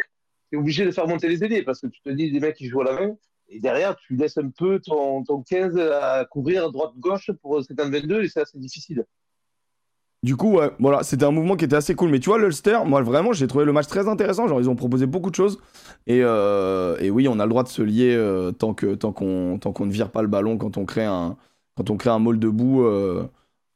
[0.49, 2.55] tu es obligé de faire monter les ailiers parce que tu te dis, des mecs
[2.55, 3.17] qui jouent à la main.
[3.51, 8.29] Et derrière, tu laisses un peu ton, ton 15 à couvrir droite-gauche pour 50-22 et
[8.29, 9.05] c'est assez difficile.
[10.23, 12.11] Du coup, ouais, voilà, c'était un mouvement qui était assez cool.
[12.11, 14.47] Mais tu vois, l'Ulster, moi vraiment, j'ai trouvé le match très intéressant.
[14.47, 15.59] Genre, ils ont proposé beaucoup de choses.
[16.05, 19.85] Et, euh, oui, on a le droit de se lier euh, tant qu'on tant qu'on
[19.85, 21.37] ne vire pas le ballon quand on crée un,
[21.75, 23.25] quand on crée un maul debout, euh,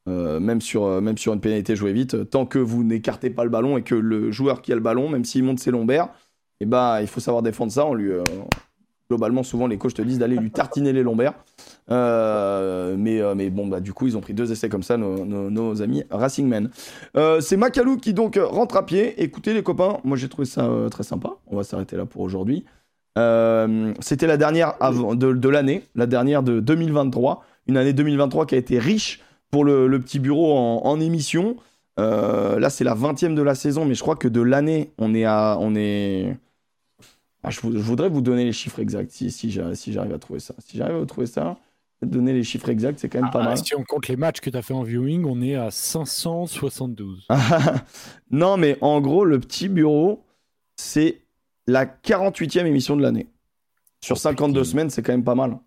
[0.08, 2.30] même, sur, même sur une pénalité jouée vite.
[2.30, 5.10] Tant que vous n'écartez pas le ballon et que le joueur qui a le ballon,
[5.10, 6.10] même s'il monte ses lombaires,
[6.60, 7.86] eh bah, il faut savoir défendre ça.
[7.88, 8.12] On lui,
[9.10, 11.34] globalement, souvent, les coachs te disent d'aller lui tartiner les lombaires.
[11.92, 14.98] Euh, mais, euh, mais bon, bah, du coup, ils ont pris deux essais comme ça,
[14.98, 16.70] nos, amis Racing Men.
[17.16, 19.22] Euh, c'est Macalou qui donc rentre à pied.
[19.22, 21.36] Écoutez, les copains, moi j'ai trouvé ça très sympa.
[21.48, 22.66] On va s'arrêter là pour aujourd'hui.
[24.00, 27.44] C'était la dernière avant, de, l'année, la dernière de 2023.
[27.68, 29.22] Une année 2023 qui a été riche
[29.52, 31.56] pour le, petit bureau en, émission.
[31.98, 35.26] là, c'est la 20e de la saison, mais je crois que de l'année, on est
[35.26, 35.58] à.
[35.60, 36.38] On est
[37.48, 40.56] ah, je, voudrais vous donner les chiffres exacts si, si j'arrive à trouver ça.
[40.60, 41.58] Si j'arrive à trouver ça,
[42.06, 43.58] donner les chiffres exacts, c'est quand même pas ah, mal.
[43.58, 47.28] Si on compte les matchs que tu as fait en viewing, on est à 572.
[48.32, 50.24] non, mais en gros, le petit bureau,
[50.76, 51.22] c'est
[51.68, 53.28] la 48e émission de l'année.
[54.02, 55.58] Sur 52 semaines, c'est quand même pas mal.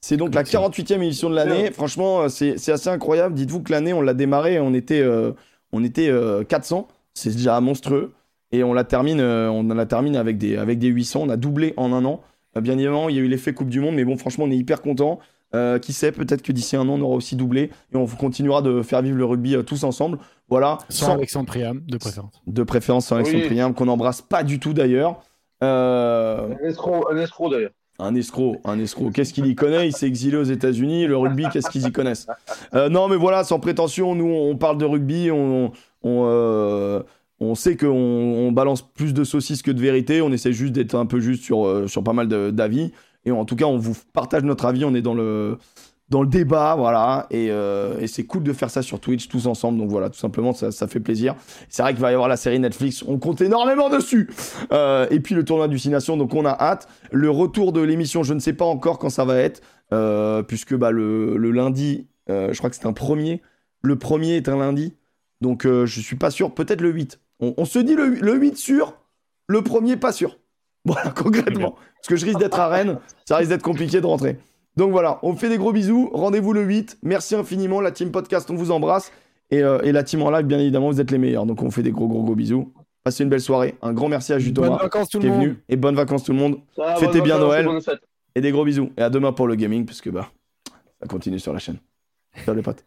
[0.00, 1.70] C'est donc la 48e émission de l'année.
[1.70, 3.34] Franchement, c'est assez incroyable.
[3.34, 5.32] Dites-vous que l'année, on l'a démarré, on était, euh,
[5.72, 6.12] on était
[6.48, 6.88] 400.
[6.88, 8.12] Euh, c'est déjà monstrueux.
[8.54, 11.22] Et on la termine, euh, on la termine avec des, avec des 800.
[11.24, 12.20] On a doublé en un an.
[12.56, 14.50] Euh, bien évidemment, il y a eu l'effet Coupe du Monde, mais bon, franchement, on
[14.50, 15.18] est hyper content.
[15.56, 18.62] Euh, qui sait, peut-être que d'ici un an, on aura aussi doublé et on continuera
[18.62, 20.18] de faire vivre le rugby tous ensemble.
[20.48, 20.78] Voilà.
[20.88, 22.42] Sans, Alexandre Priam, de préférence.
[22.46, 25.20] De préférence sans Alexandre Priam, qu'on n'embrasse pas du tout d'ailleurs.
[25.60, 27.70] Un escroc, un escroc d'ailleurs.
[27.98, 29.10] Un escroc, un escroc.
[29.12, 29.88] Qu'est-ce qu'il y connaît?
[29.88, 31.06] Il s'est exilé aux États-Unis.
[31.06, 32.28] Le rugby, qu'est-ce qu'ils y connaissent?
[32.72, 35.30] Non, mais voilà, sans prétention, nous, on parle de rugby.
[35.32, 35.72] On,
[36.02, 37.02] on,
[37.44, 40.22] on sait qu'on balance plus de saucisses que de vérité.
[40.22, 42.92] On essaie juste d'être un peu juste sur, euh, sur pas mal d'avis.
[43.24, 44.84] Et en tout cas, on vous partage notre avis.
[44.84, 45.58] On est dans le,
[46.08, 47.26] dans le débat, voilà.
[47.32, 49.78] Euh, et, c'est cool de faire ça sur Twitch tous ensemble.
[49.78, 51.34] Donc voilà, tout simplement, ça, fait plaisir.
[51.68, 53.04] C'est vrai qu'il va y avoir la série Netflix.
[53.06, 54.30] On compte énormément dessus.
[54.72, 56.16] Euh, et puis le tournoi d'hallucination.
[56.16, 56.88] Donc on a hâte.
[57.10, 59.60] Le retour de l'émission, je ne sais pas encore quand ça va être.
[60.46, 63.42] puisque bah, le, lundi, je crois que c'est un premier.
[63.82, 64.94] Le premier est un lundi.
[65.40, 66.54] Donc je suis pas sûr.
[66.54, 67.18] Peut-être le 8.
[67.40, 68.94] On, se dit le, le 8 sûr,
[69.48, 70.38] le premier pas sûr.
[70.86, 71.76] Voilà, concrètement.
[71.96, 74.38] Parce que je risque d'être à Rennes, ça risque d'être compliqué de rentrer.
[74.76, 76.10] Donc voilà, on fait des gros bisous.
[76.12, 76.98] Rendez-vous le 8.
[77.02, 77.80] Merci infiniment.
[77.80, 79.10] La team podcast, on vous embrasse.
[79.50, 81.46] Et, euh, et, la team en live, bien évidemment, vous êtes les meilleurs.
[81.46, 82.72] Donc on fait des gros, gros, gros bisous.
[83.04, 83.76] Passez une belle soirée.
[83.82, 84.78] Un grand merci à Jus Thomas
[85.10, 85.62] qui est venu.
[85.68, 86.58] Et bonnes vacances tout le monde.
[86.98, 87.68] Fêtez bien Noël.
[88.34, 88.90] Et des gros bisous.
[88.96, 90.30] Et à demain pour le gaming, puisque bah,
[91.00, 91.78] ça continue sur la chaîne.
[92.44, 92.84] Ciao les potes.